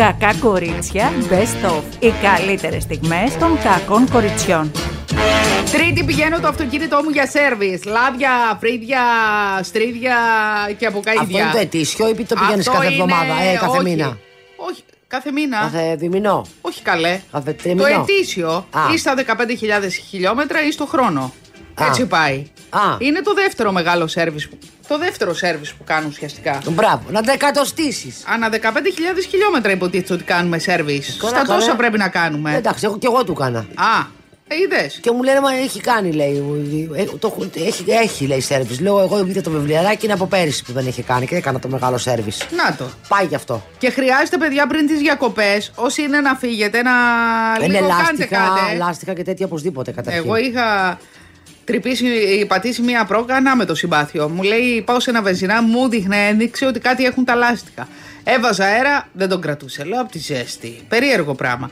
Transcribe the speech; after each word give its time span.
Κακά 0.00 0.34
κορίτσια 0.40 1.12
Best 1.30 1.70
of. 1.70 1.82
Οι 1.98 2.12
καλύτερες 2.22 2.82
στιγμές 2.82 3.36
των 3.38 3.58
κακών 3.62 4.10
κοριτσιών. 4.10 4.70
Τρίτη 5.72 6.04
πηγαίνω 6.04 6.40
το 6.40 6.48
αυτοκίνητό 6.48 7.00
μου 7.04 7.10
για 7.10 7.26
σέρβις. 7.26 7.84
Λάδια, 7.84 8.30
φρύδια, 8.60 9.00
στρίδια 9.62 10.16
και 10.78 10.86
Αυτό 10.86 10.98
αποκαίδια. 10.98 11.40
είναι 11.42 11.50
το 11.52 11.58
ετήσιο 11.58 12.08
ή 12.08 12.14
το 12.24 12.34
πηγαίνεις 12.34 12.68
Αυτό 12.68 12.80
κάθε 12.80 12.92
είναι- 12.92 13.02
εβδομάδα, 13.02 13.42
ε, 13.42 13.54
κάθε 13.54 13.66
όχι. 13.78 13.82
μήνα; 13.82 14.18
Όχι, 14.56 14.82
κάθε 15.06 15.32
μήνα. 15.32 15.58
Κάθε 15.58 15.94
διμηνό; 15.98 16.46
Όχι 16.60 16.82
καλέ. 16.82 17.20
Κάθε 17.32 17.52
Το 17.52 17.62
τριμηνό. 17.62 17.86
ετήσιο 17.86 18.66
Α. 18.70 18.80
ή 18.94 18.98
στα 18.98 19.14
15.000 19.14 19.94
χιλιόμετρα 20.08 20.66
ή 20.66 20.70
στο 20.70 20.86
χρόνο. 20.86 21.32
Α. 21.74 21.86
Έτσι 21.86 22.06
πάει. 22.06 22.46
Α. 22.70 22.80
Είναι 22.98 23.20
το 23.20 23.34
δεύτερο 23.34 23.72
μεγάλο 23.72 24.06
σέρβις. 24.06 24.48
Που- 24.90 24.98
Το 24.98 25.04
δεύτερο 25.04 25.34
σέρβις 25.34 25.72
που 25.72 25.84
κάνουν 25.84 26.08
ουσιαστικά. 26.10 26.58
Μπράβο, 26.70 27.02
να 27.10 27.22
τα 27.22 27.32
εκατοστήσεις. 27.32 28.22
Ανά 28.26 28.48
15.000 28.48 29.26
χιλιόμετρα 29.30 29.72
υποτίθεται 29.72 30.12
ότι 30.12 30.24
κάνουμε 30.24 30.58
σέρβις. 30.58 31.16
Καλά, 31.20 31.32
Στα 31.36 31.42
καλά. 31.46 31.58
τόσα 31.58 31.76
πρέπει 31.76 31.98
να 31.98 32.08
κάνουμε. 32.08 32.54
Εντάξει, 32.56 32.84
εγώ 32.84 32.98
και 32.98 33.06
εγώ 33.06 33.24
του 33.24 33.32
έκανα. 33.38 33.58
Α, 33.58 34.18
ε, 34.48 34.54
είδες. 34.56 34.98
Και 35.02 35.10
μου 35.10 35.22
λένε, 35.22 35.40
Μα 35.40 35.54
έχει 35.54 35.80
κάνει, 35.80 36.12
λέει. 36.12 36.88
ε, 36.96 37.04
το, 37.04 37.34
έχω- 37.36 37.50
έχει, 37.66 37.84
έχει, 37.88 38.26
λέει, 38.26 38.40
σερβις. 38.40 38.80
Λέω, 38.80 39.00
εγώ 39.00 39.18
είδα 39.26 39.40
το 39.40 39.50
βιβλιαράκι 39.50 40.04
είναι 40.04 40.14
από 40.14 40.26
πέρυσι 40.26 40.64
που 40.64 40.72
δεν 40.72 40.86
είχε 40.86 41.02
κάνει 41.02 41.26
και 41.26 41.36
έκανα 41.36 41.58
το 41.58 41.68
μεγάλο 41.68 41.98
σερβις. 41.98 42.46
Να 42.56 42.76
το. 42.76 42.84
Πάει 43.08 43.24
γι' 43.26 43.34
αυτό. 43.34 43.62
Και 43.78 43.90
χρειάζεται, 43.90 44.36
παιδιά, 44.36 44.66
πριν 44.66 44.86
τις 44.86 44.98
διακοπές, 44.98 45.72
όσοι 45.74 46.02
είναι 46.02 46.20
να 46.20 46.34
φύγετε, 46.34 46.82
να 46.82 46.90
Είναι 47.64 47.66
λίγο 47.78 47.88
κάντε 47.88 48.02
λάστιχα, 48.02 48.36
κάτι. 48.36 48.76
λάστιχα 48.76 49.12
και 49.12 49.22
τέτοια 49.22 49.46
οπωσδήποτε 49.46 49.90
καταρχήν. 49.92 50.22
Εγώ 50.24 50.36
είχα 50.36 50.98
τρυπήσει, 51.70 52.06
πατήσει 52.48 52.82
μία 52.82 53.04
πρόκανα 53.04 53.56
με 53.56 53.64
το 53.64 53.74
συμπάθειο. 53.74 54.28
Μου 54.28 54.42
λέει, 54.42 54.82
πάω 54.82 55.00
σε 55.00 55.10
ένα 55.10 55.22
βενζινά, 55.22 55.62
μου 55.62 55.88
δείχνε 55.88 56.16
ένδειξη 56.28 56.64
ότι 56.64 56.80
κάτι 56.80 57.04
έχουν 57.04 57.24
τα 57.24 57.34
λάστιχα. 57.34 57.88
Έβαζα 58.24 58.64
αέρα, 58.64 59.08
δεν 59.12 59.28
τον 59.28 59.40
κρατούσε. 59.40 59.84
Λέω 59.84 60.00
από 60.00 60.10
τη 60.10 60.18
ζέστη. 60.18 60.80
Περίεργο 60.88 61.34
πράγμα. 61.34 61.70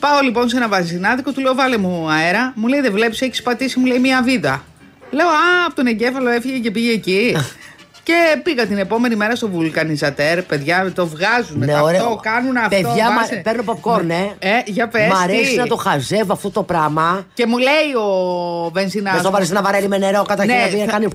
Πάω 0.00 0.20
λοιπόν 0.20 0.48
σε 0.48 0.56
ένα 0.56 0.68
βενζινάδικο, 0.68 1.32
του 1.32 1.40
λέω 1.40 1.54
βάλε 1.54 1.76
μου 1.76 2.10
αέρα. 2.10 2.52
Μου 2.56 2.66
λέει 2.66 2.80
δεν 2.80 2.92
βλέπεις, 2.92 3.20
έχεις 3.20 3.42
πατήσει, 3.42 3.78
μου 3.78 3.86
λέει 3.86 3.98
μία 3.98 4.22
βίδα. 4.22 4.64
Λέω 5.10 5.26
Α, 5.26 5.64
από 5.66 5.74
τον 5.74 5.86
εγκέφαλο 5.86 6.28
έφυγε 6.28 6.58
και 6.58 6.70
πήγε 6.70 6.92
εκεί. 6.92 7.36
και 8.06 8.40
πήγα 8.42 8.66
την 8.66 8.78
επόμενη 8.78 9.16
μέρα 9.16 9.34
στο 9.36 9.48
βουλκανιζατέρ. 9.48 10.42
Παιδιά 10.42 10.92
το 10.94 11.06
βγάζουν. 11.06 11.58
Ναι, 11.58 11.72
αυτό, 11.72 11.84
ωραίο. 11.84 12.18
κάνουν 12.22 12.56
αυτό. 12.56 12.68
Παιδιά, 12.68 13.10
μα- 13.10 13.14
βάζε- 13.20 13.42
παίρνω 13.42 13.62
popcorn, 13.66 14.08
ε. 14.38 14.48
Ε, 14.48 14.62
για 14.66 14.88
πες, 14.88 15.08
Μ' 15.08 15.14
αρέσει 15.22 15.50
τι; 15.50 15.56
να 15.56 15.66
το 15.66 15.76
χαζεύω 15.76 16.32
αυτό 16.32 16.50
το 16.50 16.62
πράγμα. 16.62 17.26
Και 17.34 17.46
μου 17.46 17.58
λέει 17.58 17.94
ο 18.02 18.70
βενζινάς 18.72 19.14
Δεν 19.14 19.22
το 19.22 19.30
βάλει 19.30 19.44
σε 19.46 19.52
ένα 19.52 19.62
βαρέλι 19.62 19.88
με 19.88 19.98
νερό 19.98 20.22
κατά 20.22 20.44
Ναι, 20.44 20.52
χέρια 20.52 20.78
να 20.78 20.84
θα- 20.84 20.90
κάνει. 20.90 21.08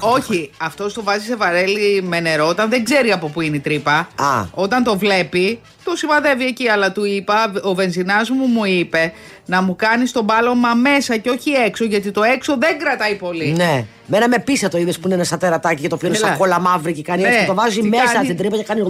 Όχι, 0.00 0.50
αυτός 0.60 0.92
το 0.94 1.02
βάζει 1.02 1.26
σε 1.26 1.36
βαρέλι 1.36 2.02
με 2.02 2.20
νερό 2.20 2.46
όταν 2.48 2.68
δεν 2.70 2.84
ξέρει 2.84 3.12
από 3.12 3.28
πού 3.28 3.40
είναι 3.40 3.56
η 3.56 3.60
τρύπα. 3.60 4.08
Α. 4.16 4.44
Όταν 4.54 4.84
το 4.84 4.98
βλέπει, 4.98 5.60
το 5.84 5.96
σημαδεύει 5.96 6.44
εκεί. 6.46 6.68
Αλλά 6.68 6.92
του 6.92 7.04
είπα, 7.04 7.52
ο 7.62 7.74
βενζινάς 7.74 8.30
μου 8.30 8.46
μου 8.46 8.64
είπε 8.64 9.12
να 9.46 9.62
μου 9.62 9.76
κάνεις 9.76 10.12
τον 10.12 10.26
πάλωμα 10.26 10.74
μέσα 10.74 11.16
και 11.16 11.30
όχι 11.30 11.50
έξω, 11.50 11.84
γιατί 11.84 12.10
το 12.10 12.22
έξω 12.22 12.56
δεν 12.58 12.78
κρατάει 12.78 13.14
πολύ. 13.14 13.52
Ναι. 13.56 13.84
Μένα 14.06 14.28
με 14.28 14.38
πίσα 14.38 14.68
το 14.68 14.78
είδες 14.78 14.98
που 14.98 15.02
είναι 15.06 15.14
ένα 15.14 15.24
σαν 15.24 15.38
τερατάκι 15.38 15.82
και 15.82 15.88
το 15.88 15.94
οποίο 15.94 16.08
είναι 16.08 16.16
Έλα. 16.16 16.26
σαν 16.26 16.36
κόλλα 16.36 16.60
μαύρη 16.60 16.92
και 16.92 17.02
κάνει 17.02 17.22
Ναι. 17.22 17.28
έτσι. 17.28 17.40
και 17.40 17.46
Το 17.46 17.54
βάζει 17.54 17.80
Τι 17.80 17.88
μέσα 17.88 18.12
κάνει; 18.12 18.24
στην 18.24 18.36
τρύπα 18.36 18.56
και 18.56 18.62
κάνει. 18.62 18.80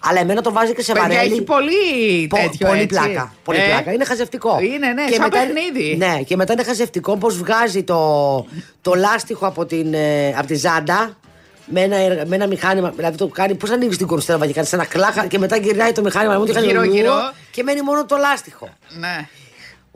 Αλλά 0.00 0.20
εμένα 0.20 0.40
το 0.40 0.52
βάζει 0.52 0.74
και 0.74 0.82
σε 0.82 0.92
Παιδιά, 0.92 1.08
βαρέλι. 1.08 1.32
έχει 1.32 1.42
πολύ 1.42 2.26
Πο- 2.28 2.36
τέτοιο 2.36 2.66
πολύ 2.68 2.80
έτσι. 2.80 2.86
πλάκα. 2.98 3.32
Πολύ 3.44 3.58
Ε, 3.58 3.62
πλάκα. 3.68 3.92
Είναι 3.92 4.04
χαζευτικό. 4.04 4.58
Είναι, 4.60 4.86
ναι, 4.92 5.04
σαν 5.10 5.22
μετά- 5.22 5.38
παιχνίδι. 5.38 5.96
Ναι, 5.96 6.22
και 6.26 6.36
μετά 6.36 6.52
είναι 6.52 6.62
χαζευτικό 6.64 7.16
πώ 7.16 7.28
βγάζει 7.28 7.82
το, 7.82 7.98
το 8.80 8.94
λάστιχο 8.94 9.46
από, 9.46 9.64
την, 9.66 9.94
ε, 9.94 10.28
από 10.38 10.46
τη 10.46 10.54
ζάντα 10.54 11.16
με 11.66 11.80
ένα, 11.80 11.96
εργα- 11.96 12.26
με 12.26 12.34
ένα 12.34 12.46
μηχάνημα. 12.46 12.92
Δηλαδή 12.96 13.16
το 13.16 13.26
κάνει. 13.26 13.54
Πώ 13.54 13.72
ανοίγει 13.72 13.96
την 13.96 14.06
κορυστέλα 14.06 14.46
και 14.46 14.52
κάνει 14.52 14.68
ένα 14.72 14.84
κλάχα 14.84 15.26
και 15.26 15.38
μετά 15.38 15.56
γυρνάει 15.56 15.92
το 15.92 16.02
μηχάνημα 16.02 16.38
μου 16.38 16.44
και 16.44 16.52
κάνει 16.52 16.66
Γύρω-γύρω. 16.66 17.12
και 17.50 17.62
μένει 17.62 17.82
μόνο 17.82 18.04
το 18.06 18.16
λάστιχο. 18.16 18.68
Ναι. 18.98 19.28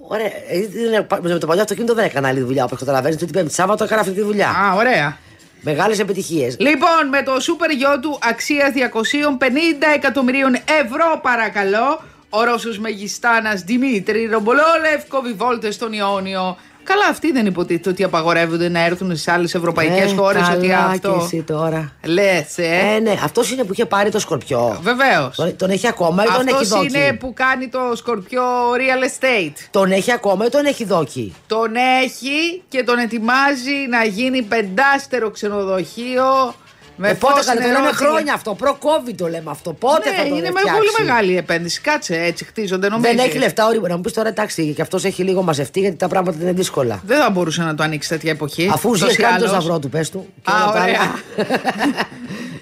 Ωραία. 0.00 0.26
ε, 0.26 0.56
είναι- 0.56 1.06
Με 1.22 1.38
το 1.38 1.46
παλιό 1.46 1.62
αυτοκίνητο 1.62 1.94
δεν 1.94 2.04
έκανα 2.04 2.28
άλλη 2.28 2.40
δουλειά 2.40 2.64
όπως 2.64 2.78
καταλαβαίνεις. 2.78 3.16
Την 3.16 3.30
Πέμπτη 3.30 3.52
Σάββατο 3.54 3.84
έκανα 3.84 4.00
αυτή 4.00 4.12
τη 4.12 4.20
δουλειά. 4.20 4.48
Α, 4.48 4.74
ωραία. 4.74 5.18
Μεγάλες 5.60 5.98
επιτυχίες. 5.98 6.56
Λοιπόν, 6.58 7.08
με 7.10 7.22
το 7.22 7.40
σούπερ 7.40 7.70
γιο 7.70 8.00
του 8.00 8.18
αξίας 8.22 8.72
250 8.72 9.86
εκατομμυρίων 9.94 10.54
ευρώ, 10.54 11.20
παρακαλώ, 11.22 12.02
ο 12.28 12.44
Ρώσος 12.44 12.78
Μεγιστάνας 12.78 13.60
Δημήτρη 13.62 14.26
Ρομπολόλευ 14.26 15.04
κόβει 15.08 15.32
βόλτες 15.32 15.74
στον 15.74 15.92
Ιόνιο. 15.92 16.56
Καλά, 16.88 17.06
αυτοί 17.10 17.32
δεν 17.32 17.46
υποτίθεται 17.46 17.88
ότι 17.88 18.04
απαγορεύονται 18.04 18.68
να 18.68 18.84
έρθουν 18.84 19.16
στι 19.16 19.30
άλλες 19.30 19.54
ευρωπαϊκές 19.54 20.12
ε, 20.12 20.14
χώρες. 20.14 20.42
καλά 20.42 20.56
Ότι 20.56 20.66
και 20.66 20.72
αυτό. 20.74 21.20
εσύ 21.24 21.42
τώρα. 21.42 21.92
Λες, 22.04 22.58
ε. 22.58 22.94
Ε, 22.94 23.00
ναι, 23.00 23.14
αυτός 23.24 23.50
είναι 23.50 23.64
που 23.64 23.72
είχε 23.72 23.84
πάρει 23.84 24.10
το 24.10 24.18
σκορπιό. 24.18 24.78
Βεβαίως. 24.82 25.36
Τον, 25.36 25.56
τον 25.56 25.70
έχει 25.70 25.86
ακόμα 25.86 26.24
ή 26.24 26.26
τον 26.26 26.46
έχει 26.46 26.54
Αυτός 26.54 26.68
δόκι; 26.68 26.86
είναι 26.86 27.12
που 27.12 27.32
κάνει 27.34 27.68
το 27.68 27.78
σκορπιό 27.94 28.42
real 28.76 29.04
estate. 29.04 29.52
Τον 29.70 29.90
έχει 29.92 30.12
ακόμα 30.12 30.46
ή 30.46 30.48
τον 30.48 30.64
έχει 30.64 30.84
δόκι; 30.84 31.34
Τον 31.46 31.74
έχει 32.02 32.62
και 32.68 32.82
τον 32.82 32.98
ετοιμάζει 32.98 33.86
να 33.90 34.04
γίνει 34.04 34.42
πεντάστερο 34.42 35.30
ξενοδοχείο. 35.30 36.54
Με 37.00 37.08
Ε, 37.08 37.14
πότε 37.14 37.32
φως, 37.34 37.44
καλέ, 37.46 37.60
το 37.60 37.66
νερό, 37.66 37.80
λέμε 37.80 37.92
τηλε- 37.92 38.10
χρόνια 38.10 38.32
αυτό. 38.34 38.54
Προ-COVID 38.54 39.14
το 39.16 39.26
λέμε 39.26 39.50
αυτό. 39.50 39.72
Πότε 39.72 40.10
ναι, 40.10 40.16
θα 40.16 40.22
το 40.22 40.28
είναι 40.28 40.50
με 40.50 40.60
φτιάξεις; 40.60 40.72
πολύ 40.72 41.06
μεγάλη 41.08 41.36
επένδυση. 41.36 41.80
Κάτσε, 41.80 42.14
έτσι 42.22 42.44
χτίζονται 42.44 42.88
νομίζω. 42.88 43.08
Δεν 43.14 43.18
έχει 43.26 43.38
λεφτά 43.38 43.66
όριμο. 43.66 43.86
Να 43.86 43.94
μου 43.94 44.00
πεις 44.00 44.12
τώρα 44.12 44.28
εντάξει, 44.28 44.72
και 44.76 44.82
αυτός 44.82 45.04
έχει 45.04 45.22
λίγο 45.22 45.42
μαζευτεί 45.42 45.80
γιατί 45.80 45.96
τα 45.96 46.08
πράγματα 46.08 46.38
είναι 46.42 46.52
δύσκολα. 46.52 47.00
Δεν 47.06 47.18
θα 47.18 47.30
μπορούσε 47.30 47.62
να 47.62 47.74
το 47.74 47.82
ανοίξει 47.82 48.08
τέτοια 48.08 48.30
εποχή. 48.30 48.70
Αφού 48.72 48.88
Ούτως 48.88 49.08
ζει 49.08 49.14
ή 49.14 49.22
κάνει 49.22 49.38
το 49.38 49.44
άλλως. 49.48 49.50
σταυρό 49.62 49.78
του, 49.78 49.88
πες 49.88 50.10
του. 50.10 50.28
και 50.42 50.50
Α, 50.50 50.62
όλα 50.64 50.72
τα 50.72 50.82
ωραία. 50.82 51.00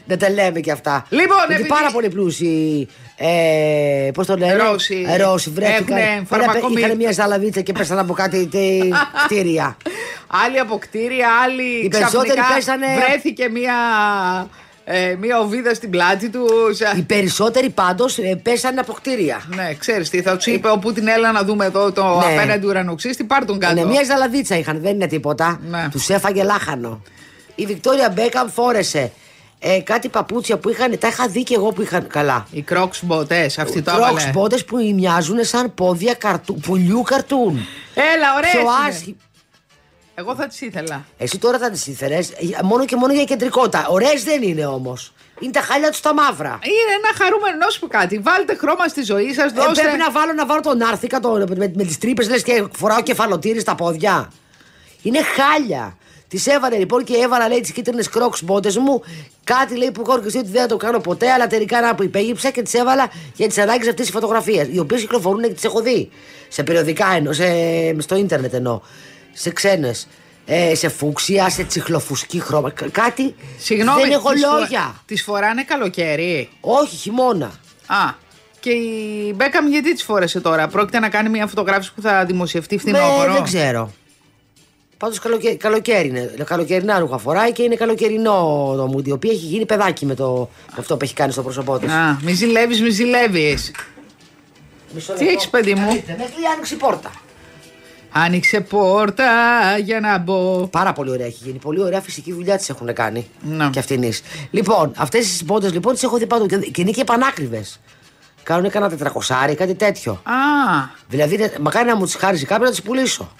άλλα. 0.07 0.19
Δεν 0.19 0.19
τα 0.19 0.31
λέμε 0.43 0.61
και 0.61 0.71
αυτά. 0.71 1.07
Λοιπόν, 1.09 1.37
Γιατί 1.37 1.53
επειδή- 1.53 1.69
πάρα 1.69 1.91
πολύ 1.93 2.09
πλούσιοι. 2.09 2.89
Ε, 3.17 4.11
Πώς 4.15 4.27
το 4.27 4.37
λένε, 4.37 4.55
Ρώσοι. 4.57 5.05
Ε, 5.09 5.17
Ρώσοι 5.23 5.51
βρέθηκαν. 5.51 5.97
Έχουνε 5.99 6.23
φαρμακομεί- 6.29 6.79
Είχαν 6.79 6.97
μια 6.97 7.13
ζαλαβίτσα 7.13 7.61
και 7.61 7.73
πέσαν 7.73 7.99
από 7.99 8.13
κάτι 8.13 8.47
τε, 8.47 8.59
κτίρια. 9.25 9.77
Άλλοι 10.47 10.59
από 10.59 10.79
κτίρια, 10.79 11.29
άλλοι 11.45 11.85
Οι 11.85 11.89
περισσότεροι 11.89 12.29
ξαφνικά 12.41 12.55
πέσανε- 12.55 13.05
βρέθηκε 13.09 13.49
μία, 13.49 13.75
ε, 14.85 15.15
μία 15.21 15.39
οβίδα 15.41 15.75
στην 15.75 15.91
πλάτη 15.91 16.29
τους. 16.29 16.81
Οι 16.97 17.03
περισσότεροι 17.03 17.69
πάντως 17.71 18.19
πέσανε 18.43 18.81
από 18.81 18.93
κτίρια. 18.93 19.43
Ναι, 19.55 19.75
ξέρεις 19.79 20.11
τι, 20.11 20.23
θα 20.23 20.37
τους 20.37 20.47
είπε 20.47 20.69
ο 20.69 20.79
Πούτιν, 20.79 21.09
έλα 21.09 21.33
να 21.33 21.43
δούμε 21.43 21.65
εδώ 21.65 21.93
το 21.93 22.03
Ναι. 22.05 22.33
απέναντι 22.35 22.67
ουρανοξύστη, 22.67 23.25
πάρ 23.25 23.45
τον 23.45 23.59
κάτω. 23.59 23.75
Ναι, 23.75 23.85
μια 23.85 24.05
ζαλαβίτσα 24.05 24.57
είχαν, 24.59 24.81
δεν 24.81 24.95
είναι 24.95 25.07
τίποτα. 25.07 25.61
Ναι. 25.71 25.89
Τους 25.91 26.09
έφαγε 26.09 26.43
λάχανο. 26.43 27.03
Η 27.55 27.67
Βικτόρια 27.67 28.09
Μπέκαμ 28.15 28.49
φόρεσε 28.49 29.13
ε, 29.59 29.81
κάτι 29.81 30.09
παπούτσια 30.09 30.59
που 30.59 30.69
είχαν. 30.69 30.99
Τα 30.99 31.09
είχα 31.09 31.29
δει 31.29 31.43
και 31.43 31.55
εγώ 31.55 31.69
που 31.73 31.83
είχαν 31.83 32.07
καλά. 32.07 32.47
Οι 32.51 32.65
crocs 32.71 32.99
μποτές, 33.03 33.59
αυτή 33.59 33.83
το 33.83 33.91
Κρόξ 33.91 34.09
έβαλε. 34.11 34.31
πότε 34.33 34.57
που 34.67 34.77
μοιάζουν 34.95 35.45
σαν 35.45 35.75
πόδια 35.75 36.15
καρτού, 36.15 36.55
πουλιού 36.55 37.03
καρτούν. 37.03 37.67
Έλα, 38.15 38.35
ωραία. 38.37 38.51
Πιο 38.51 38.65
άσχη. 38.89 39.17
Εγώ 40.15 40.35
θα 40.35 40.47
τις 40.47 40.61
ήθελα. 40.61 41.05
Εσύ 41.19 41.39
τώρα 41.39 41.59
θα 41.59 41.71
τις 41.71 41.87
ήθελες 41.87 42.33
μόνο 42.63 42.85
και 42.85 42.97
μόνο 42.97 43.13
για 43.13 43.25
κεντρικότητα. 43.25 43.87
Ωραίες 43.89 44.25
δεν 44.25 44.43
είναι 44.43 44.67
όμως. 44.67 45.13
Είναι 45.41 45.53
τα 45.53 45.61
χάλια 45.61 45.91
τους 45.91 46.01
τα 46.01 46.15
μαύρα. 46.15 46.59
Είναι 46.63 46.93
ένα 46.99 47.25
χαρούμενο, 47.25 47.57
να 47.57 47.71
σου 47.71 47.81
πω 47.81 47.87
κάτι. 47.87 48.19
Βάλτε 48.19 48.55
χρώμα 48.55 48.89
στη 48.89 49.03
ζωή 49.03 49.33
σας, 49.35 49.51
Ε, 49.53 49.55
δώστε. 49.55 49.83
πρέπει 49.83 49.97
να 49.99 50.11
βάλω, 50.11 50.33
να 50.33 50.47
βάλω 50.47 50.61
τον 50.61 50.83
άρθηκα 50.83 51.21
το, 51.21 51.45
με, 51.57 51.73
με 51.75 51.85
τις 51.85 51.99
τρύπες 51.99 52.29
λες 52.29 52.43
και 52.43 52.65
φοράω 52.77 53.03
κεφαλοτήρι 53.03 53.61
στα 53.61 53.75
πόδια. 53.75 54.31
Είναι 55.03 55.19
χάλια. 55.23 55.97
Τη 56.29 56.43
έβαλε 56.47 56.77
λοιπόν 56.77 57.05
και 57.05 57.15
έβαλα 57.15 57.49
λέει 57.49 57.61
τις 57.61 57.73
κίτρινες 57.73 58.09
κρόξ 58.09 58.43
μπότε 58.43 58.81
μου. 58.81 59.03
Κάτι 59.45 59.77
λέει 59.77 59.91
που 59.91 60.01
έχω 60.01 60.13
ορκιστεί 60.13 60.39
ότι 60.39 60.49
δεν 60.51 60.61
θα 60.61 60.67
το 60.67 60.77
κάνω 60.77 60.99
ποτέ, 61.01 61.31
αλλά 61.31 61.47
τελικά 61.47 61.81
να 61.81 61.95
που 61.95 62.03
υπέγυψα 62.03 62.51
και 62.51 62.63
τις 62.63 62.75
έβαλα 62.75 63.11
για 63.37 63.49
τις 63.49 63.59
ανάγκες 63.59 63.89
αυτής 63.89 64.05
της 64.05 64.15
φωτογραφίας. 64.15 64.69
Οι 64.73 64.79
οποίες 64.79 65.01
κυκλοφορούν 65.01 65.43
και 65.43 65.49
τις 65.53 65.65
έχω 65.65 65.81
δει. 65.81 66.11
Σε 66.49 66.63
περιοδικά 66.63 67.07
εννοώ, 67.17 67.33
σε, 67.33 67.45
στο 68.01 68.17
ίντερνετ 68.17 68.55
εννοώ. 68.55 68.81
Σε 69.33 69.51
ξένες. 69.51 70.09
Ε, 70.47 70.75
σε 70.75 70.89
φούξια, 70.89 71.51
σε 71.51 71.63
τσιχλοφουσκή 71.65 72.41
χρώμα. 72.41 72.71
Κα- 72.71 72.89
Κάτι. 72.93 73.35
Συγγνώμη, 73.59 74.01
δεν 74.03 74.11
έχω 74.11 74.31
τις 74.33 74.45
φο- 74.45 74.59
λόγια. 74.59 74.95
Τις 75.07 75.23
φοράνε 75.23 75.63
καλοκαίρι. 75.65 76.49
Όχι, 76.61 76.97
χειμώνα. 76.97 77.47
Α. 77.87 78.25
Και 78.61 78.71
η 78.71 79.33
Μπέκαμ 79.37 79.67
γιατί 79.69 79.93
τις 79.95 80.03
φόρεσε 80.03 80.41
τώρα; 80.41 80.69
Πρόκειται 80.69 80.99
να 80.99 81.09
κάνει 81.09 81.29
μια 81.29 81.47
φωτογράφηση 81.47 81.93
που 81.95 82.01
θα 82.03 82.25
δημοσιευτεί 82.25 82.79
φθινόπωρο; 82.79 83.29
Με, 83.29 83.33
δεν 83.35 83.43
ξέρω. 83.43 83.93
Πάντως 84.99 85.19
καλοκαίρι, 85.19 85.57
καλοκαίρι 85.57 86.09
είναι. 86.09 86.35
Καλοκαιρινά 86.45 86.99
ρούχα 86.99 87.19
φοράει 87.19 87.53
και 87.53 87.63
είναι 87.63 87.75
καλοκαιρινό 87.75 88.75
το 88.77 88.87
μούντι. 88.87 89.09
Η 89.09 89.13
οποία 89.13 89.31
έχει 89.31 89.47
γίνει 89.47 89.67
παιδάκι 89.67 90.07
με, 90.07 90.15
το, 90.15 90.49
με 90.71 90.77
αυτό 90.79 90.97
που 90.97 91.05
έχει 91.05 91.15
κάνει 91.15 91.33
στο 91.33 91.43
πρόσωπό 91.43 91.79
τη. 91.79 91.87
Α, 91.87 92.19
μη 92.23 92.33
ζηλεύεις, 92.33 92.81
μη 92.83 92.91
ζηλεύεις. 92.91 93.71
Τι 95.19 95.29
έχεις, 95.29 95.49
παιδί 95.49 95.75
μου; 95.75 95.87
Μέχρι 96.07 96.35
άνοιξε 96.55 96.75
η 96.75 96.77
πόρτα. 96.77 97.11
Άνοιξε 98.11 98.61
πόρτα 98.61 99.25
για 99.79 100.01
να 100.01 100.19
μπω. 100.19 100.67
Πάρα 100.67 100.93
πολύ 100.93 101.11
ωραία 101.11 101.27
έχει 101.27 101.39
γίνει. 101.45 101.59
Πολύ 101.59 101.83
ωραία 101.83 102.01
φυσική 102.01 102.33
δουλειά 102.33 102.59
τη 102.59 102.67
έχουν 102.69 102.93
κάνει. 102.93 103.31
Ναι. 103.41 103.69
Και 103.71 103.79
αυτήν. 103.79 104.13
Λοιπόν, 104.51 104.93
αυτές 104.97 105.27
τις 105.27 105.45
πόντε 105.45 105.71
λοιπόν 105.71 105.93
τις 105.93 106.03
έχω 106.03 106.17
δει 106.17 106.27
παντού. 106.27 106.47
Και, 106.47 106.57
και 106.57 106.81
είναι 106.81 106.91
και 106.91 107.05
πανάκριβε. 107.05 107.65
Κάνουν 108.43 108.71
κανένα 108.71 108.91
τετρακοσάρι, 108.91 109.55
κάτι 109.55 109.75
τέτοιο. 109.75 110.13
Α, 110.13 110.35
Δηλαδή, 111.09 111.51
μακάρι 111.61 111.89
να 111.89 111.97
μου 111.97 112.05
τις 112.05 112.15
χάριζε 112.15 112.45
κάποιος 112.45 112.69
να 112.69 112.75
τις 112.75 112.83
πουλήσω. 112.83 113.33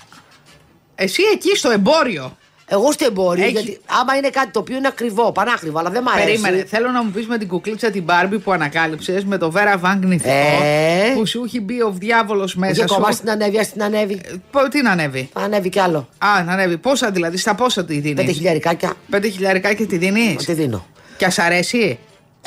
Εσύ 0.99 1.23
εκεί 1.33 1.57
στο 1.57 1.71
εμπόριο. 1.71 2.37
Εγώ 2.69 2.93
στο 2.93 3.05
εμπόριο, 3.07 3.45
Έχει- 3.45 3.53
γιατί 3.53 3.81
άμα 4.01 4.15
είναι 4.17 4.29
κάτι 4.31 4.51
το 4.51 4.59
οποίο 4.59 4.77
είναι 4.77 4.89
ακριβό, 4.89 5.33
πανάκριβο, 5.33 5.79
αλλά 5.79 5.91
δεν 5.91 6.03
μ' 6.03 6.09
αρέσει. 6.09 6.27
Περίμενε. 6.27 6.65
Θέλω 6.65 6.91
να 6.91 7.03
μου 7.05 7.11
πεις 7.11 7.27
με 7.27 7.39
την 7.39 7.49
κουκλίτσα 7.49 7.91
την 7.91 8.03
Μπάρμπι 8.03 8.39
που 8.39 8.53
ανακάλυψες 8.53 9.25
με 9.25 9.37
το 9.39 9.51
Βέρα 9.51 9.79
Βάγκ 9.79 10.05
νηθικό. 10.05 10.31
Ε. 10.63 11.13
Που 11.15 11.27
σου 11.27 11.43
έχει 11.45 11.61
μπει 11.61 11.83
ο 11.83 11.91
διάβολος 11.99 12.51
Είχε 12.51 12.61
μέσα 12.61 12.87
σου. 12.87 12.95
κομμάτι 12.95 13.15
στην 13.15 13.31
ανέβει, 13.31 13.65
στην 13.65 13.83
ανέβει. 13.83 14.21
Ε, 14.25 14.33
πο- 14.51 14.69
Τι 14.69 14.83
να 14.83 14.91
ανέβει; 14.91 15.29
Ανέβει 15.33 15.69
κι 15.69 15.79
άλλο. 15.81 16.09
Α, 16.19 16.43
να 16.45 16.53
ανέβει. 16.53 16.77
Πόσα 16.79 17.11
δηλαδή, 17.11 17.37
στα 17.37 17.55
πόσα 17.55 17.85
τη 17.85 17.95
Πέντε 18.01 18.23
δίνει. 18.23 18.33
χιλιαρικάκια. 18.33 18.93
Πέντε 19.11 19.29
χιλιαρικά 19.29 19.73
και 19.75 19.87
τη 19.87 19.97
δίνεις; 19.97 20.45
Τι 20.45 20.53
δίνω. 20.53 20.87
Και 21.17 21.25
ας 21.25 21.39
αρέσει; 21.39 21.99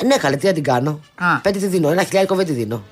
Ε, 0.02 0.04
Ναι, 0.06 0.16
καλέ, 0.16 0.36
τι 0.36 0.46
να 0.46 0.52
την 0.52 0.62
κάνω. 0.62 1.00
Α. 1.14 1.36
Πέντε 1.42 1.58
τι 1.58 1.66
δίνω. 1.66 1.90
Ένα 1.90 2.02
χιλιάρικο 2.04 2.34
δεν 2.34 2.46
τη 2.46 2.52
δίνω. 2.52 2.82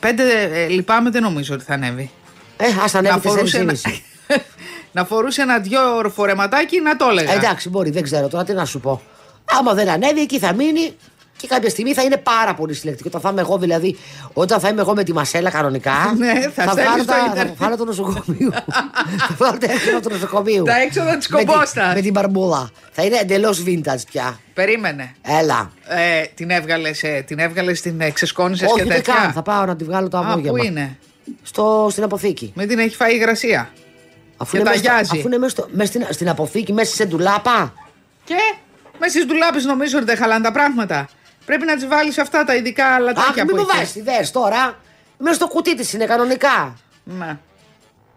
Πέντε 0.00 0.22
ε, 0.52 0.66
λυπάμαι, 0.68 1.10
δεν 1.10 1.22
νομίζω 1.22 1.54
ότι 1.54 1.64
θα 1.64 1.74
ανέβει. 1.74 2.10
Ε, 2.58 2.66
ας 2.84 2.94
ανέβει 2.94 3.20
τέσσερις 3.20 3.54
ένα, 3.54 3.62
ήμιση. 3.62 4.02
να 4.92 5.04
φορούσε 5.04 5.42
ένα 5.42 5.58
δυο 5.58 5.80
φορεματάκι 6.14 6.80
να 6.80 6.96
το 6.96 7.06
έλεγα. 7.10 7.32
Ε, 7.32 7.36
Εντάξει, 7.36 7.68
μπορεί, 7.68 7.90
δεν 7.90 8.02
ξέρω 8.02 8.28
τώρα 8.28 8.44
τι 8.44 8.52
να 8.52 8.64
σου 8.64 8.80
πω. 8.80 9.02
Άμα 9.44 9.74
δεν 9.74 9.88
ανέβει, 9.88 10.20
εκεί 10.20 10.38
θα 10.38 10.54
μείνει 10.54 10.92
και 11.36 11.46
κάποια 11.46 11.70
στιγμή 11.70 11.94
θα 11.94 12.02
είναι 12.02 12.16
πάρα 12.16 12.54
πολύ 12.54 12.74
συλλεκτική. 12.74 13.08
Όταν 13.08 13.20
θα 13.20 13.28
είμαι 13.30 13.40
εγώ, 13.40 13.58
δηλαδή, 13.58 13.96
όταν 14.32 14.60
θα 14.60 14.68
είμαι 14.68 14.80
εγώ 14.80 14.94
με 14.94 15.04
τη 15.04 15.12
μασέλα 15.12 15.50
κανονικά. 15.50 15.92
Ναι, 16.18 16.32
θα 16.54 16.62
στέλνεις 16.62 16.84
βγάλω 16.84 17.02
στο 17.02 17.12
τα- 17.12 17.18
ίντερνετ. 17.30 17.46
Θα 17.46 17.54
βγάλω 17.58 17.76
το 17.76 17.84
νοσοκομείο. 17.84 18.50
θα 19.28 19.34
βγάλω 19.38 19.58
τα 19.58 19.72
έξοδα 19.72 20.00
του 20.00 20.10
νοσοκομείου. 20.10 20.62
Τα 20.64 20.76
έξοδα 20.80 21.16
της 21.16 21.28
Με 21.28 21.38
τη- 21.38 21.44
κομπόστας. 21.44 21.94
Με 21.94 22.00
την 22.00 22.12
μπαρμπούλα. 22.12 22.70
Θα 22.92 23.04
είναι 23.04 23.16
εντελώς 23.16 23.62
vintage 23.66 24.02
πια. 24.12 24.38
Περίμενε. 24.54 25.14
Έλα. 25.22 25.70
Ε, 25.88 26.22
την 26.34 26.50
έβγαλες, 26.50 27.02
την 27.26 27.38
έβγαλες, 27.38 27.80
την 27.80 28.00
ε, 28.00 28.10
ξεσκόνησες 28.10 28.66
Όχι, 28.68 28.76
και 28.80 28.84
ούτε 28.84 28.94
τέτοια; 28.94 29.14
καν. 29.14 29.32
Θα 29.32 29.42
πάω 29.42 29.64
να 29.64 29.76
τη 29.76 29.84
βγάλω 29.84 30.08
το 30.08 30.18
Α, 30.18 30.22
πού 30.22 30.30
απόγευμα. 30.30 30.64
είναι; 30.64 30.98
Στο, 31.42 31.88
στην 31.90 32.02
αποθήκη. 32.02 32.52
Με 32.54 32.66
την 32.66 32.78
έχει 32.78 32.96
φάει 32.96 33.12
η 33.12 33.16
υγρασία. 33.20 33.70
Αφού 34.36 34.50
Και 34.50 34.58
είναι, 34.58 34.70
μέσα, 34.70 34.82
ταγιάζει. 34.82 35.10
αφού 35.18 35.26
είναι 35.26 35.38
μέσα, 35.38 35.50
στο- 35.50 35.68
μέσα 35.70 35.86
στην, 35.92 36.06
στην 36.10 36.28
αποθήκη, 36.28 36.72
μέσα 36.72 36.94
σε 36.94 37.04
ντουλάπα. 37.04 37.72
Και 38.24 38.34
μέσα 38.98 39.12
στις 39.12 39.26
ντουλάπες 39.26 39.64
νομίζω 39.64 39.96
ότι 39.96 40.06
δεν 40.06 40.16
χαλάνε 40.16 40.44
τα 40.44 40.52
πράγματα. 40.52 41.08
Πρέπει 41.44 41.64
να 41.64 41.74
τις 41.74 41.86
βάλεις 41.86 42.18
αυτά 42.18 42.44
τα 42.44 42.54
ειδικά 42.54 42.98
λατάκια 42.98 43.28
Αχ, 43.28 43.34
μην 43.36 43.46
που 43.46 43.54
μου 43.54 43.60
έχεις. 43.60 43.76
βάζεις 43.78 43.94
ιδέε 43.94 44.26
τώρα. 44.32 44.78
Μέσα 45.18 45.34
στο 45.34 45.46
κουτί 45.48 45.76
της 45.76 45.92
είναι 45.92 46.04
κανονικά. 46.04 46.76
Ναι. 47.04 47.38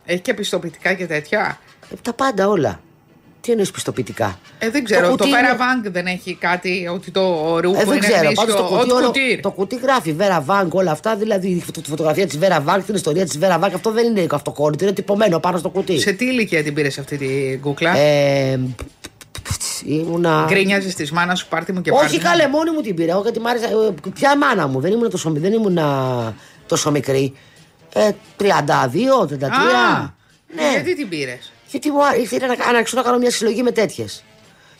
Έχει 0.05 0.19
και 0.21 0.33
πιστοποιητικά 0.33 0.93
και 0.93 1.05
τέτοια. 1.07 1.59
Ε, 1.91 1.95
τα 2.01 2.13
πάντα 2.13 2.47
όλα. 2.47 2.79
Τι 3.41 3.51
εννοείς 3.51 3.71
πιστοποιητικά; 3.71 4.39
Ε, 4.59 4.69
δεν 4.69 4.83
ξέρω. 4.83 5.01
Το, 5.05 5.09
κουτί 5.09 5.27
είναι- 5.27 5.37
Vera 5.85 5.89
δεν 5.91 6.05
έχει 6.05 6.35
κάτι 6.35 6.87
ότι 6.93 7.11
το 7.11 7.21
ρούχο 7.59 7.79
Ε, 7.81 7.83
δεν 7.85 7.95
είναι 7.97 7.99
ξέρω. 8.07 8.17
γνήσιο. 8.25 8.35
Πάντως 8.45 8.55
το 8.55 8.63
κουτί, 8.63 8.89
Haute 8.91 8.95
όλο- 8.95 9.09
couture. 9.09 9.39
το 9.41 9.51
κουτί 9.51 9.75
γράφει 9.75 10.15
Vera 10.19 10.41
Vang, 10.45 10.67
όλα 10.69 10.91
αυτά. 10.91 11.15
Δηλαδή 11.15 11.47
η 11.47 11.61
φωτο- 11.65 11.81
τη 11.81 11.89
φωτογραφία 11.89 12.27
της 12.27 12.39
Vera 12.41 12.61
Vang, 12.65 12.79
την 12.85 12.95
ιστορία 12.95 13.25
της 13.25 13.39
Vera 13.41 13.59
Vang. 13.59 13.69
Αυτό 13.75 13.91
δεν 13.91 14.05
είναι 14.05 14.27
αυτοκόλλητο, 14.31 14.83
είναι 14.83 14.93
τυπωμένο 14.93 15.39
πάνω 15.39 15.57
στο 15.57 15.69
κουτί. 15.69 15.99
Σε 15.99 16.11
τι 16.11 16.25
ηλικία 16.25 16.63
την 16.63 16.73
πήρες 16.73 16.97
αυτή 16.97 17.17
την 17.17 17.61
κούκλα; 17.61 17.97
Ε, 17.97 18.59
ήμουνα. 19.85 20.45
Γκρίνιαζες 20.49 20.95
τη 20.95 21.13
μάνας 21.13 21.39
σου, 21.39 21.47
πάρτι 21.47 21.73
μου 21.73 21.81
και 21.81 21.91
πάρτι 21.91 22.05
Όχι 22.05 22.15
μου. 22.15 22.23
καλέ, 22.23 22.47
μόνη 22.47 22.71
μου 22.71 22.81
την 22.81 22.95
πήρα. 22.95 23.11
Εγώ 23.11 23.21
γιατί 23.21 23.39
μ' 23.39 23.47
άρεσε. 23.47 23.65
ε, 23.65 24.09
Ποια 24.13 24.37
μάνα 24.37 24.67
μου, 24.67 24.79
δεν 24.79 24.91
ήμουν 24.91 25.09
τόσο, 25.09 25.31
δεν 25.35 25.53
ήμουνα 25.53 26.35
τόσο 26.67 26.91
μικρή. 26.91 27.33
Ε, 27.93 28.09
32, 28.37 29.25
33. 29.25 29.49
Α, 29.49 30.13
ναι. 30.55 30.71
Γιατί 30.71 30.95
την 30.95 31.09
πήρες; 31.09 31.50
Γιατί 31.71 31.91
μου 31.91 32.05
άρεσε 32.05 32.37
να, 32.37 32.47
να, 32.47 32.55
να, 32.71 32.83
να 32.93 33.01
κάνω 33.01 33.17
μια 33.17 33.31
συλλογή 33.31 33.63
με 33.63 33.71
τέτοιες. 33.71 34.23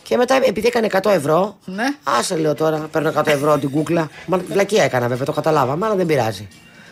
Και 0.03 0.17
μετά, 0.17 0.35
επειδή 0.45 0.67
έκανε 0.67 0.87
100 1.01 1.09
ευρώ, 1.11 1.57
Ναι. 1.65 1.83
άσε 2.03 2.37
λέω 2.37 2.53
τώρα, 2.55 2.77
παίρνω 2.77 3.13
100 3.17 3.27
ευρώ 3.27 3.57
την 3.57 3.69
κούκλα. 3.69 4.09
Μα 4.25 4.37
βλακία 4.37 4.83
έκανα 4.83 5.07
βέβαια, 5.07 5.25
το 5.25 5.31
καταλάβαμε, 5.31 5.85
αλλά 5.85 5.95
δεν 5.95 6.05
πειράζει. 6.05 6.47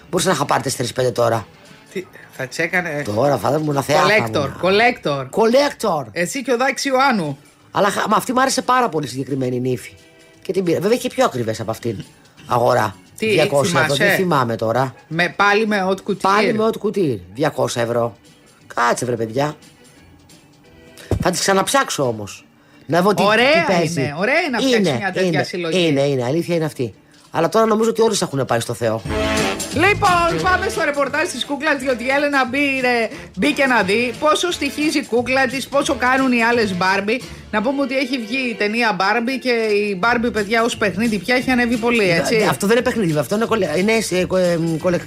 Μπορούσα 0.10 0.28
να 0.30 0.34
είχα 0.36 0.46
πάρει 0.46 0.63
4-5 1.07 1.12
τώρα. 1.13 1.48
Τι, 1.94 2.06
θα 2.31 2.46
τις 2.48 2.57
έκανε. 2.60 3.01
Τώρα 3.16 3.38
θα 3.38 3.60
μου 3.60 3.72
να 3.72 3.81
θεά. 3.81 4.01
Collector, 4.04 4.50
collector. 4.62 5.19
Collector. 5.30 6.06
Εσύ 6.12 6.44
και 6.44 6.52
ο 6.52 6.57
Δάκης 6.57 6.86
Ιωάννου. 6.86 7.38
Αλλά 7.72 7.90
χα- 7.90 8.07
μα 8.07 8.16
αυτή 8.16 8.34
μου 8.34 8.42
άρεσε 8.42 8.62
πάρα 8.62 8.90
πολύ 8.90 9.07
συγκεκριμένη 9.07 9.56
η 9.56 9.60
νύφη. 9.60 9.94
Και 10.42 10.54
την 10.54 10.63
πήρα. 10.63 10.80
Βέβαια 10.80 10.98
είχε 10.98 11.07
πιο 11.10 11.25
ακριβές 11.25 11.60
από 11.60 11.72
αυτήν. 11.72 12.04
Αγορά. 12.48 12.95
Τι, 13.18 13.28
200 13.28 13.44
ευρώ. 13.45 13.63
θυμάσαι; 13.63 14.04
Δεν 14.06 14.16
θυμάμαι 14.16 14.56
τώρα. 14.56 14.94
Με, 15.07 15.34
πάλι 15.36 15.68
με 15.68 15.86
haute 15.90 16.10
couture. 16.12 16.18
Πάλι 16.22 16.54
με 16.54 16.63
ό,τι 16.63 16.78
κουτί. 16.78 17.24
200 17.56 17.66
ευρώ. 17.75 18.18
Κάτσε 18.75 19.06
βρε 19.06 19.16
παιδιά. 19.16 19.56
Θα 21.21 21.30
τις 21.30 21.39
ξαναψάξω 21.39 22.07
όμως. 22.07 22.44
Να 22.86 23.01
δω 23.01 23.13
τι, 23.13 23.24
Ωραία 23.24 23.66
τι 23.66 23.74
παίζει. 23.74 24.01
είναι, 24.01 24.16
ωραία 24.18 24.39
είναι 24.39 24.50
να 24.50 24.60
φτιάξεις 24.60 24.94
μια 24.98 25.12
τέτοια 25.12 25.27
είναι, 25.27 25.44
συλλογή. 25.44 25.88
Είναι, 25.88 26.01
είναι, 26.01 26.24
αλήθεια 26.24 26.56
είναι 26.56 26.66
αυτή. 26.66 26.94
Αλλά 27.31 27.50
τώρα 27.50 27.66
νομίζω 27.66 27.89
ότι 27.89 28.01
όλες 28.01 28.21
έχουν 28.21 28.45
πάει 28.45 28.60
στο 28.60 28.74
Θεό. 28.74 29.01
Λοιπόν, 29.74 30.42
πάμε 30.44 30.69
στο 30.69 30.81
ρεπορτάζ 30.86 31.27
της 31.27 31.45
κούκλας, 31.45 31.77
διότι 31.80 32.04
η 32.04 32.07
Έλενα 32.16 32.45
μπήρε, 32.45 33.10
μπήκε 33.38 33.66
να 33.66 33.81
δει 33.81 34.13
πόσο 34.19 34.51
στοιχίζει 34.51 34.98
η 34.98 35.04
κούκλα 35.06 35.45
της, 35.48 35.68
πόσο 35.68 35.95
κάνουν 35.95 36.31
οι 36.31 36.44
άλλες 36.44 36.74
Μπάρμπι. 36.77 37.21
Να 37.51 37.62
πούμε 37.62 37.81
ότι 37.81 37.98
έχει 37.98 38.18
βγει 38.18 38.50
η 38.50 38.54
ταινία 38.54 38.94
Μπάρμπι 38.98 39.39
και 39.39 39.50
η 39.89 39.95
Μπάρμπι, 40.00 40.31
παιδιά, 40.31 40.63
ως 40.63 40.77
παιχνίδι 40.77 41.18
πια 41.18 41.36
έχει 41.36 41.51
ανέβει 41.51 41.75
πολύ, 41.75 42.10
έτσι. 42.10 42.36
Ε, 42.36 42.45
Αυτό 42.48 42.68
δεν 42.68 42.75
είναι 42.75 42.86
παιχνίδι, 42.86 43.18
αυτό 43.18 43.36
είναι. 43.36 43.45
κολε- 43.45 43.77
είναι 43.77 43.92
ε, 44.10 44.25
κο- 44.25 44.38
ε, 44.38 44.60
κολε- 44.81 45.01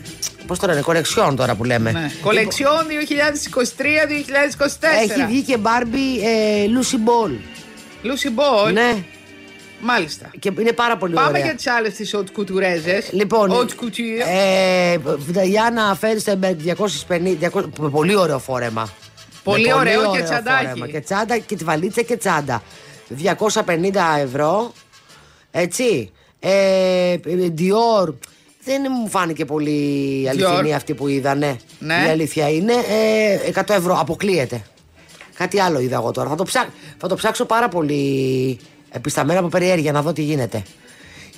Πώς 0.52 0.60
τώρα 0.60 0.72
είναι, 0.72 0.82
κολεξιόν 0.82 1.36
τώρα 1.36 1.54
που 1.54 1.64
λέμε. 1.64 1.92
Ναι. 1.92 2.10
Κολεξιόν 2.22 2.86
2023-2024. 3.78 4.64
Έχει 5.02 5.24
βγει 5.26 5.42
και 5.42 5.56
Barbie 5.62 6.22
ε, 6.24 6.64
Lucy 6.66 6.94
Ball. 7.08 7.30
Lucy 8.04 8.28
Ball. 8.38 8.72
Ναι, 8.72 9.04
Μάλιστα. 9.80 10.30
και 10.38 10.52
είναι 10.58 10.72
πάρα 10.72 10.96
πολύ 10.96 11.14
Πάμε 11.14 11.28
ωραία. 11.28 11.44
για 11.44 11.54
τις 11.54 11.66
άλλες 11.66 11.94
τις 11.94 12.14
haute 12.16 12.40
coutureζε. 12.40 13.02
Λοιπόν, 13.10 13.50
Haute 13.52 13.84
couture. 13.84 14.26
ε, 14.32 14.96
Νταϊάννα 15.32 15.94
Φέρστεμπεργκ 16.00 16.58
250, 17.08 17.38
200, 17.52 17.90
πολύ 17.90 18.16
ωραίο 18.16 18.38
φόρεμα. 18.38 18.88
Πολύ 19.42 19.66
Με 19.66 19.74
ωραίο 19.74 20.12
και 20.16 20.22
τσαντάκι. 20.22 20.64
φόρεμα. 20.66 20.86
Και 20.88 21.00
τσάντα 21.00 21.38
και 21.38 21.56
τη 21.56 21.64
βαλίτσα 21.64 22.02
και 22.02 22.16
τσάντα. 22.16 22.62
250 23.08 24.18
ευρώ. 24.22 24.72
Έτσι. 25.50 26.10
Ε, 26.40 27.14
Dior. 27.58 28.14
Δεν 28.64 28.82
μου 29.00 29.08
φάνηκε 29.08 29.44
πολύ 29.44 30.26
αληθινή 30.28 30.74
αυτή 30.74 30.94
που 30.94 31.08
είδα, 31.08 31.34
ναι. 31.34 31.56
Ναι. 31.78 32.04
Η 32.06 32.10
αλήθεια 32.10 32.48
είναι. 32.48 32.72
Ε, 32.72 33.50
100 33.54 33.62
ευρώ. 33.68 33.98
Αποκλείεται. 34.00 34.62
Κάτι 35.34 35.60
άλλο 35.60 35.80
είδα 35.80 35.96
εγώ 35.96 36.10
τώρα. 36.10 36.28
Θα 36.28 36.34
το, 36.34 36.44
ψάξω, 36.44 36.70
θα 36.98 37.08
το 37.08 37.14
ψάξω 37.14 37.44
πάρα 37.44 37.68
πολύ 37.68 38.58
επισταμένα 38.90 39.38
από 39.38 39.48
περιέργεια 39.48 39.92
να 39.92 40.02
δω 40.02 40.12
τι 40.12 40.22
γίνεται. 40.22 40.62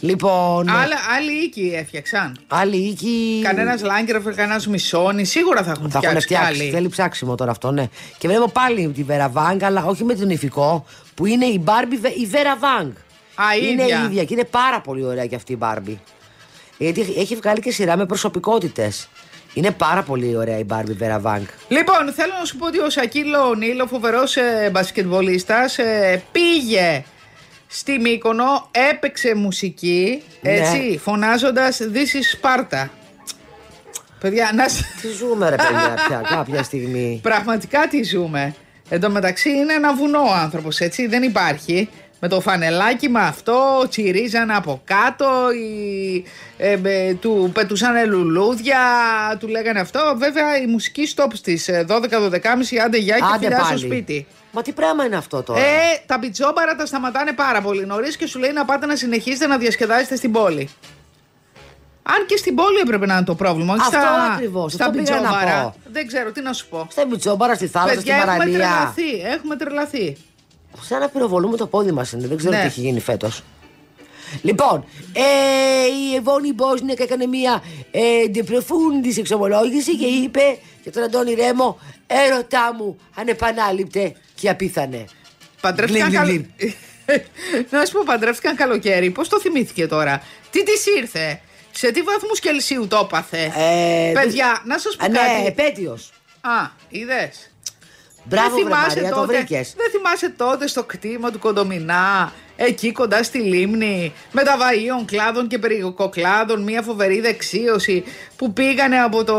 Λοιπόν. 0.00 0.68
Άλλα, 0.68 0.96
άλλοι 1.16 1.32
οίκοι 1.44 1.72
έφτιαξαν. 1.76 2.36
Άλλη 2.48 2.76
οίκη. 2.76 3.40
Κανένας 3.44 3.82
Λάγκεροφερ, 3.82 4.34
κανένας 4.34 4.66
Μισόνι, 4.66 5.24
σίγουρα 5.24 5.62
θα 5.62 5.70
έχουν 5.70 5.90
Θα 5.90 5.98
έχουν 6.02 6.08
φτιάξει 6.20 6.26
κι 6.26 6.34
φτιάξει. 6.34 6.60
άλλοι. 6.62 6.70
Θέλει 6.70 6.88
ψάξιμο 6.88 7.34
τώρα 7.34 7.50
αυτό, 7.50 7.70
ναι. 7.70 7.88
Και 8.18 8.28
βλέπω 8.28 8.48
πάλι 8.50 8.88
τη 8.88 9.04
Vera 9.08 9.30
Vang, 9.32 9.58
αλλά 9.62 9.84
όχι 9.84 10.04
με 10.04 10.14
τον 10.14 10.30
ηφικό, 10.30 10.84
που 11.14 11.26
είναι 11.26 11.44
η 11.44 11.64
Barbie, 11.66 12.06
η 12.18 12.28
Vera 12.32 12.64
Vang. 12.64 12.90
Α, 13.34 13.56
η 13.56 13.60
είναι 13.70 13.82
ίδια. 13.82 14.00
η 14.02 14.04
ίδια 14.04 14.24
και 14.24 14.34
είναι 14.34 14.44
πάρα 14.44 14.80
πολύ 14.80 15.04
ωραία 15.04 15.26
και 15.26 15.34
αυτή 15.34 15.52
η 15.52 15.58
Barbie. 15.60 15.96
Γιατί 16.78 17.00
έχει- 17.00 17.18
έχει 17.18 17.36
βγάλει 17.36 17.60
και 17.60 17.70
σειρά 17.70 17.96
με 17.96 18.06
προσωπικότητες. 18.06 19.08
Είναι 19.54 19.70
πάρα 19.70 20.02
πολύ 20.02 20.36
ωραία 20.36 20.58
η 20.58 20.64
Barbie 20.70 21.02
Vera 21.02 21.20
Vang. 21.22 21.42
Λοιπόν, 21.68 22.12
θέλω 22.14 22.32
να 22.38 22.44
σου 22.44 22.56
πω 22.56 22.66
ότι 22.66 22.78
ο 22.78 22.90
Σακίλο 22.90 23.48
Ονίλ, 23.48 23.80
ο 23.80 23.86
φοβερός 23.86 24.36
ε, 24.36 24.68
μπασκετβολίστας, 24.72 25.78
ε, 25.78 26.22
πήγε 26.32 27.04
στη 27.66 27.98
Μύκονο, 27.98 28.68
έπαιξε 28.90 29.34
μουσική, 29.34 30.22
Ναι. 30.40 30.50
έτσι, 30.50 31.00
φωνάζοντας 31.02 31.80
This 31.80 31.96
is 32.16 32.40
Sparta. 32.40 32.88
Παιδιά, 34.20 34.50
να... 34.54 34.68
σ- 34.68 34.84
Τι 35.00 35.08
ζούμε, 35.08 35.48
ρε 35.50 35.56
παιδιά, 35.56 35.94
πια 36.08 36.22
κάποια 36.28 36.62
στιγμή. 36.62 37.18
πραγματικά 37.22 37.88
τι 37.88 38.02
ζούμε. 38.02 38.54
Εν 38.88 39.00
τω 39.00 39.10
μεταξύ 39.10 39.50
είναι 39.50 39.72
ένα 39.72 39.94
βουνό 39.94 40.20
ο 40.20 40.32
άνθρωπος, 40.34 40.78
έτσι, 40.80 41.06
δεν 41.06 41.22
υπάρχει. 41.22 41.88
Με 42.26 42.30
το 42.30 42.40
φανελάκι 42.40 43.08
με 43.08 43.20
αυτό, 43.20 43.86
τσιρίζαν 43.88 44.50
από 44.50 44.80
κάτω, 44.84 45.26
οι, 45.52 46.24
ε, 46.56 46.78
ε, 46.82 47.14
του 47.14 47.50
πετούσαν 47.54 48.08
λουλούδια, 48.10 48.78
του 49.38 49.48
λέγανε 49.48 49.80
αυτό. 49.80 50.00
Βέβαια 50.16 50.58
η 50.62 50.66
μουσική 50.66 51.08
stop 51.16 51.26
στις 51.32 51.68
ε, 51.68 51.86
12-12.30 51.88 51.96
άντε 52.84 52.98
γεια 52.98 53.16
και 53.16 53.24
Άντε 53.34 53.38
φιλιά 53.46 53.56
στο 53.58 53.64
πάλι. 53.68 53.78
σπίτι. 53.78 54.26
Μα 54.52 54.62
τι 54.62 54.72
πράγμα 54.72 55.04
είναι 55.04 55.16
αυτό 55.16 55.42
τώρα; 55.42 55.60
Ε, 55.60 55.64
τα 56.06 56.18
μπιτζόμπαρα 56.18 56.76
τα 56.76 56.86
σταματάνε 56.86 57.32
πάρα 57.32 57.60
πολύ 57.60 57.86
νωρίς 57.86 58.16
και 58.16 58.26
σου 58.26 58.38
λέει 58.38 58.52
να 58.52 58.64
πάτε 58.64 58.86
να 58.86 58.96
συνεχίσετε 58.96 59.46
να 59.46 59.58
διασκεδάσετε 59.58 60.16
στην 60.16 60.32
πόλη. 60.32 60.68
Αν 62.02 62.26
και 62.26 62.36
στην 62.36 62.54
πόλη 62.54 62.78
έπρεπε 62.82 63.06
να 63.06 63.14
είναι 63.14 63.24
το 63.24 63.34
πρόβλημα, 63.34 63.72
όχι 63.74 63.82
Αυτό 63.82 63.98
στα, 63.98 64.32
ακριβώς, 64.32 64.72
στα 64.72 64.84
αυτό 64.86 64.98
πήγα 64.98 65.14
να 65.14 65.20
μπιτζόμπαρα. 65.20 65.62
πω. 65.62 65.74
Δεν 65.92 66.06
ξέρω 66.06 66.32
τι 66.32 66.40
να 66.40 66.52
σου 66.52 66.68
πω. 66.68 66.86
Στα 66.90 67.06
Μπιτσόμπαρα, 67.06 67.54
στη 67.54 67.66
θάλασσα, 67.66 67.94
Παιδιά, 67.94 68.14
στη 68.14 68.22
έχουμε 68.30 68.36
παραλία. 68.36 68.58
τρελαθεί. 68.58 69.20
Έχουμε 69.34 69.56
τρελαθεί. 69.56 70.16
Σαν 70.80 71.00
να 71.00 71.08
πυροβολούμε 71.08 71.56
το 71.56 71.66
πόδι 71.66 71.92
μας 71.92 72.12
είναι. 72.12 72.26
Δεν 72.26 72.36
ξέρω 72.36 72.52
Ναι. 72.52 72.60
τι 72.60 72.66
έχει 72.66 72.80
γίνει 72.80 73.00
φέτος. 73.00 73.42
Λοιπόν, 74.42 74.84
ε, 75.12 75.20
η 76.10 76.14
Εβόνη 76.14 76.52
Μπόσνιακ 76.52 77.00
έκανε 77.00 77.26
μια 77.26 77.62
ε, 77.90 78.00
de 78.34 78.38
profundis 78.38 79.16
εξομολόγηση 79.18 79.96
και 79.96 80.06
είπε 80.06 80.58
για 80.82 80.92
τον 80.92 81.02
Αντώνη 81.02 81.34
Ρέμο 81.34 81.78
έρωτά 82.06 82.74
μου 82.78 82.98
ανεπανάληπτε 83.14 84.14
και 84.34 84.48
απίθανε. 84.48 85.04
Παντρεύτηκαν 85.60 86.08
Γλυν, 86.08 86.18
καλο... 86.20 86.30
γλυν, 86.30 86.46
να 87.70 87.84
σου 87.84 87.92
πω, 87.92 88.02
παντρεύτηκαν 88.04 88.56
καλοκαίρι. 88.56 89.10
Πώς 89.10 89.28
το 89.28 89.40
θυμήθηκε 89.40 89.86
τώρα, 89.86 90.22
Τι 90.50 90.62
της 90.62 90.86
ήρθε, 90.86 91.40
Σε 91.72 91.90
τι 91.90 92.02
βαθμούς 92.02 92.40
Κελσίου 92.40 92.86
το 92.86 93.00
έπαθε; 93.04 93.52
Ε, 93.56 94.12
Παιδιά, 94.12 94.62
να 94.64 94.78
σας 94.78 94.96
πω 94.96 95.04
Α, 95.04 95.08
κάτι. 95.08 95.40
Ναι, 95.42 95.46
επέτειος. 95.46 96.12
Α, 96.40 96.70
είδες. 96.88 97.53
Μπράβο, 98.24 98.54
δεν 98.56 98.64
βρε 98.64 98.74
θυμάσαι, 98.74 98.96
Μαρία, 99.00 99.10
το 99.10 99.20
τότε, 99.20 99.36
βρήκες. 99.36 99.74
δεν 99.76 99.90
θυμάσαι 99.90 100.28
τότε 100.36 100.66
στο 100.66 100.84
κτήμα 100.84 101.30
του 101.30 101.38
Κοντομινά, 101.38 102.32
εκεί 102.56 102.92
κοντά 102.92 103.22
στη 103.22 103.38
λίμνη, 103.38 104.12
με 104.32 104.42
τα 104.42 104.56
βαΐων 104.56 105.04
κλάδων 105.06 105.46
και 105.46 105.58
περικοκλάδων, 105.58 106.62
μια 106.62 106.82
φοβερή 106.82 107.20
δεξίωση 107.20 108.04
που 108.36 108.52
πήγανε 108.52 109.00
από 109.00 109.24
το 109.24 109.34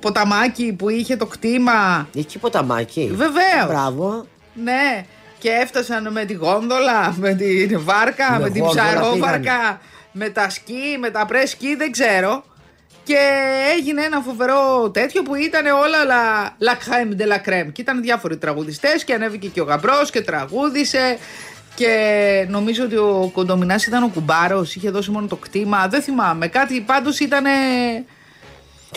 ποταμάκι 0.00 0.72
που 0.72 0.88
είχε 0.88 1.16
το 1.16 1.26
κτήμα. 1.26 2.08
Έχει 2.16 2.38
ποταμάκι. 2.38 3.10
Βεβαίως. 3.14 3.66
Μπράβο. 3.66 4.26
Ναι, 4.64 5.04
και 5.38 5.50
έφτασαν 5.50 6.12
με 6.12 6.24
τη 6.24 6.32
γόνδολα, 6.32 7.14
με 7.18 7.34
την 7.34 7.80
βάρκα, 7.84 8.30
Με 8.32 8.38
με, 8.38 8.50
την 8.50 8.62
γόνδολα 8.62 8.86
ψαρόβαρκα, 8.88 9.40
πήγανε. 9.40 9.78
με 10.12 10.28
τα 10.28 10.50
σκι, 10.50 10.96
με 11.00 11.10
τα 11.10 11.26
πρέ 11.26 11.46
σκι, 11.46 11.74
δεν 11.76 11.90
ξέρω. 11.92 12.44
Και 13.08 13.18
έγινε 13.78 14.02
ένα 14.02 14.20
φοβερό 14.20 14.90
τέτοιο 14.92 15.22
που 15.22 15.34
ήταν 15.34 15.66
όλα 15.66 15.98
la, 16.12 16.64
la 16.68 16.72
crème 16.74 17.20
de 17.20 17.26
la 17.32 17.36
crème. 17.48 17.72
Και 17.72 17.80
ήταν 17.80 18.02
διάφοροι 18.02 18.36
τραγουδιστές 18.36 19.04
και 19.04 19.14
ανέβηκε 19.14 19.48
και 19.48 19.60
ο 19.60 19.64
Γαμπρός 19.64 20.10
και 20.10 20.20
τραγούδισε. 20.20 21.18
Και 21.74 22.46
νομίζω 22.48 22.84
ότι 22.84 22.96
ο 22.96 23.30
Κοντομινάς 23.32 23.86
ήταν 23.86 24.02
ο 24.02 24.08
κουμπάρος, 24.14 24.74
είχε 24.74 24.90
δώσει 24.90 25.10
μόνο 25.10 25.26
το 25.26 25.36
κτήμα. 25.36 25.88
Δεν 25.88 26.02
θυμάμαι, 26.02 26.48
κάτι 26.48 26.80
πάντως 26.80 27.18
ήταν 27.20 27.44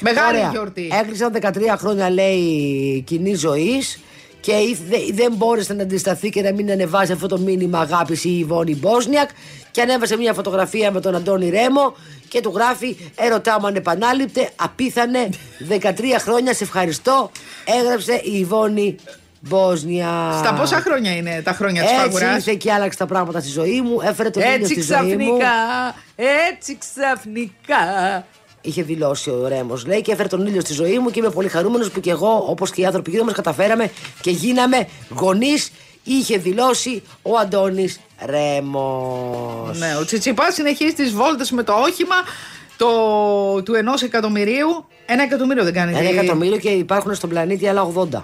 μεγάλη 0.01 0.37
Ωραία. 0.37 0.49
γιορτή. 0.51 0.89
Έκλεισαν 1.01 1.31
13 1.41 1.77
χρόνια, 1.77 2.09
λέει, 2.09 3.03
κοινή 3.07 3.33
ζωής 3.35 3.99
και 4.39 4.51
ήθ- 4.51 4.81
δε- 4.89 5.13
δεν 5.23 5.33
μπόρεσε 5.35 5.73
να 5.73 5.81
αντισταθεί 5.83 6.29
και 6.29 6.41
να 6.41 6.53
μην 6.53 6.71
ανεβάσει 6.71 7.11
αυτό 7.11 7.27
το 7.27 7.37
μήνυμα 7.37 7.79
αγάπης 7.79 8.23
η 8.23 8.37
Ιβόνη 8.37 8.75
Μπόσνιακ 8.75 9.29
και 9.71 9.81
ανέβασε 9.81 10.17
μια 10.17 10.33
φωτογραφία 10.33 10.91
με 10.91 11.01
τον 11.01 11.15
Αντώνη 11.15 11.49
Ρέμο 11.49 11.95
και 12.27 12.41
του 12.41 12.51
γράφει 12.55 12.97
Ερωτά 13.15 13.59
μου 13.59 13.67
ανεπανάληπτε, 13.67 14.49
απίθανε 14.55 15.29
13 15.69 15.81
χρόνια, 16.19 16.53
σε 16.53 16.63
ευχαριστώ. 16.63 17.31
Έγραψε 17.65 18.13
η 18.23 18.37
Ιβόνη 18.37 18.95
Μπόσνια. 19.39 20.35
Στα 20.37 20.53
πόσα 20.53 20.79
χρόνια 20.81 21.15
είναι 21.15 21.41
τα 21.43 21.51
χρόνια 21.53 21.81
της 21.81 21.91
Έτσι 21.91 22.03
φαγουράς. 22.03 22.35
ήρθε 22.35 22.53
και 22.53 22.71
άλλαξε 22.71 22.97
τα 22.97 23.05
πράγματα 23.05 23.39
στη 23.39 23.49
ζωή 23.49 23.81
μου, 23.81 24.01
έφερε 24.03 24.29
τον 24.29 24.41
ήλιο 24.41 24.53
Έτσι 24.53 24.81
στη 24.81 24.81
ζωή 24.81 25.15
μου. 25.15 25.37
ξαφνικά, 25.37 25.95
έτσι 26.15 26.77
ξαφνικά. 26.77 28.25
Είχε 28.61 28.83
δηλώσει 28.83 29.29
ο 29.29 29.47
Ρέμος, 29.47 29.85
λέει, 29.85 30.01
και 30.01 30.11
έφερε 30.11 30.27
τον 30.27 30.45
ήλιο 30.45 30.61
στη 30.61 30.73
ζωή 30.73 30.99
μου 30.99 31.09
και 31.09 31.19
είμαι 31.19 31.29
πολύ 31.29 31.47
χαρούμενος 31.47 31.91
που 31.91 31.99
και 31.99 32.09
εγώ, 32.11 32.45
όπως 32.47 32.71
και 32.71 32.81
οι 32.81 32.85
άνθρωποι 32.85 33.11
γύρω 33.11 33.23
μας, 33.23 33.33
καταφέραμε 33.33 33.91
και 34.21 34.31
γίναμε 34.31 34.87
γονείς. 35.09 35.71
Είχε 36.03 36.37
δηλώσει 36.37 37.03
ο 37.21 37.37
Αντώνης 37.37 37.99
Ρέμος. 38.25 39.79
Ναι, 39.79 39.95
ο 39.99 40.05
Τσιτσιπά 40.05 40.51
συνεχίζει 40.51 40.93
τις 40.93 41.11
βόλτες 41.11 41.51
με 41.51 41.63
το 41.63 41.73
όχημα 41.73 42.15
το, 42.77 43.63
του 43.63 43.73
ενός 43.73 44.01
εκατομμυρίου. 44.01 44.85
Ένα 45.05 45.23
εκατομμύριο 45.23 45.63
δεν 45.63 45.73
κάνει. 45.73 45.97
Ένα 45.97 46.09
εκατομμύριο 46.09 46.57
και 46.57 46.69
υπάρχουν 46.69 47.15
στον 47.15 47.29
πλανήτη 47.29 47.67
άλλα 47.67 47.91
80. 48.11 48.21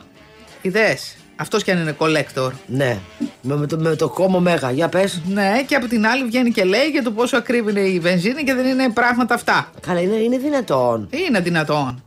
Ιδέες. 0.62 1.16
Αυτός 1.36 1.64
κι 1.64 1.72
αν 1.72 1.82
είναι 1.82 1.96
collector. 2.00 2.52
Ναι. 2.66 2.98
Με, 3.42 3.56
με 3.56 3.68
το, 3.68 3.78
με 3.78 3.96
το 3.96 4.10
κόμμα 4.10 4.40
μέγα. 4.40 4.72
Για 4.72 4.90
πες. 4.90 5.22
Ναι, 5.28 5.64
και 5.68 5.76
από 5.76 5.88
την 5.88 6.08
άλλη 6.08 6.24
βγαίνει 6.24 6.52
και 6.52 6.64
λέει 6.64 6.86
για 6.86 7.04
το 7.04 7.12
πόσο 7.12 7.38
ακρίβει 7.38 7.72
είναι 7.72 7.80
η 7.80 8.00
βενζίνη 8.00 8.44
και 8.44 8.54
δεν 8.54 8.66
είναι 8.66 8.90
πράγματα 8.90 9.34
αυτά. 9.34 9.70
Καλά, 9.82 10.02
είναι, 10.02 10.16
είναι 10.16 10.38
δυνατόν. 10.38 11.10
Είναι 11.12 11.40
δυνατόν. 11.40 12.04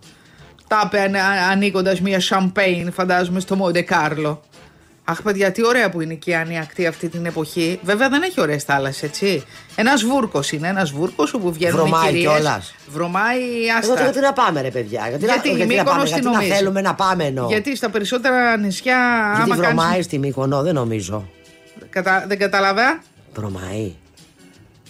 Τα 0.68 0.82
είπε 0.84 1.10
ανοίγοντας 1.50 2.00
μια 2.00 2.20
σαμπέιν, 2.20 2.92
φαντάζομαι, 2.92 3.40
στο 3.40 3.56
Μοντε 3.56 3.82
Κάρλο. 3.82 4.42
Αχ, 5.10 5.22
παιδιά, 5.22 5.52
τι 5.52 5.66
ωραία 5.66 5.90
που 5.90 6.00
είναι 6.00 6.14
και 6.14 6.30
η 6.30 6.34
ανιακτή 6.34 6.86
αυτή 6.86 7.08
την 7.08 7.26
εποχή. 7.26 7.80
Βέβαια 7.82 8.08
δεν 8.08 8.22
έχει 8.22 8.40
ωραίες 8.40 8.64
θάλασσες, 8.64 9.02
έτσι. 9.02 9.44
Ένας 9.76 10.02
βούρκος 10.02 10.52
είναι, 10.52 10.68
ένας 10.68 10.90
βούρκος 10.90 11.34
όπου 11.34 11.52
βγαίνουν 11.52 11.76
Βρωμάει 11.76 12.08
οι 12.08 12.12
κυρίες. 12.12 12.32
κιόλας. 12.32 12.74
Βρωμάει, 12.88 13.38
Εγώ 13.82 13.92
άστα. 13.92 14.02
γιατί 14.02 14.20
να 14.20 14.32
πάμε, 14.32 14.60
ρε 14.60 14.70
παιδιά; 14.70 15.06
Γιατί, 15.08 15.24
Γιατί 15.24 15.48
να, 15.48 15.54
η 15.54 15.56
γιατί 15.56 15.74
να 15.74 15.82
Μύκονος 15.82 15.92
πάμε, 15.94 16.04
τι 16.04 16.10
γιατί 16.10 16.24
να 16.26 16.32
νομίζεις; 16.32 16.56
θέλουμε 16.56 16.80
να 16.80 16.94
πάμε 16.94 17.24
εννοώ. 17.24 17.48
Γιατί 17.48 17.76
στα 17.76 17.90
περισσότερα 17.90 18.56
νησιά, 18.56 19.32
Γιατί 19.36 19.50
άμα 19.52 19.62
βρωμάει 19.62 19.88
κάνεις... 19.90 20.04
στη 20.04 20.18
Μύκονο, 20.18 20.62
δεν 20.62 20.74
νομίζω. 20.74 21.28
Κατα... 21.90 22.24
Δεν 22.28 22.38
καταλαβα. 22.38 23.02
Βρωμάει. 23.34 23.92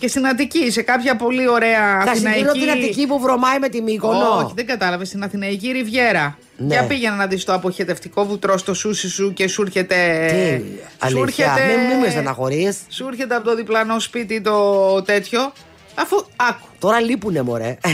Και 0.01 0.09
στην 0.09 0.27
Αττική, 0.27 0.71
σε 0.71 0.83
κάποια 0.83 1.17
πολύ 1.17 1.49
ωραία 1.49 2.03
Θα 2.05 2.15
συγκρίνω 2.15 2.51
Αθηναϊκή... 2.51 2.61
την 2.61 2.71
Αττική 2.71 3.07
που 3.07 3.21
βρωμάει 3.21 3.59
με 3.59 3.69
τη 3.69 3.83
Μύκονο. 3.83 4.37
Όχι, 4.45 4.53
δεν 4.55 4.67
κατάλαβες. 4.67 5.09
Στην 5.09 5.23
Αθηναϊκή 5.23 5.71
Ριβιέρα. 5.71 6.39
Ναι. 6.57 6.67
Για 6.75 6.85
πήγαινε 6.87 7.17
να 7.17 7.27
δεις 7.27 7.45
το 7.45 7.55
αποχετευτικό 7.55 8.25
βουτρό 8.27 8.59
στο 8.59 8.75
σούσι 8.75 9.09
σου 9.09 9.33
και 9.33 9.49
σου 9.49 9.63
έρχεται. 9.63 9.97
Τι, 10.31 10.65
σου 11.09 11.17
αλήθεια, 11.19 11.45
έρχεται- 11.57 11.77
μην, 11.79 11.87
μην 11.89 11.99
με 11.99 12.11
στεναχωρείς. 12.11 12.79
Σου 12.89 13.07
έρχεται 13.09 13.35
από 13.35 13.45
το 13.45 13.55
διπλανό 13.55 13.99
σπίτι 14.01 14.41
το 14.41 15.03
τέτοιο. 15.03 15.53
Αφού. 15.95 16.25
Άκου. 16.37 16.67
Τώρα 16.79 17.01
λείπουνε 17.01 17.43
μωρέ. 17.43 17.79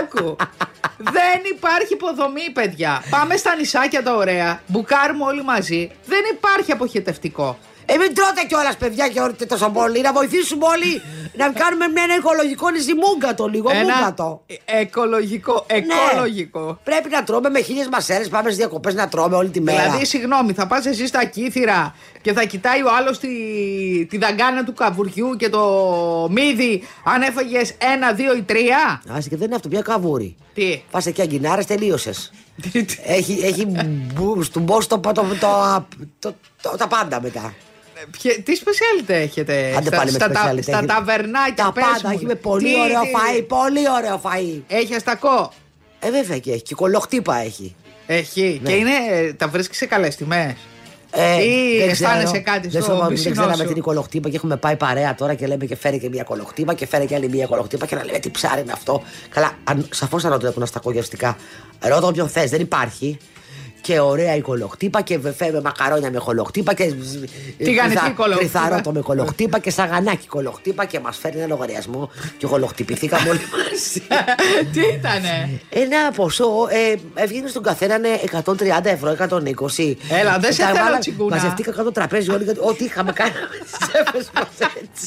Άκου. 0.00 0.36
Δεν 0.98 1.40
υπάρχει 1.56 1.92
υποδομή, 1.92 2.50
παιδιά. 2.52 3.02
Πάμε 3.10 3.36
στα 3.36 3.56
νησάκια 3.56 4.02
τα 4.02 4.14
ωραία. 4.14 4.60
Μπουκάρουμε 4.66 5.24
όλοι 5.24 5.42
μαζί. 5.42 5.90
Δεν 6.06 6.20
υπάρχει 6.32 6.72
αποχετευτικό. 6.72 7.58
Ε, 7.86 7.96
μην 7.96 8.14
τρώτε 8.14 8.42
κιόλας, 8.48 8.76
παιδιά, 8.76 9.08
και 9.08 9.20
όρτε 9.20 9.44
τόσο 9.46 9.68
πολύ. 9.70 10.00
Να 10.00 10.12
βοηθήσουμε 10.12 10.66
όλοι 10.66 11.02
να 11.36 11.48
κάνουμε 11.52 11.86
με 11.88 12.00
ένα 12.00 12.14
οικολογικό 12.16 12.70
νησί 12.70 12.92
μούγκατο 12.94 13.46
λίγο. 13.46 13.70
Μούγκατο. 13.74 14.42
οικολογικό. 14.80 15.66
Ναι. 15.70 15.76
Εκολογικό. 15.76 16.78
Πρέπει 16.84 17.08
να 17.08 17.22
τρώμε 17.22 17.48
με 17.48 17.60
χίλιες 17.60 17.88
μασέρες. 17.92 18.28
Πάμε 18.28 18.44
στις 18.44 18.56
διακοπές 18.56 18.94
να 18.94 19.08
τρώμε 19.08 19.36
όλη 19.36 19.48
τη 19.50 19.60
μέρα. 19.60 19.82
Δηλαδή, 19.82 20.04
συγγνώμη, 20.06 20.52
θα 20.52 20.66
πας 20.66 20.86
εσύ 20.86 21.06
στα 21.06 21.24
κύθυρα 21.24 21.94
και 22.22 22.32
θα 22.32 22.44
κοιτάει 22.44 22.82
ο 22.82 22.88
άλλος 22.98 23.18
τη, 23.18 23.28
τη 24.08 24.18
δαγκάνα 24.18 24.64
του 24.64 24.72
καβουριού 24.74 25.36
και 25.36 25.48
το 25.48 25.62
μύδι 26.30 26.82
αν 27.04 27.22
έφαγες 27.22 27.74
ένα, 27.94 28.12
δύο 28.12 28.36
ή 28.36 28.42
τρία. 28.42 29.02
Άσε 29.08 29.28
και 29.28 29.36
δεν 29.36 29.46
είναι 29.46 29.54
αυτό, 29.56 29.68
πια 29.68 29.82
καβούρι. 29.82 30.36
Τι; 30.54 30.82
Φάσε 30.90 31.10
και 31.10 31.22
αγκινάρες, 31.22 31.66
τελείωσες. 31.66 32.32
Τι- 32.72 32.84
τι- 32.84 32.98
έχει 33.04 33.40
έχει 33.44 33.66
μπου- 33.66 34.42
στον 34.42 34.62
μπος 34.62 34.86
το, 34.86 34.98
το, 34.98 35.12
το, 35.12 35.22
το- 35.40 35.86
το- 36.18 36.34
το- 36.62 36.76
τα 36.76 36.86
πάντα 36.88 37.20
μετά. 37.20 37.54
Ποιε- 38.10 38.42
τι 38.42 38.54
σπεσιάλιτε 38.54 39.16
έχετε; 39.16 39.74
Άντε 39.76 39.86
στα, 39.86 39.96
πάλι 39.96 40.10
με 40.12 40.18
στα, 40.18 40.30
τα- 40.30 40.52
speciality. 40.52 40.62
στα 40.62 40.76
Έχει- 40.78 40.86
ταβερνάκια 40.86 41.64
Τα 41.64 41.72
πες 41.72 41.84
πάντα. 41.84 42.08
μου. 42.08 42.14
Έχει 42.14 42.24
με 42.24 42.34
πολύ 42.34 42.64
Τι- 42.74 42.80
ωραίο 42.80 43.00
τι- 43.00 43.08
φαΐ. 43.40 43.44
Πολύ 43.48 43.80
ωραίο 43.96 44.20
φαΐ. 44.24 44.62
Έχει 44.66 44.94
αστακό; 44.94 45.52
Ε, 46.00 46.10
βέβαια 46.10 46.38
και 46.38 46.52
έχει. 46.52 46.62
Και 46.62 46.74
κολοχτύπα 46.74 47.36
έχει. 47.36 47.74
Έχει. 48.06 48.60
Ναι. 48.62 48.70
Και 48.70 48.76
είναι, 48.76 48.90
τα 49.36 49.48
βρίσκεις 49.48 49.76
σε 49.76 49.86
καλές 49.86 50.16
τιμές; 50.16 50.54
Ε, 51.10 51.42
Ή 51.44 51.78
δεν 51.78 51.88
αισθάνεσαι 51.88 52.24
ξέρω. 52.26 52.42
κάτι 52.42 52.68
δεν 52.68 52.70
στο 52.70 52.90
ξέρω, 52.92 52.98
Δεν 52.98 53.08
πισινό 53.08 53.34
ξέραμε 53.34 53.64
σου; 53.64 53.72
την 53.72 53.82
κολοχτύπα 53.82 54.28
και 54.28 54.36
έχουμε 54.36 54.56
πάει 54.56 54.76
παρέα 54.76 55.14
τώρα 55.14 55.34
και 55.34 55.46
λέμε 55.46 55.64
και 55.64 55.76
φέρει 55.76 55.98
και 55.98 56.08
μια 56.08 56.22
κολοχτύπα 56.22 56.74
και 56.74 56.86
φέρει 56.86 57.06
και 57.06 57.14
άλλη 57.14 57.28
μια 57.28 57.46
κολοχτύπα 57.46 57.86
και 57.86 57.94
να 57.94 58.04
λέμε 58.04 58.18
τι 58.18 58.30
ψάρι 58.30 58.60
είναι 58.60 58.72
αυτό. 58.72 59.02
Καλά, 59.28 59.52
σαφώς 59.90 60.22
θα 60.22 60.28
ρωτήσω 60.28 60.52
να 60.56 60.66
στα 60.66 60.78
κογευστικά. 60.80 61.36
Ρώτα 61.80 62.06
όποιον 62.06 62.28
θες, 62.28 62.50
δεν 62.50 62.60
υπάρχει. 62.60 63.18
Και 63.86 64.00
ωραία 64.00 64.34
η 64.36 64.40
κολοχτύπα 64.40 65.00
και 65.00 65.18
φέρουμε 65.36 65.60
μακαρόνια 65.60 66.10
με 66.10 66.18
κολοχτύπα 66.18 66.74
και. 66.74 66.84
Τηγανιτή 67.58 67.96
κρυθα- 67.96 68.14
κολοχτύπα. 68.16 68.38
κρυθαρότο 68.58 68.92
με 68.92 69.00
κολοχτύπα 69.00 69.58
και 69.58 69.70
σαγανάκι 69.70 70.26
κολοχτύπα 70.26 70.84
και 70.84 71.00
μας 71.00 71.16
φέρνει 71.16 71.38
ένα 71.38 71.46
λογαριασμό 71.48 72.10
και 72.38 72.46
κολοχτυπηθήκαμε 72.46 73.28
όλοι 73.28 73.40
μαζί. 73.52 74.00
Τι 74.72 74.80
ήτανε; 74.80 75.60
Ένα 75.68 76.10
ποσό 76.14 76.44
ε, 76.70 76.94
έβγαινε 77.22 77.48
στον 77.48 77.62
καθένα 77.62 77.98
ναι, 77.98 78.20
130 78.44 78.84
ευρώ, 78.84 79.16
120. 79.18 79.96
Έλα, 80.10 80.38
δεν 80.38 80.52
σε 80.52 80.62
Τα 80.62 80.66
θέλω, 80.68 80.84
βάλα- 80.84 80.98
τσιγκούνα. 80.98 81.36
Μαζευτήκα 81.36 81.70
κάτω 81.70 81.84
το 81.84 81.92
τραπέζι 81.92 82.30
όλοι, 82.30 82.44
γιατί 82.44 82.60
ό,τι 82.62 82.84
είχαμε 82.84 83.12
κάνει 83.12 83.30
με 83.30 83.58
τις 83.64 83.88
τσέπες 83.88 84.30
μας 84.34 84.46
έτσι. 84.82 85.06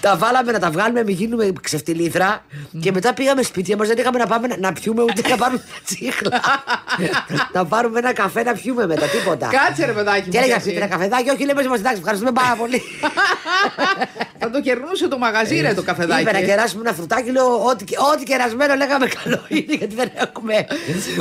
τα 0.00 0.16
βάλαμε 0.16 0.52
να 0.52 0.58
τα 0.58 0.70
βγάλουμε, 0.70 1.04
μην 1.04 1.14
γίνουμε 1.14 1.52
ξεφτιλίδρα 1.62 2.44
και 2.80 2.92
μετά 2.92 3.14
πήγαμε 3.14 3.42
σπίτια 3.42 3.76
μας, 3.76 3.88
δεν 3.88 3.98
είχαμε 3.98 4.18
να 4.18 4.26
πάμε 4.26 4.46
να, 4.46 4.56
να 4.58 4.72
πιούμε 4.72 5.02
ούτε 5.02 5.28
να 5.28 5.36
πάρουμε 5.36 5.62
τσίχλα. 5.84 6.40
να 7.52 7.64
πάρουμε 7.66 7.98
ένα 7.98 8.12
καφέ 8.12 8.42
να 8.42 8.52
πιούμε 8.52 8.86
μετά, 8.86 9.06
τίποτα. 9.06 9.48
Κάτσε 9.48 9.86
ρε 9.86 9.92
παιδάκι 9.92 10.22
μου. 10.24 10.30
Και 10.30 10.38
έλεγα 10.38 10.52
κι 10.52 10.58
εσύ. 10.58 10.68
σπίτι 10.68 10.76
ένα 10.76 10.86
καφεδάκι, 10.86 11.30
όχι 11.30 11.44
λέμε 11.44 11.62
μας 11.62 11.78
εντάξει, 11.78 11.98
ευχαριστούμε 11.98 12.32
πάρα 12.32 12.54
πολύ. 12.56 12.82
Θα 14.40 14.50
το 14.50 14.60
κερνούσε 14.60 15.08
το 15.08 15.18
μαγαζί 15.18 15.60
ρε 15.60 15.74
το 15.74 15.82
καφεδάκι. 15.82 16.20
Είπε 16.20 16.32
να 16.32 16.40
κεράσουμε 16.40 16.82
ένα 16.86 16.92
φρουτάκι, 16.96 17.30
λέω 17.30 17.64
ό,τι, 17.64 17.84
ό,τι 18.14 18.24
κερασμένο 18.24 18.74
λέγαμε 18.74 19.06
καλό 19.06 19.40
είναι 19.48 19.74
γιατί 19.74 19.94
δεν 19.94 20.10
έχουμε. 20.14 20.66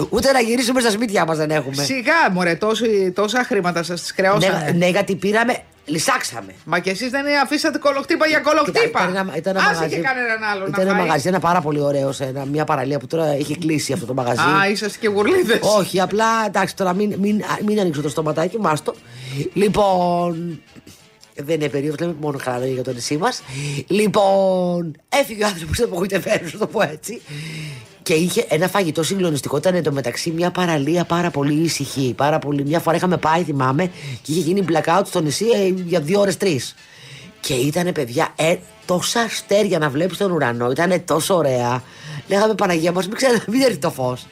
Ούτε 0.10 0.32
να 0.32 0.40
γυρίσουμε 0.40 0.80
στα 0.80 0.90
σπίτια 0.90 1.26
μας 1.26 1.38
δεν 1.38 1.52
έχουμε. 1.52 1.84
Σιγά, 1.84 2.30
μωρέ, 2.32 2.56
τόσο, 2.56 2.86
τόσα 3.14 3.44
χρήματα 3.44 3.84
σας 3.84 4.02
τις 4.02 4.12
χρεώσανε. 4.12 4.64
Ναι, 4.66 4.72
ναι, 4.78 4.88
γιατί 4.88 5.16
πήραμε, 5.16 5.58
λυσάξαμε. 5.86 6.54
Μα 6.66 6.80
και 6.80 6.90
εσείς 6.90 7.10
δεν 7.10 7.26
αφήσατε 7.44 7.78
κολοχτύπα 7.78 8.26
για 8.28 8.40
κολοχτύπα. 8.40 9.02
Ήταν 9.10 9.16
ένα, 9.16 9.36
ήταν 9.36 9.56
ένα 9.56 9.66
Άσε 9.66 9.74
μαγαζί. 9.74 9.96
και 9.96 10.02
κανέναν 10.02 10.44
άλλο 10.44 10.66
Ήταν 10.68 10.72
να 10.76 10.82
ένα 10.82 10.92
φάει. 10.98 11.08
μαγαζί, 11.08 11.28
ένα 11.28 11.40
πάρα 11.40 11.62
πολύ 11.62 11.80
ωραίο, 11.80 12.12
σε 12.12 12.24
ένα, 12.24 12.46
μια 12.46 12.64
παραλία 12.66 13.00
που 13.00 13.08
τώρα 13.08 13.26
έχει 13.26 13.58
κλείσει 13.58 13.94
αυτό 13.94 14.06
το 14.06 14.14
μαγαζί. 14.14 14.40
Α, 14.42 14.70
είσαστε 14.70 14.98
και 15.02 15.08
γουρλίδες. 15.08 15.60
Όχι, 15.62 16.00
απλά 16.00 16.26
εντάξει, 16.48 16.76
τώρα 16.76 16.94
μην, 16.94 17.16
μην, 17.20 17.44
μην 17.66 17.80
ανοίξω 17.80 18.02
το 18.02 18.10
στοματάκι, 18.10 18.60
μάστο. 18.60 18.94
Λοιπόν. 19.54 20.62
Δεν 21.36 21.56
είναι 21.56 21.70
περίοδος, 21.70 22.00
λέμε 22.00 22.16
μόνο 22.20 22.38
καλά 22.44 22.58
λόγια 22.58 22.74
για 22.74 22.84
το 22.84 22.92
νησί 22.94 23.18
μας. 23.18 23.42
Λοιπόν, 23.88 24.96
έφυγε 25.10 25.44
ο 25.44 25.48
άνθρωπος 25.48 25.80
απογοητευμένος, 25.82 26.54
να 26.54 26.60
το 26.60 26.68
πω 26.68 26.82
έτσι. 26.82 27.22
Και 28.04 28.14
είχε 28.14 28.46
ένα 28.50 28.68
φαγητό 28.68 29.04
συγκλονιστικό. 29.04 29.58
Ήταν 29.58 29.76
εντωμεταξύ 29.76 30.32
μια 30.32 30.52
παραλία 30.52 31.04
πάρα 31.04 31.30
πολύ 31.30 31.54
ήσυχη. 31.64 32.14
Πάρα 32.18 32.40
πολύ. 32.40 32.66
Μια 32.66 32.80
φορά 32.80 32.96
είχαμε 32.96 33.18
πάει, 33.18 33.44
θυμάμαι, 33.44 33.86
και 34.22 34.32
είχε 34.32 34.40
γίνει 34.42 34.66
blackout 34.70 35.02
στο 35.06 35.22
νησί 35.22 35.46
ε, 35.46 35.68
για 35.86 36.00
δύο 36.00 36.20
ώρες 36.20 36.38
τρεις. 36.38 36.76
Και 37.40 37.54
ήταν 37.54 37.92
παιδιά, 37.92 38.34
ε, 38.36 38.56
τόσα 38.86 39.20
αστέρια 39.20 39.80
να 39.80 39.90
βλέπεις 39.90 40.18
τον 40.18 40.32
ουρανό. 40.32 40.72
Ήταν 40.72 41.04
τόσο 41.06 41.36
ωραία. 41.36 41.84
Λέγαμε 42.28 42.54
Παναγία 42.56 42.92
μας, 42.92 43.08
μην 43.08 43.16
ξέρετε, 43.16 43.44
μην 43.52 43.62
έρθει 43.62 43.78
το 43.78 43.90
φως. 43.92 44.26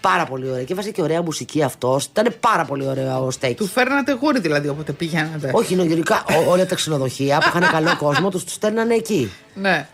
Πάρα 0.00 0.24
πολύ 0.24 0.50
ωραία. 0.50 0.62
Και 0.62 0.72
έβαζε 0.72 0.90
και 0.90 1.02
ωραία 1.02 1.22
μουσική 1.22 1.62
αυτός. 1.62 2.04
Ήταν 2.04 2.34
πάρα 2.40 2.64
πολύ 2.64 2.86
ωραίο 2.86 3.24
ο 3.26 3.30
στέκι. 3.30 3.54
Του 3.54 3.66
φέρνατε 3.66 4.12
γούρι 4.20 4.40
δηλαδή 4.40 4.68
όποτε 4.68 4.92
πηγαίνατε. 4.92 5.50
Όχι, 5.54 5.72
είναι 5.74 5.82
γενικά 5.84 6.24
ό- 6.28 6.50
όλα 6.50 6.66
τα 6.66 6.74
ξενοδοχεία 6.74 7.38
που 7.38 7.44
είχαν 7.58 7.70
καλό 7.70 7.96
κόσμο, 7.98 8.30
τους 8.30 8.44
τους 8.44 8.52
στέλνανε 8.52 8.94
εκεί. 8.94 9.30
Ναι. 9.54 9.88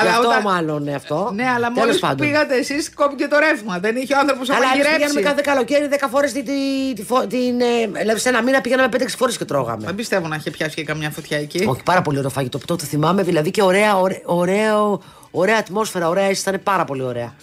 Αλλά 0.00 0.10
αυτό 0.10 0.28
όταν- 0.28 0.42
μάλλον 0.42 0.80
είναι 0.86 0.94
αυτό. 0.94 1.30
Ναι, 1.34 1.44
αλλά 1.48 1.66
Τέλος 1.66 1.78
μόλις 1.78 1.98
πάντων. 1.98 2.26
πήγατε 2.26 2.54
εσείς 2.56 2.94
κόπηκε 2.94 3.26
το 3.26 3.38
ρεύμα. 3.38 3.78
Δεν 3.78 3.96
είχε 3.96 4.14
ο 4.14 4.18
άνθρωπος 4.18 4.48
να 4.48 4.54
Αλλά 4.56 4.64
εμείς 4.64 4.76
μαγειρέψει. 4.78 5.06
πηγαίνουμε 5.14 5.20
κάθε 5.30 5.40
καλοκαίρι 5.50 5.88
10 5.90 6.08
φορές 6.10 6.32
την. 6.32 6.44
την, 6.44 6.94
την, 6.94 7.28
την 7.28 7.60
ε, 7.60 7.86
δηλαδή 8.00 8.20
σε 8.20 8.28
ένα 8.28 8.42
μήνα 8.42 8.60
πήγαμε 8.60 8.88
5-6 8.92 9.16
φορές 9.18 9.36
και 9.36 9.44
τρώγαμε. 9.44 9.84
Δεν 9.86 9.94
πιστεύω 9.94 10.28
να 10.28 10.36
είχε 10.36 10.50
πιάσει 10.50 10.74
και 10.74 10.84
καμιά 10.84 11.10
φωτιά 11.10 11.38
εκεί. 11.38 11.64
Όχι, 11.68 11.82
πάρα 11.82 12.02
πολύ 12.02 12.18
ωραίο 12.18 12.30
φαγητό. 12.30 12.58
Το, 12.58 12.76
το 12.76 12.84
θυμάμαι 12.84 13.22
δηλαδή 13.22 13.50
και 13.50 13.62
ωραία, 13.62 13.96
ωραία, 13.96 14.20
ωραίο, 14.24 15.02
ωραία 15.30 15.56
ατμόσφαιρα, 15.58 16.08
ωραία 16.08 16.24
αίσθηση. 16.24 16.48
Ήταν 16.48 16.60
πάρα 16.62 16.84
πολύ 16.84 17.02
ωραία. 17.02 17.34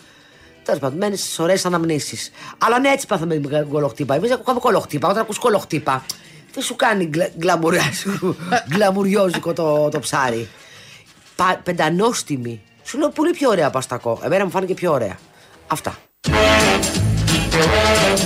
Τέλος 0.63 0.79
πάντων, 0.79 0.98
μένεις 0.98 1.20
στις 1.22 1.39
ωραίες 1.39 1.65
αναμνήσεις. 1.65 2.31
Αλλά 2.58 2.79
ναι, 2.79 2.89
έτσι 2.89 3.08
πάθαμε 3.08 3.36
την 3.36 3.67
κολοχτύπα. 3.70 4.15
Εμείς 4.15 4.31
ακούγαμε 4.31 4.60
κολοχτύπα. 4.60 5.08
Όταν 5.10 5.22
ακούς 5.22 5.38
κολοχτύπα, 5.38 6.05
δεν 6.53 6.63
σου 6.63 6.75
κάνει 6.75 7.05
γκλα- 7.05 7.29
γκλαμουριάζικο- 7.38 8.36
γκλαμουριόζικο 8.75 9.53
το, 9.53 9.89
το 9.89 10.00
ψάρι; 10.00 10.50
Πα, 11.41 11.60
πεντανόστιμη. 11.63 12.62
Σου 12.83 12.98
λέω 12.98 13.10
πολύ 13.10 13.31
πιο 13.31 13.50
ωραία 13.50 13.69
παστακό. 13.69 14.19
Εμένα 14.24 14.43
μου 14.43 14.50
φάνηκε 14.51 14.74
πιο 14.74 14.91
ωραία. 14.91 15.17
Αυτά. 15.67 15.98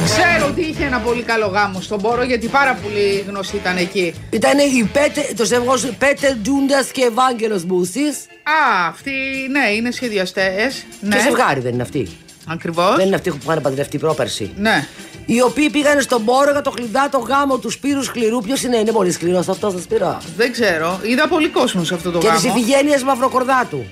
Ξέρω 0.06 0.48
ότι 0.48 0.62
είχε 0.62 0.86
ένα 0.86 1.00
πολύ 1.00 1.22
καλό 1.24 1.46
γάμο 1.48 1.82
στον 1.82 2.02
Πόρο 2.02 2.24
γιατί 2.24 2.48
πάρα 2.48 2.74
πολύ 2.74 3.26
γνωστή 3.28 3.56
ήταν 3.56 3.78
εκεί. 3.78 4.14
Ήταν 4.30 4.58
η 4.60 4.90
Πέτε, 4.94 5.34
το 5.36 5.46
ζευγός 5.46 5.86
Πέτερ 5.86 6.34
Τζούντα 6.42 6.84
και 6.92 7.02
Ευάγγελος 7.04 7.66
Μπούση. 7.66 8.08
Α, 8.44 8.88
αυτοί 8.88 9.12
ναι, 9.52 9.70
είναι 9.70 9.92
σχεδιαστές. 9.92 10.86
Ναι, 11.02 11.16
Και 11.16 11.22
ζευγάρι 11.22 11.60
δεν 11.60 11.74
είναι 11.74 11.82
αυτοί. 11.82 12.10
ακριβώς. 12.48 12.96
Δεν 12.96 13.06
είναι 13.06 13.16
αυτοί 13.16 13.30
που 13.30 13.38
είχαν 13.44 13.62
παντρευτεί 13.62 13.98
πρόπερση. 13.98 14.52
Ναι. 14.58 14.88
Οι 15.26 15.42
οποίοι 15.42 15.70
πήγαν 15.70 16.02
στον 16.02 16.26
πόρο 16.26 16.52
για 16.52 16.62
το 16.62 16.70
κλειδάτο 16.70 17.18
γάμο 17.18 17.58
τους 17.58 17.74
Σπύρους 17.74 18.06
Σκληρού. 18.06 18.42
Ποιος 18.42 18.64
είναι, 18.64 18.78
είναι 18.78 18.92
πολύ 18.92 19.12
σκληρός 19.12 19.48
αυτός, 19.48 19.74
θα 19.74 19.80
Σπύρο; 19.80 20.22
Δεν 20.38 20.52
ξέρω. 20.52 21.00
Είδα 21.04 21.28
πολύ 21.28 21.48
κόσμος 21.50 21.88
σε 21.88 21.94
αυτό 21.94 22.12
το 22.12 22.18
Και 22.18 22.28
τη 22.28 22.48
γάμο. 22.48 22.58
Ιφηγένεια 22.58 23.00
Μαυροκορδάτου. 23.06 23.86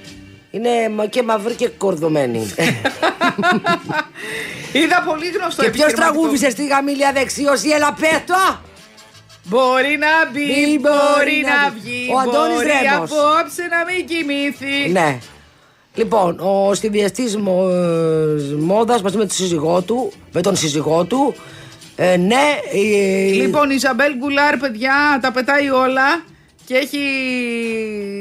Είναι 0.52 0.90
μα- 0.96 1.06
και 1.06 1.24
μαύρη 1.24 1.54
και 1.54 1.68
κορδωμένη. 1.68 2.40
Είδα 4.72 5.04
πολύ 5.08 5.28
γνωστό 5.28 5.64
και 5.64 5.70
ποιος 5.70 5.84
επιχειρηματικό- 5.88 5.96
τραγούδισε 5.96 6.50
στη 6.50 6.68
γαμήλια 6.68 7.12
δεξίωση, 7.14 7.70
έλα 7.70 7.94
πέτω! 7.94 8.60
Μπορεί 9.46 9.98
να 10.00 10.32
μπει, 10.32 10.40
Μη 10.46 10.80
μπορεί 10.80 11.44
να 11.46 11.70
βγει. 11.78 12.10
Ο 12.14 12.20
Αντώνης 12.20 12.56
μπορεί 12.56 12.68
Ρέμος. 12.68 13.12
απόψε 13.12 13.64
να 13.70 13.80
μην 13.94 14.08
κοιμήθει. 14.08 14.90
Ναι. 14.92 15.18
Λοιπόν, 15.96 16.40
ο 16.40 16.74
σχεδιαστή 16.74 17.24
μόδας 18.60 19.02
μαζί 19.02 19.18
με, 19.18 19.26
τη 19.26 19.34
σύζυγό 19.34 19.82
του, 19.82 20.12
με 20.32 20.42
τον 20.42 20.56
σύζυγό 20.56 21.04
του. 21.04 21.36
Ε, 21.96 22.18
ναι, 22.18 22.60
ε, 22.74 23.32
Λοιπόν, 23.32 23.70
η 23.70 23.74
Ιζαμπέλ 23.76 24.16
Γκουλάρ, 24.18 24.58
παιδιά, 24.58 25.20
τα 25.22 25.32
πετάει 25.32 25.70
όλα 25.70 26.24
και 26.66 26.76
έχει 26.76 27.00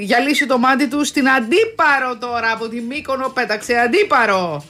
γυαλίσει 0.00 0.46
το 0.46 0.58
μάτι 0.58 0.88
του 0.88 1.04
στην 1.04 1.28
Αντίπαρο 1.28 2.16
τώρα 2.20 2.50
από 2.52 2.68
τη 2.68 2.80
Μύκονο. 2.80 3.28
Πέταξε 3.28 3.74
Αντίπαρο. 3.74 4.64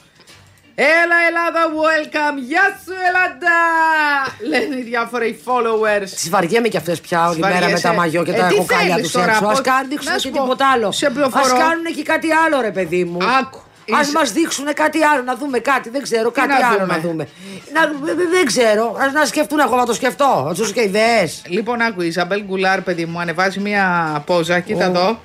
Έλα 0.75 1.17
Ελλάδα, 1.27 1.61
welcome, 1.83 2.37
γεια 2.47 2.61
σου 2.85 2.93
Ελλάδα! 3.07 3.57
Λένε 4.49 4.79
οι 4.79 4.83
διάφοροι 4.83 5.41
followers. 5.45 6.09
Τι 6.23 6.29
βαριέμαι 6.29 6.67
κι 6.67 6.77
αυτές 6.77 7.01
πια 7.01 7.27
όλη 7.27 7.39
μέρα 7.39 7.53
με 7.53 7.59
Βαριέσαι. 7.59 7.81
τα 7.87 7.93
μαγιό 7.93 8.23
και 8.23 8.31
Ε, 8.31 8.37
τα 8.37 8.47
τι 8.47 8.55
κοκάλια 8.55 8.93
θέλεις 8.95 9.01
τους 9.03 9.11
τώρα, 9.11 9.31
έξω. 9.31 9.45
Α 9.45 9.49
πώς- 9.49 9.61
κάνουν 9.61 9.89
δείξουν 9.89 10.09
να 10.11 10.15
και 10.17 10.21
σου 10.21 10.29
πω, 10.29 10.41
τίποτα 10.41 10.69
άλλο. 10.73 10.91
σε 10.91 11.09
πληροφορώ. 11.09 11.55
Α 11.55 11.57
κάνουν 11.57 11.85
και 11.95 12.03
κάτι 12.03 12.27
άλλο, 12.31 12.61
ρε 12.61 12.71
παιδί 12.71 13.03
μου. 13.03 13.17
Άκου. 13.39 13.57
Α 13.97 14.01
Είσαι- 14.01 14.11
μας 14.11 14.31
δείξουν 14.31 14.65
κάτι 14.73 15.03
άλλο, 15.03 15.21
να 15.23 15.35
δούμε 15.35 15.59
κάτι. 15.59 15.89
Δεν 15.89 16.01
ξέρω, 16.01 16.31
κάτι 16.31 16.47
να 16.47 16.55
άλλο 16.67 16.77
δούμε; 16.79 16.93
να 16.93 16.99
δούμε. 16.99 17.27
Να, 17.73 17.81
δε- 18.03 18.13
δε- 18.13 18.27
δεν 18.31 18.45
ξέρω. 18.45 18.85
Α 19.01 19.11
να 19.11 19.25
σκεφτούν 19.25 19.59
εγώ 19.59 19.75
να 19.75 19.85
το 19.85 19.93
σκεφτώ. 19.93 20.43
Να 20.47 20.53
του 20.53 20.71
και 20.73 20.81
ιδέες. 20.81 21.41
Λοιπόν, 21.47 21.81
άκου, 21.81 22.01
η 22.01 22.07
Ιζαμπέλ 22.07 22.43
Γκουλάρ, 22.43 22.81
παιδί 22.81 23.05
μου, 23.05 23.19
ανεβάζει 23.19 23.59
μία 23.59 23.85
πόζα, 24.25 24.59
κοίτα 24.59 24.83
εδώ. 24.83 25.19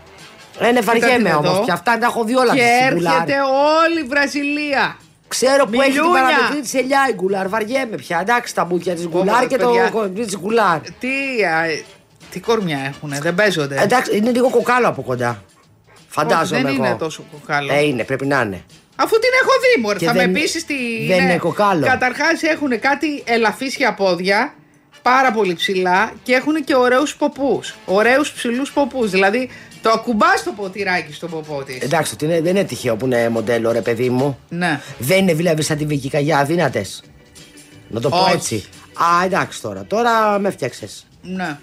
Ε, 0.58 0.70
ναι, 0.72 0.80
βαριέμαι 0.80 1.16
την 1.16 1.26
όμως. 1.26 1.50
εδώ. 1.50 1.64
Και 1.64 1.72
αυτά 1.72 1.98
τα 1.98 2.06
έχω 2.06 2.24
δει 2.24 2.36
όλα 2.36 2.54
Και 2.54 2.60
της 2.60 2.86
έρχεται 2.90 3.34
όλη 3.84 4.00
η 4.00 4.06
Βραζιλία. 4.08 4.96
Ξέρω 5.28 5.64
που 5.66 5.80
έχει 5.80 5.90
την 5.92 6.00
Μιλούνια. 6.00 6.22
παραμετρή 6.22 6.60
της 6.60 6.74
ελιά 6.74 7.06
η 7.10 7.12
γκουλάρ. 7.14 7.48
Βαριέμαι 7.48 7.96
πια. 7.96 8.18
Εντάξει 8.20 8.54
τα 8.54 8.64
μπουκιά 8.64 8.94
της 8.94 9.06
γκουλάρ 9.08 9.46
και 9.46 9.56
το 9.56 9.66
παιδιά. 9.68 9.88
κομπλί 9.88 10.24
της 10.24 10.36
γκουλάρ. 10.38 10.80
Τι, 10.80 11.44
α, 11.44 11.64
τι 12.30 12.40
κορμιά 12.40 12.78
έχουνε, 12.94 13.18
δεν 13.22 13.34
παίζονται. 13.34 13.80
Εντάξει, 13.82 14.16
είναι 14.16 14.30
λίγο 14.30 14.50
κοκάλο 14.50 14.88
από 14.88 15.02
κοντά. 15.02 15.42
Φαντάζομαι 16.08 16.62
δεν 16.62 16.74
εγώ. 16.74 16.84
είναι 16.86 16.94
τόσο 16.98 17.24
κοκάλο. 17.32 17.72
Ε, 17.72 17.82
είναι, 17.84 18.04
πρέπει 18.04 18.26
να 18.26 18.40
είναι. 18.40 18.64
Αφού 18.96 19.18
την 19.18 19.28
έχω 19.42 19.50
δει, 19.60 19.82
μωρέ. 19.82 19.98
Και 19.98 20.06
Θα 20.06 20.12
δεν- 20.12 20.30
με 20.30 20.38
πείσει 20.40 20.64
τι. 20.66 21.06
δεν 21.06 21.20
είναι 21.22 21.36
κοκάλο. 21.36 21.86
Καταρχάς 21.86 22.42
έχουν 22.42 22.80
κάτι 22.80 23.22
ελαφίσια 23.24 23.94
πόδια, 23.94 24.54
πάρα 25.02 25.32
πολύ 25.32 25.54
ψηλά 25.54 26.12
και 26.22 26.34
έχουν 26.34 26.64
και 26.64 26.74
ωραίους 26.76 27.16
ποπούς. 27.16 27.74
Ωραίους 27.84 28.32
ψηλούς 28.32 28.72
ποπούς. 28.72 29.10
Δηλαδή 29.10 29.50
το 29.82 29.90
ακουμπάς 29.90 30.42
το 30.44 30.52
ποτηράκι 30.56 31.12
στο 31.12 31.26
ποπό 31.26 31.62
της. 31.64 31.78
Εντάξει, 31.80 32.14
ότι 32.14 32.24
είναι, 32.24 32.40
δεν 32.40 32.56
είναι 32.56 32.64
τυχαίο 32.64 32.96
που 32.96 33.04
είναι 33.06 33.28
μοντέλο, 33.28 33.72
ρε 33.72 33.80
παιδί 33.80 34.10
μου. 34.10 34.38
Ναι. 34.48 34.80
Δεν 34.98 35.18
είναι 35.18 35.34
δηλαδή 35.34 35.62
σαν 35.62 35.76
τη 35.76 35.84
Βίκη 35.86 36.08
Καγιά 36.10 36.38
αδύνατες. 36.38 37.02
Να 37.88 38.00
το 38.00 38.08
πω 38.08 38.16
Όχι. 38.18 38.32
έτσι. 38.34 38.64
Α, 38.92 39.24
εντάξει 39.24 39.62
τώρα. 39.62 39.84
Τώρα 39.84 40.38
με 40.38 40.50
φτιάξες. 40.50 41.06
ναι. 41.22 41.58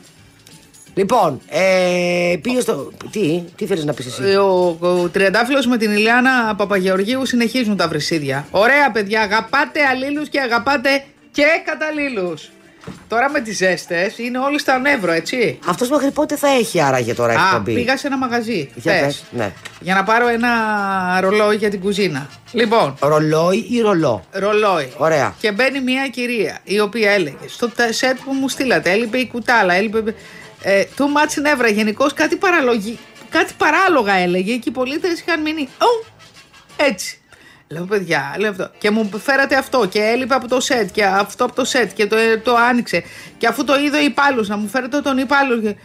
Λοιπόν, 0.97 1.41
ε, 1.49 2.35
πήγες 2.41 2.63
στο. 2.63 2.91
Τι, 3.11 3.43
τι 3.55 3.65
θέλεις 3.65 3.85
να 3.85 3.93
πεις 3.93 4.05
εσύ; 4.05 4.23
Ε, 4.23 4.37
Ο, 4.37 4.77
ο 4.79 5.09
Τριαντάφυλλος 5.09 5.65
με 5.67 5.77
την 5.77 5.91
Ηλιάνα 5.91 6.55
Παπαγεωργίου 6.55 7.25
συνεχίζουν 7.25 7.75
τα 7.77 7.87
βρυσίδια. 7.87 8.47
Ωραία, 8.51 8.91
παιδιά. 8.91 9.21
Αγαπάτε 9.21 9.79
αλλήλους 9.91 10.29
και 10.29 10.39
αγαπάτε 10.39 11.03
και 11.31 11.43
καταλήλους. 11.65 12.49
Τώρα 13.07 13.29
με 13.29 13.39
τις 13.41 13.57
ζέστες 13.57 14.17
είναι 14.17 14.37
όλοι 14.37 14.59
στα 14.59 14.77
νεύρο, 14.79 15.11
έτσι. 15.11 15.59
Αυτός 15.65 15.89
μέχρι 15.89 16.11
πότε 16.11 16.35
θα 16.35 16.47
έχει 16.47 16.81
άραγε 16.81 17.13
τώρα 17.13 17.33
Α, 17.33 17.45
εκπομπή. 17.47 17.73
πήγα 17.73 17.97
σε 17.97 18.07
ένα 18.07 18.17
μαγαζί. 18.17 18.69
Για 18.75 18.93
χθες, 18.93 19.05
πες, 19.05 19.23
ναι. 19.39 19.53
Για 19.79 19.93
να 19.95 20.03
πάρω 20.03 20.27
ένα 20.27 20.49
ρολόι 21.21 21.55
για 21.55 21.69
την 21.69 21.79
κουζίνα. 21.79 22.29
Λοιπόν, 22.51 22.95
Ρολόι 23.01 23.65
ή 23.69 23.81
ρολό; 23.81 24.25
ρολόι. 24.31 24.93
Ωραία. 24.97 25.35
Και 25.39 25.51
μπαίνει 25.51 25.81
μια 25.81 26.07
κυρία 26.07 26.59
η 26.63 26.79
οποία 26.79 27.11
έλεγε 27.11 27.35
στο 27.47 27.69
τε- 27.69 27.93
σετ 27.93 28.17
που 28.25 28.31
μου 28.33 28.49
στείλατε, 28.49 28.91
έλειπε 28.91 29.17
η 29.17 29.27
κουτάλα, 29.27 29.73
έλειπε. 29.73 30.15
Ε, 30.61 30.83
too 30.97 31.01
much 31.01 31.41
νεύρα. 31.41 31.67
Γενικώς 31.67 32.13
κάτι, 32.13 32.35
παραλογι... 32.35 32.97
κάτι 33.29 33.53
παράλογα 33.57 34.13
έλεγε 34.13 34.55
και 34.55 34.69
οι 34.69 34.71
πολίτες 34.71 35.19
είχαν 35.19 35.41
μείνει. 35.41 35.61
«Ω, 35.61 36.05
έτσι. 36.77 37.19
Λέω 37.67 37.85
παιδιά, 37.85 38.35
λέω 38.39 38.49
αυτό. 38.49 38.71
Και 38.77 38.89
μου 38.91 39.09
φέρατε 39.23 39.55
αυτό 39.55 39.87
και 39.87 39.99
έλειπε 39.99 40.35
από 40.35 40.47
το 40.47 40.59
σετ 40.59 40.91
και 40.91 41.05
αυτό 41.05 41.45
από 41.45 41.55
το 41.55 41.65
σετ 41.65 41.93
και 41.93 42.07
το, 42.07 42.15
το 42.43 42.55
άνοιξε. 42.55 43.03
Και 43.37 43.47
αφού 43.47 43.63
το 43.63 43.79
είδε 43.79 43.97
ο 43.97 44.01
υπάλληλος, 44.01 44.47
να 44.47 44.57
μου 44.57 44.67
φέρετε 44.67 45.01
τον 45.01 45.17
υπάλληλο. 45.17 45.61
Και, 45.61 45.75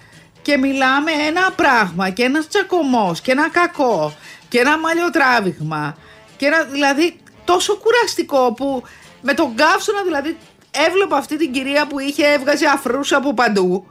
και 0.43 0.57
μιλάμε 0.57 1.11
ένα 1.29 1.53
πράγμα 1.53 2.11
και 2.11 2.23
ένας 2.23 2.49
τσακωμός 2.49 3.21
και 3.21 3.31
ένα 3.31 3.51
κακό 3.51 4.15
και 4.49 4.59
ένα 4.59 4.79
μαλλιοτράβηγμα. 4.79 5.97
Και 6.37 6.47
ένα, 6.47 6.63
δηλαδή 6.63 7.17
τόσο 7.45 7.77
κουραστικό 7.77 8.53
που 8.53 8.83
με 9.21 9.35
τον 9.35 9.55
καύσωνα 9.55 10.03
δηλαδή 10.03 10.37
έβλεπα 10.71 11.17
αυτή 11.17 11.37
την 11.37 11.53
κυρία 11.53 11.87
που 11.87 11.99
είχε 11.99 12.27
έβγαζε 12.27 12.67
αφρούς 12.67 13.13
από 13.13 13.35
παντού 13.35 13.87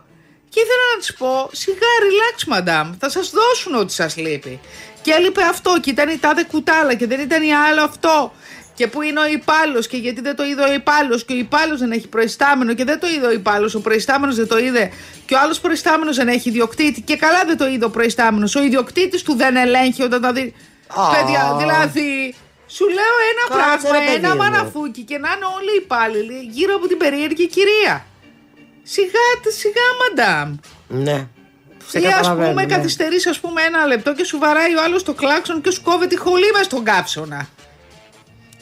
και 0.50 0.60
ήθελα 0.60 0.86
να 0.94 1.00
της 1.00 1.14
πω, 1.14 1.50
σιγά, 1.52 1.92
relax, 2.06 2.36
madam. 2.54 2.96
Θα 3.00 3.10
σας 3.10 3.30
δώσουν 3.30 3.76
ό,τι 3.76 3.94
σας 3.94 4.18
λείπει. 4.18 4.60
Και 5.10 5.16
έλειπε 5.16 5.42
αυτό, 5.42 5.80
και 5.82 5.90
ήταν 5.90 6.10
η 6.10 6.18
τάδε 6.18 6.44
κουτάλα, 6.44 6.94
και 6.94 7.08
δεν 7.08 7.20
ήταν 7.20 7.44
η 7.44 7.54
άλλο 7.54 7.82
αυτό. 7.82 8.34
Και 8.74 8.88
πού 8.88 9.02
είναι 9.02 9.20
ο 9.20 9.28
υπάλληλος, 9.28 9.88
και 9.88 9.98
γιατί 9.98 10.22
δεν 10.22 10.36
το 10.36 10.44
είδε 10.44 10.64
ο 10.64 10.74
υπάλληλος, 10.74 11.26
και 11.26 11.34
ο 11.34 11.36
υπάλληλος 11.36 11.80
δεν 11.80 11.92
έχει 11.92 12.08
προϊστάμενο, 12.08 12.74
και 12.74 12.84
δεν 12.84 13.00
το 13.00 13.08
είδε 13.08 13.28
ο 13.28 13.32
υπάλληλος, 13.32 13.76
ο 13.76 13.82
προϊστάμενος 13.82 14.36
δεν 14.36 14.48
το 14.48 14.58
είδε, 14.58 14.92
και 15.26 15.34
ο 15.36 15.40
άλλος 15.40 15.60
προϊστάμενος 15.60 16.16
δεν 16.16 16.28
έχει 16.28 16.50
ιδιοκτήτη, 16.50 17.02
και 17.02 17.16
καλά 17.16 17.44
δεν 17.46 17.58
το 17.58 17.68
είδε 17.68 17.86
ο 17.86 17.90
προϊστάμενος. 17.90 18.56
Ο 18.56 18.64
ιδιοκτήτης 18.64 19.24
του 19.24 19.36
δεν 19.36 19.56
ελέγχει 19.56 20.04
όταν 20.04 20.22
τα 20.22 20.32
δει. 20.34 20.54
Α. 20.88 21.10
Παιδιά, 21.10 21.56
δηλαδή, 21.58 22.36
σου 22.68 22.86
λέω 22.88 23.16
ένα 23.32 23.64
Κάτσε, 23.64 23.88
πράγμα, 23.88 24.00
ρε, 24.00 24.06
παιδί 24.06 24.26
ένα 24.26 24.30
μου. 24.30 24.38
μαναφούκι, 24.38 25.02
και 25.02 25.18
να 25.18 25.30
είναι 25.36 25.46
όλοι 25.58 25.72
οι 25.76 25.82
υπάλληλοι 25.84 26.50
γύρω 26.52 26.76
από 26.76 26.88
την 26.88 26.98
περίεργη 26.98 27.48
κυρία. 27.48 28.06
Σιγά, 28.84 29.28
σιγά, 29.60 29.88
μαντάμ. 30.00 30.56
Ναι. 30.88 31.28
Σε 31.90 32.00
Ή 32.00 32.06
ας 32.06 32.14
καταλαβαίνω, 32.14 32.50
πούμε, 32.50 32.66
ναι. 32.66 32.76
καθυστερείς 32.76 33.28
ας 33.28 33.40
πούμε 33.40 33.62
ένα 33.62 33.86
λεπτό 33.86 34.14
και 34.16 34.24
σου 34.26 34.38
βαράει 34.40 34.76
ο 34.76 34.84
άλλος 34.86 35.04
το 35.04 35.14
κλάξον 35.14 35.62
και 35.62 35.72
σου 35.72 35.82
κόβει 35.82 36.08
τη 36.08 36.18
χολή 36.18 36.52
με 36.58 36.64
στον 36.64 36.84
κάψονα. 36.84 37.48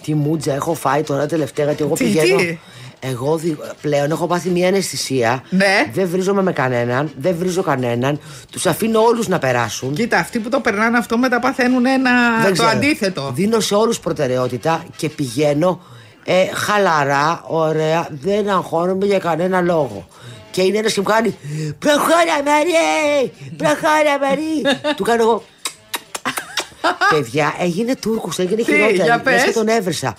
Τι 0.03 0.13
μούτζα 0.15 0.53
έχω 0.53 0.73
φάει 0.73 1.01
τώρα 1.03 1.25
τελευταία 1.25 1.65
γιατί 1.65 1.83
εγώ 1.83 1.93
Τι, 1.95 2.03
πηγαίνω. 2.03 2.37
τι; 2.37 2.57
Εγώ 2.99 3.37
δι- 3.37 3.57
πλέον 3.81 4.11
έχω 4.11 4.27
πάθει 4.27 4.49
μια 4.49 4.67
αναισθησία. 4.67 5.43
Ναι. 5.49 5.89
Δεν 5.93 6.07
βρίζομαι 6.07 6.41
με 6.41 6.51
κανέναν, 6.51 7.11
δεν 7.17 7.35
βρίζω 7.37 7.61
κανέναν. 7.61 8.19
Τους 8.51 8.65
αφήνω 8.65 8.99
όλους 9.01 9.27
να 9.27 9.39
περάσουν. 9.39 9.93
Κοίτα, 9.93 10.17
αυτοί 10.17 10.39
που 10.39 10.49
το 10.49 10.59
περνάνε 10.59 10.97
αυτό 10.97 11.17
μετά 11.17 11.39
παθαίνουν 11.39 11.85
ένα. 11.85 12.11
Δεν 12.41 12.45
το 12.47 12.51
ξέρω. 12.53 12.69
αντίθετο. 12.69 13.31
Δίνω 13.35 13.59
σε 13.59 13.75
όλους 13.75 13.99
προτεραιότητα 13.99 14.83
και 14.95 15.09
πηγαίνω 15.09 15.81
ε, 16.23 16.45
χαλαρά, 16.53 17.41
ωραία, 17.47 18.07
δεν 18.09 18.49
αγχώνομαι 18.49 19.05
για 19.05 19.19
κανένα 19.19 19.61
λόγο. 19.61 20.07
Και 20.57 20.63
είναι 20.63 20.77
ένας 20.77 20.93
και 20.93 20.99
μου 20.99 21.05
κάνει 21.05 21.37
Προχώρα 21.79 22.43
Μαρή! 22.45 23.31
Προχώρα 23.57 24.19
Μαρή! 24.21 24.93
Του 24.95 25.03
κάνω 25.03 25.21
εγώ 25.21 25.43
Παιδιά, 27.09 27.53
έγινε 27.59 27.95
Τούρκος, 27.95 28.39
έγινε 28.39 28.55
Τι, 28.63 28.63
χειρότερα. 28.63 29.03
για 29.03 29.19
πες. 29.19 29.33
Λες 29.33 29.43
και 29.43 29.51
τον 29.51 29.67
έβρισα. 29.67 30.15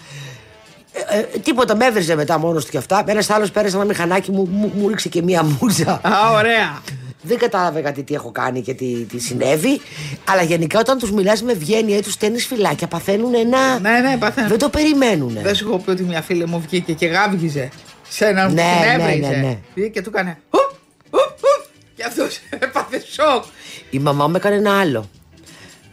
Ε, 0.92 1.18
ε, 1.18 1.38
τίποτα, 1.38 1.76
με 1.76 1.86
έβριζε 1.86 2.14
μετά 2.16 2.38
μόνος 2.38 2.64
του 2.64 2.70
και 2.70 2.78
αυτά. 2.78 3.04
Ένας 3.06 3.30
άλλος 3.30 3.50
πέρασε 3.50 3.76
ένα 3.76 3.84
μηχανάκι 3.84 4.30
μου, 4.30 4.48
μου, 4.50 4.72
μου 4.76 4.88
ρίξε 4.88 5.08
και 5.08 5.22
μία 5.22 5.42
μούτζα. 5.42 6.00
Α, 6.02 6.30
ωραία. 6.32 6.82
Δεν 7.22 7.38
κατάλαβε 7.38 7.80
κάτι 7.80 8.02
τι 8.02 8.14
έχω 8.14 8.30
κάνει 8.30 8.62
και 8.62 8.74
τι, 8.74 8.86
τι 8.86 9.18
συνέβη. 9.20 9.80
Αλλά 10.24 10.42
γενικά 10.42 10.78
όταν 10.78 10.98
τους 10.98 11.12
μιλάς 11.12 11.42
με 11.42 11.52
ευγένεια 11.52 11.96
ή 11.96 12.00
τους 12.00 12.12
στέλνεις 12.12 12.46
φυλάκια, 12.46 12.86
παθαίνουν 12.86 13.34
ένα. 13.34 13.78
Ναι, 13.78 13.98
ναι, 14.00 14.16
παθαίνω. 14.18 14.48
Δεν 14.48 14.58
το 14.58 14.68
περιμένουν. 14.68 15.38
Δεν 15.42 15.54
σου 15.54 15.68
έχω 15.68 15.78
πει 15.78 15.90
ότι 15.90 16.02
μια 16.02 16.22
φίλη 16.22 16.46
μου 16.46 16.60
βγήκε 16.60 16.92
και 16.92 17.06
γάβγιζε 17.06 17.68
σε 18.08 18.26
έναν 18.26 18.52
Ναι, 18.54 18.62
που 18.62 18.80
την 18.80 18.96
ναι, 18.96 19.04
έβριζε. 19.04 19.28
ναι, 19.30 19.36
ναι. 19.36 19.58
Βγήκε 19.74 19.90
Και 19.90 20.02
του 20.02 20.10
έκανε. 20.14 20.38
«Ουπ, 20.50 20.70
ουπ, 21.10 21.20
ουπ». 21.20 21.66
Και 21.96 22.04
αυτός 22.04 22.38
έπαθε 22.58 23.02
σοκ. 23.10 23.44
Η 23.90 23.98
μαμά 23.98 24.26
μου 24.28 24.36
έκανε 24.36 24.54
ένα 24.56 24.78
άλλο. 24.80 25.10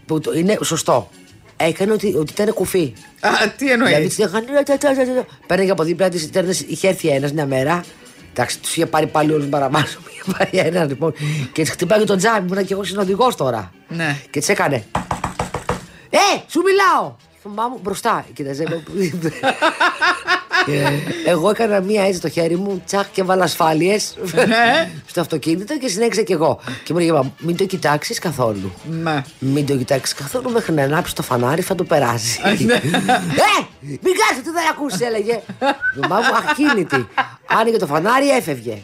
Που 0.06 0.20
το, 0.20 0.34
είναι 0.34 0.58
σωστό. 0.64 1.10
Έκανε 1.58 1.92
ότι, 1.92 2.16
ότι 2.16 2.32
ήταν 2.32 2.54
κουφί. 2.54 2.94
Α, 3.20 3.30
τι 3.58 3.66
Δηλαδή 3.66 3.94
εννοεί. 3.94 4.08
τη 4.08 4.24
έκανε. 4.24 5.26
Παίρνει 5.48 5.70
από 5.70 5.84
δίπλα 5.84 6.10
της, 6.10 6.30
είχε 6.68 6.88
έρθει 6.88 7.08
ένας 7.10 7.32
μια 7.32 7.46
μέρα. 7.46 7.84
Εντάξει, 8.32 8.60
τους 8.60 8.76
είχε 8.76 8.86
πάρει 8.86 9.08
πάλι 9.08 9.34
όλους 9.34 9.48
παραμάζω. 9.48 9.98
Είχε 10.12 10.24
πάρει 10.38 10.58
ένα 10.68 10.84
λοιπόν. 10.86 11.14
Και 11.52 11.62
της 11.62 11.70
χτυπάει 11.72 12.00
και 12.00 12.06
τον 12.06 12.18
τζάμι. 12.18 12.48
Ήμουν 12.52 12.66
και 12.66 12.74
εγώ 12.74 12.84
συνοδηγός 12.84 13.36
τώρα. 13.36 13.72
Ναι. 13.88 14.18
Και 14.30 14.40
της 14.40 14.50
έκανε. 14.50 14.86
Ε, 16.10 16.18
σου 16.48 16.62
μιλάω! 16.62 17.16
Η 17.46 17.48
μαμά 17.48 17.68
μου 17.68 17.80
μπροστά. 17.82 18.26
Κοίταζε. 18.34 18.64
Ε, 20.68 21.30
εγώ 21.30 21.50
έκανα 21.50 21.82
μία 21.82 22.04
έτσι 22.08 22.22
το 22.22 22.30
χέρι 22.30 22.56
μου, 22.58 22.82
τσακ 22.86 23.06
και 23.12 23.24
βάλα 23.24 23.44
ασφάλειες 23.44 24.18
Ναι. 24.48 24.90
στο 25.06 25.22
αυτοκίνητο 25.22 25.78
και 25.78 25.88
συνέχισα 25.88 26.22
κι 26.22 26.32
εγώ. 26.32 26.60
Και 26.84 26.94
μου 26.94 27.00
λέγε, 27.00 27.20
μην 27.40 27.58
το 27.58 27.66
κοιτάξεις 27.66 28.20
καθόλου. 28.20 28.72
Ναι. 28.90 29.22
Μην 29.40 29.66
το 29.66 29.76
κοιτάξεις 29.78 30.14
καθόλου 30.16 30.50
μέχρι 30.52 30.74
να 30.74 30.84
ανάψει 30.84 31.16
το 31.16 31.22
φανάρι, 31.22 31.62
θα 31.62 31.76
το 31.76 31.84
περάσει. 31.84 32.40
ναι. 32.44 32.74
ε! 32.74 33.66
Μην 33.80 34.14
κάτσε, 34.18 34.42
τι 34.44 34.50
δεν 34.52 34.68
ακούσει, 34.72 34.98
έλεγε. 35.06 35.34
Η 35.96 36.00
μαμά 36.02 36.16
μου 36.16 36.36
ακίνητη. 36.50 37.08
Άνοιγε 37.60 37.78
το 37.78 37.86
φανάρι, 37.88 38.30
έφευγε. 38.30 38.78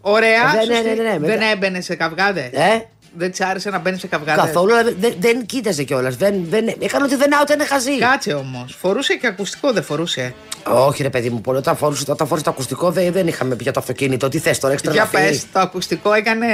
Ωραία. 0.00 0.40
Ε, 0.62 0.66
ναι, 0.66 0.74
σωστή. 0.74 0.88
ναι, 0.88 0.94
ναι, 1.02 1.02
ναι, 1.10 1.18
μετά- 1.18 1.36
Δεν 1.36 1.40
έμπαινε 1.52 1.80
σε 1.80 1.94
καυγάδες. 1.94 2.50
Ε, 2.52 2.88
Δεν 3.16 3.30
της 3.30 3.40
άρεσε 3.40 3.70
να 3.70 3.78
μπαίνει 3.78 3.98
σε 3.98 4.06
καυγάδε. 4.06 4.40
καθόλου, 4.40 4.76
αλλά 4.76 4.92
δεν, 4.98 5.14
δεν 5.18 5.46
κοίταζε 5.46 5.82
κιόλας. 5.82 6.16
Δεν, 6.16 6.44
δεν, 6.48 6.68
έκανε 6.78 7.04
ότι 7.04 7.16
δεν 7.16 7.30
ήταν 7.42 7.66
χαζή. 7.66 7.98
Κάτσε 7.98 8.32
όμως. 8.32 8.76
Φορούσε 8.80 9.14
και 9.14 9.26
ακουστικό, 9.26 9.72
δεν 9.72 9.82
φορούσε. 9.82 10.34
Όχι, 10.64 11.02
ρε 11.02 11.10
παιδί 11.10 11.30
μου, 11.30 11.40
πολύ. 11.40 11.58
Όταν 11.58 11.76
φόρησε, 11.76 12.04
όταν 12.08 12.26
φόρησε 12.26 12.44
το 12.44 12.50
ακουστικό 12.50 12.90
δεν, 12.90 13.12
δεν 13.12 13.26
είχαμε 13.26 13.54
πει 13.54 13.62
για 13.62 13.72
το 13.72 13.80
αυτοκίνητο. 13.80 14.28
Τι 14.28 14.38
θες 14.38 14.58
τώρα, 14.58 14.72
έξτρα 14.72 14.92
Για 14.92 15.02
να 15.02 15.08
φύγει. 15.08 15.28
πες, 15.28 15.46
το 15.52 15.60
ακουστικό 15.60 16.12
έκανε. 16.12 16.46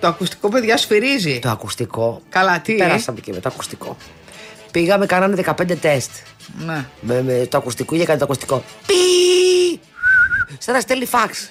Το 0.00 0.06
ακουστικό, 0.06 0.48
παιδιά, 0.48 0.76
σφυρίζει. 0.76 1.38
Το 1.38 1.48
ακουστικό. 1.50 2.20
Καλά, 2.28 2.60
τι. 2.60 2.74
Πέρασαμε 2.74 3.20
και 3.20 3.32
με 3.32 3.40
το 3.40 3.48
ακουστικό. 3.52 3.96
Πήγαμε, 4.70 5.06
κάνανε 5.06 5.42
15 5.46 5.76
τεστ. 5.80 6.10
Ναι. 6.66 6.84
Με, 7.00 7.22
με 7.22 7.46
το 7.48 7.56
ακουστικό 7.56 7.94
για 7.94 8.04
κάνει 8.04 8.18
το 8.18 8.24
ακουστικό. 8.24 8.62
Πι! 8.86 9.59
Σαν 10.58 10.74
να 10.74 10.80
στέλνει 10.80 11.04
φάξ. 11.06 11.50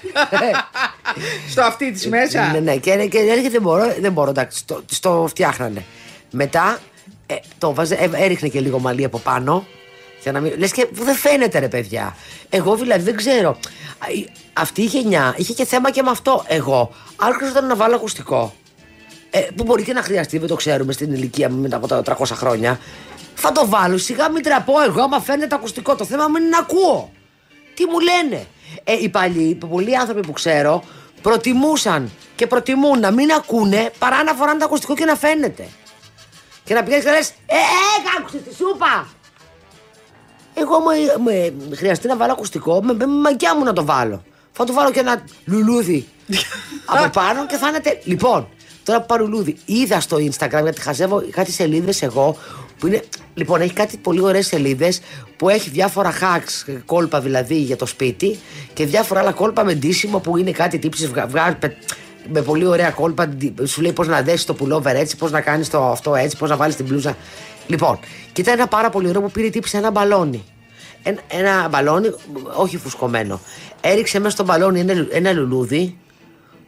Στο 1.51 1.61
αυτή 1.61 1.91
της 1.91 2.07
μέσα. 2.07 2.51
ναι, 2.51 2.59
ναι, 2.59 2.75
και, 2.77 3.07
και 3.07 3.17
έλεγε 3.17 3.49
δεν 3.49 3.61
μπορώ, 3.61 3.93
δεν 3.99 4.11
μπορώ, 4.11 4.29
εντάξει, 4.29 4.65
το, 4.65 4.83
το 4.99 5.25
φτιάχνανε. 5.29 5.83
Μετά 6.31 6.79
ε, 7.25 7.35
το 7.57 7.73
βάζε, 7.73 7.95
ε, 7.95 8.09
έριχνε 8.13 8.47
και 8.49 8.59
λίγο 8.59 8.79
μαλλί 8.79 9.03
από 9.03 9.19
πάνω. 9.19 9.65
Για 10.21 10.31
να 10.31 10.39
μην, 10.39 10.53
λες 10.57 10.71
και 10.71 10.85
που 10.85 11.03
δεν 11.03 11.15
φαίνεται 11.15 11.59
ρε 11.59 11.67
παιδιά. 11.67 12.15
Εγώ 12.49 12.75
δηλαδή 12.75 13.03
δεν 13.03 13.15
ξέρω. 13.15 13.49
Α, 13.49 14.11
η- 14.15 14.27
Αυτή 14.53 14.81
η 14.81 14.85
γενιά 14.85 15.33
είχε 15.37 15.53
και 15.53 15.65
θέμα 15.65 15.91
και 15.91 16.01
με 16.03 16.09
αυτό. 16.09 16.43
Εγώ 16.47 16.91
άρχισα 17.15 17.61
να 17.61 17.75
βάλω 17.75 17.95
ακουστικό. 17.95 18.53
Ε, 19.29 19.39
που 19.55 19.63
μπορεί 19.63 19.83
και 19.83 19.93
να 19.93 20.01
χρειαστεί, 20.01 20.37
δεν 20.37 20.47
το 20.47 20.55
ξέρουμε 20.55 20.93
στην 20.93 21.13
ηλικία 21.13 21.49
μου 21.49 21.61
μετά 21.61 21.75
από 21.75 21.87
τα 21.87 22.03
300 22.17 22.23
χρόνια. 22.25 22.79
Θα 23.35 23.51
το 23.51 23.67
βάλω, 23.67 23.97
σιγά 23.97 24.29
μην 24.29 24.43
τραπώ 24.43 24.73
εγώ, 24.87 25.01
άμα 25.01 25.19
φαίνεται 25.21 25.55
ακουστικό. 25.55 25.95
Το 25.95 26.05
θέμα 26.05 26.27
μου 26.27 26.35
είναι 26.37 26.47
να 26.47 26.57
ακούω. 26.57 27.11
Τι 27.73 27.85
μου 27.85 27.99
λένε. 27.99 28.45
Ε, 28.83 28.93
οι 28.93 29.09
παλιοί, 29.09 29.47
οι 29.61 29.65
πολλοί 29.65 29.97
άνθρωποι 29.97 30.21
που 30.21 30.31
ξέρω, 30.31 30.83
προτιμούσαν 31.21 32.11
και 32.35 32.47
προτιμούν 32.47 32.99
να 32.99 33.11
μην 33.11 33.31
ακούνε 33.31 33.91
παρά 33.99 34.23
να 34.23 34.33
φοράνε 34.33 34.59
το 34.59 34.65
ακουστικό 34.65 34.95
και 34.95 35.05
να 35.05 35.15
φαίνεται. 35.15 35.67
Και 36.63 36.73
να 36.73 36.83
πηγαίνεις 36.83 37.05
και 37.05 37.11
λες: 37.11 37.29
Ε, 37.29 37.33
ε, 37.55 38.19
άκουσε 38.19 38.37
τη 38.37 38.55
σούπα! 38.55 39.07
Εγώ 40.53 40.79
μου, 40.79 40.87
με, 41.23 41.53
χρειαστεί 41.75 42.07
να 42.07 42.15
βάλω 42.17 42.31
ακουστικό, 42.31 42.81
με, 42.83 42.93
με 42.93 43.07
μαγιά 43.07 43.55
μου 43.55 43.63
να 43.63 43.73
το 43.73 43.85
βάλω. 43.85 44.23
Θα 44.51 44.63
του 44.65 44.73
βάλω 44.73 44.91
και 44.91 44.99
ένα 44.99 45.23
λουλούδι 45.45 46.07
από 46.85 47.09
πάνω 47.09 47.45
και 47.45 47.55
θα 47.57 47.67
είναι. 47.67 47.79
τε- 47.79 48.05
Λοιπόν, 48.05 48.47
τώρα 48.83 48.99
που 48.99 49.05
πάρω 49.05 49.25
λουλούδι, 49.25 49.57
είδα 49.65 49.99
στο 49.99 50.17
Instagram 50.17 50.61
γιατί 50.63 50.81
χαζεύω 50.81 51.23
κάτι 51.31 51.51
σελίδες 51.51 52.01
εγώ 52.01 52.37
που 52.79 52.87
είναι. 52.87 53.03
Λοιπόν, 53.33 53.61
έχει 53.61 53.73
κάτι 53.73 53.97
πολύ 53.97 54.21
ωραίες 54.21 54.47
σελίδες 54.47 55.01
που 55.37 55.49
έχει 55.49 55.69
διάφορα 55.69 56.13
hacks, 56.13 56.73
κόλπα 56.85 57.21
δηλαδή 57.21 57.55
για 57.55 57.75
το 57.75 57.85
σπίτι 57.85 58.39
και 58.73 58.85
διάφορα 58.85 59.19
άλλα 59.19 59.31
κόλπα 59.31 59.63
με 59.63 59.73
ντύσιμο 59.73 60.19
που 60.19 60.37
είναι 60.37 60.51
κάτι 60.51 60.79
τύψει 60.79 61.07
βγάζει 61.27 61.55
με 62.31 62.41
πολύ 62.41 62.65
ωραία 62.65 62.89
κόλπα. 62.89 63.27
ντι- 63.27 63.67
Σου 63.67 63.81
λέει 63.81 63.91
πώς 63.93 64.07
να 64.07 64.21
δέσεις 64.21 64.45
το 64.45 64.55
pullover 64.59 64.85
έτσι, 64.85 65.15
πώς 65.17 65.31
να 65.31 65.41
κάνεις 65.41 65.69
το 65.69 65.85
αυτό 65.85 66.15
έτσι, 66.15 66.37
πώς 66.37 66.49
να 66.49 66.55
βάλεις 66.55 66.75
την 66.75 66.85
μπλούζα. 66.85 67.17
Λοιπόν, 67.67 67.99
και 68.33 68.41
ήταν 68.41 68.53
ένα 68.53 68.67
πάρα 68.67 68.89
πολύ 68.89 69.07
ωραίο 69.07 69.21
που 69.21 69.31
πήρε 69.31 69.49
τύψη 69.49 69.77
ένα 69.77 69.91
μπαλόνι. 69.91 70.43
Ένα, 71.03 71.19
ένα 71.27 71.67
μπαλόνι, 71.69 72.09
όχι 72.55 72.77
φουσκωμένο. 72.77 73.41
Έριξε 73.81 74.19
μέσα 74.19 74.31
στο 74.31 74.43
μπαλόνι 74.43 74.79
ένα, 74.79 74.93
λου- 74.93 75.09
ένα 75.11 75.31
λουλούδι, 75.31 75.97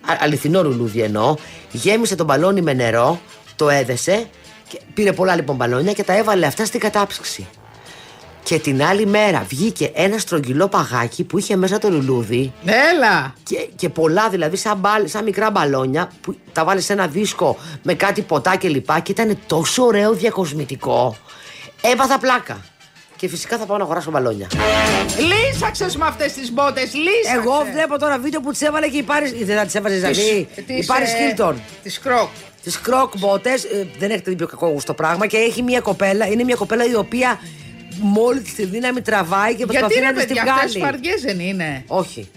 α- 0.01 0.17
αληθινό 0.19 0.63
λουλούδι 0.63 1.01
εννοώ, 1.01 1.35
γέμισε 1.71 2.15
το 2.15 2.23
μπαλόνι 2.23 2.61
με 2.61 2.73
νερό, 2.73 3.19
το 3.55 3.69
έδεσε, 3.69 4.25
και 4.71 4.79
πήρε 4.93 5.13
πολλά 5.13 5.35
λοιπόν 5.35 5.55
μπαλόνια 5.55 5.93
και 5.93 6.03
τα 6.03 6.17
έβαλε 6.17 6.45
αυτά 6.45 6.65
στην 6.65 6.79
κατάψυξη. 6.79 7.47
Και 8.43 8.59
την 8.59 8.83
άλλη 8.83 9.05
μέρα 9.05 9.45
βγήκε 9.49 9.91
ένα 9.93 10.17
στρογγυλό 10.17 10.67
παγάκι 10.67 11.23
που 11.23 11.37
είχε 11.37 11.55
μέσα 11.55 11.77
το 11.77 11.89
λουλούδι 11.89 12.53
Έλα. 12.65 13.33
και, 13.43 13.69
και 13.75 13.89
πολλά 13.89 14.29
δηλαδή 14.29 14.57
σαν, 14.57 14.77
μπάλ- 14.77 15.07
σαν 15.07 15.23
μικρά 15.23 15.51
μπαλόνια 15.51 16.11
που 16.21 16.35
τα 16.51 16.63
βάλει 16.65 16.81
σε 16.81 16.93
ένα 16.93 17.07
δίσκο 17.07 17.57
με 17.83 17.93
κάτι 17.93 18.21
ποτά 18.21 18.55
και 18.55 18.67
λοιπά 18.69 18.99
και 18.99 19.11
ήταν 19.11 19.37
τόσο 19.47 19.83
ωραίο 19.83 20.13
διακοσμητικό. 20.13 21.15
Έπαθα 21.81 22.17
πλάκα. 22.19 22.65
Και 23.15 23.27
φυσικά 23.27 23.57
θα 23.57 23.65
πάω 23.65 23.77
να 23.77 23.83
αγοράσω 23.83 24.11
μπαλόνια. 24.11 24.47
Λύσαξες 25.17 25.95
με 25.95 26.05
αυτές 26.05 26.33
τις 26.33 26.51
μπότες. 26.51 26.93
Λύσαξες. 26.93 27.33
Εγώ 27.45 27.65
βλέπω 27.73 27.99
τώρα 27.99 28.17
βίντεο 28.19 28.39
που 28.41 28.51
τις 28.51 28.61
έβαλε 28.61 28.87
και 28.87 28.97
η 28.97 29.03
Πάρη. 29.03 29.43
Δεν 29.43 29.57
θα 29.57 29.65
τις 29.65 29.75
έβαζες 29.75 29.99
δηλαδή. 29.99 30.47
Η 30.65 30.85
Πάρης 30.85 31.09
Χίλτον. 31.13 31.61
Της 31.83 31.99
Κροκ. 31.99 32.29
Τις 32.63 32.79
κροκ 32.79 33.17
μπότε. 33.17 33.49
δεν 33.97 34.09
έχετε 34.09 34.29
δει 34.29 34.35
πιο 34.35 34.47
κακό 34.47 34.67
γούστο 34.67 34.93
πράγμα. 34.93 35.27
Και 35.27 35.37
έχει 35.37 35.61
μια 35.61 35.79
κοπέλα. 35.79 36.27
Είναι 36.27 36.43
μια 36.43 36.55
κοπέλα 36.55 36.85
η 36.85 36.95
οποία 36.95 37.39
μόλις 37.99 38.53
τη 38.53 38.65
δύναμη 38.65 39.01
τραβάει 39.01 39.49
και 39.55 39.55
Γιατί 39.57 39.67
προσπαθεί 39.77 39.99
ρε 39.99 40.05
να 40.05 40.11
τη 40.13 40.25
παιδιά, 40.27 40.41
αυτές 40.53 40.71
βγάλει. 40.77 40.91
φαρδιές 40.91 41.21
δεν 41.21 41.39
είναι. 41.39 41.83
Όχι. 41.87 42.29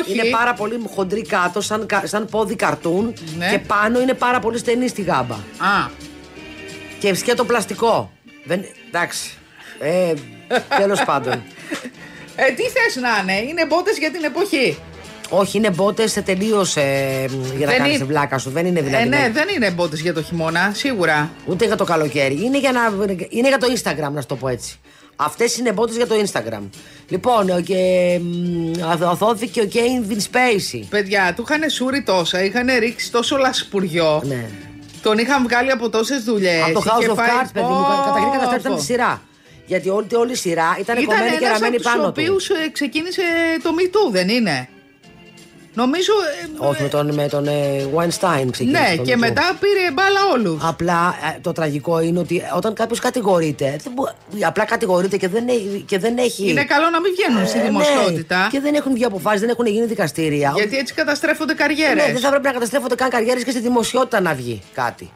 Όχι. 0.00 0.12
Είναι 0.12 0.24
πάρα 0.24 0.54
πολύ 0.54 0.80
χοντρή 0.94 1.22
κάτω, 1.22 1.60
σαν, 1.60 1.86
κα- 1.86 2.02
σαν 2.06 2.26
πόδι 2.26 2.56
καρτούν. 2.56 3.14
Ναι. 3.38 3.48
Και 3.50 3.58
πάνω 3.58 4.00
είναι 4.00 4.14
πάρα 4.14 4.38
πολύ 4.40 4.58
στενή 4.58 4.88
στη 4.88 5.02
γάμπα. 5.02 5.34
Α, 5.34 5.88
Και 6.98 7.14
σκέτο 7.14 7.44
πλαστικό. 7.44 8.12
Δεν, 8.44 8.64
εντάξει. 8.88 9.30
Ε, 9.78 10.12
Τέλος 10.78 11.04
πάντων. 11.04 11.32
ε, 12.36 12.50
τι 12.50 12.62
θες 12.62 12.96
να 13.02 13.08
είναι, 13.22 13.48
είναι 13.50 13.66
μπότες 13.66 13.98
για 13.98 14.10
την 14.10 14.24
εποχή. 14.24 14.78
Όχι, 15.34 15.56
είναι 15.56 15.70
μπότες 15.70 16.12
τελείως 16.24 16.76
ε, 16.76 16.82
για 17.56 17.66
να 17.66 17.72
Δεν 17.72 17.76
κάνεις 17.80 17.96
είναι- 17.96 18.04
βλάκα 18.04 18.38
σου. 18.38 18.50
Δεν 18.50 18.66
είναι 18.66 18.80
δηλαδή. 18.82 19.02
ε, 19.04 19.08
ναι, 19.08 19.16
ναι. 19.16 19.30
δεν 19.32 19.48
είναι 19.56 19.70
μπότες 19.70 20.00
για 20.00 20.14
το 20.14 20.22
χειμώνα, 20.22 20.70
σίγουρα. 20.74 21.30
Ούτε 21.46 21.66
για 21.66 21.76
το 21.76 21.84
καλοκαίρι. 21.84 22.40
Είναι 22.44 22.58
για, 22.58 22.72
να, 22.72 22.80
είναι 23.28 23.48
για 23.48 23.58
το 23.58 23.66
Instagram, 23.76 24.12
να 24.12 24.20
σου 24.20 24.26
το 24.26 24.36
πω 24.36 24.48
έτσι. 24.48 24.78
Αυτές 25.16 25.56
είναι 25.56 25.72
μπότες 25.72 25.96
για 25.96 26.06
το 26.06 26.14
Instagram. 26.24 26.62
Λοιπόν, 27.08 27.50
ο- 27.50 27.60
και 27.60 28.18
μ, 28.22 29.04
αθώθηκε 29.04 29.60
ο 29.60 29.68
Kevin 29.72 30.16
Spacey. 30.16 30.82
Παιδιά, 30.90 31.32
του 31.36 31.44
είχαν 31.48 31.70
σούρει 31.70 32.02
τόσα, 32.02 32.44
είχαν 32.44 32.68
ρίξει 32.78 33.10
τόσο 33.12 33.36
λασπουριό. 33.36 34.22
Ναι. 34.24 34.44
Τον 35.02 35.18
είχαν 35.18 35.42
βγάλει 35.42 35.70
από 35.70 35.88
τόσες 35.88 36.22
δουλειές. 36.24 36.62
Από 36.62 36.72
το 36.72 36.80
House 36.86 37.10
of 37.10 37.14
Cards, 37.16 37.50
παιδί 37.52 37.66
μου, 37.66 37.84
καταρχήν 38.04 38.30
καταστρέψαν 38.32 38.76
τη 38.76 38.82
σειρά. 38.82 39.22
Γιατί 39.66 39.88
όλη, 39.88 40.06
όλη 40.14 40.32
η 40.32 40.34
σειρά 40.34 40.76
ήταν, 40.80 40.96
Ήταν 40.96 41.06
κομμένη 41.16 41.30
και 41.36 41.44
ένας 41.44 41.52
ραμμένη 41.52 41.74
από 41.76 41.84
τους 41.84 41.92
πάνω 41.92 42.06
οποίους 42.08 42.44
του. 42.46 42.54
ε, 42.64 42.68
ξεκίνησε 42.70 43.22
το 43.62 43.70
Me 43.78 43.84
Too, 43.96 44.12
δεν 44.12 44.28
είναι; 44.28 44.68
Νομίζω. 45.74 46.12
ε, 46.62 46.66
Όχι, 46.68 46.82
με 46.82 46.88
τον, 46.88 47.14
με 47.14 47.28
τον 47.28 47.46
ε, 47.46 47.86
Weinstein 47.96 48.46
ξεκίνησε. 48.50 48.80
ναι, 48.90 48.96
το 48.96 49.02
και 49.02 49.12
Me 49.12 49.16
Too. 49.16 49.20
μετά 49.20 49.56
πήρε 49.60 49.90
μπάλα 49.92 50.20
όλους. 50.32 50.62
Απλά 50.64 51.14
ε, 51.36 51.38
το 51.40 51.52
τραγικό 51.52 52.00
είναι 52.00 52.18
ότι 52.18 52.42
όταν 52.56 52.74
κάποιος 52.74 52.98
κατηγορείται, 53.00 53.76
δεν 53.82 53.92
μπο- 53.92 54.08
απλά 54.46 54.64
κατηγορείται 54.64 55.16
και 55.16 55.28
δεν 55.28 55.48
έχει. 55.48 55.84
Και 55.86 55.98
δεν 55.98 56.18
έχει 56.18 56.50
Είναι 56.50 56.64
καλό 56.64 56.90
να 56.90 57.00
μην 57.00 57.12
βγαίνουν 57.16 57.46
στη 57.48 57.58
Ε, 57.58 57.62
ναι. 57.62 57.68
δημοσιότητα. 57.68 58.48
Και 58.50 58.60
δεν 58.60 58.74
έχουν 58.74 58.92
βγει 58.94 59.04
αποφάσεις, 59.04 59.40
δεν 59.40 59.48
έχουν 59.48 59.66
γίνει 59.66 59.86
δικαστήρια. 59.86 60.52
Γιατί 60.56 60.76
έτσι 60.76 60.94
καταστρέφονται 60.94 61.54
καριέρες. 61.54 62.06
Ναι, 62.06 62.12
δεν 62.12 62.20
θα 62.20 62.28
πρέπει 62.28 62.44
να 62.46 62.52
καταστρέφονται 62.52 62.94
καν 62.94 63.10
καριέρες 63.10 63.44
και 63.44 63.50
στη 63.50 63.60
δημοσιότητα 63.60 64.20
να 64.20 64.34
βγει 64.34 64.62
κάτι. 64.74 65.10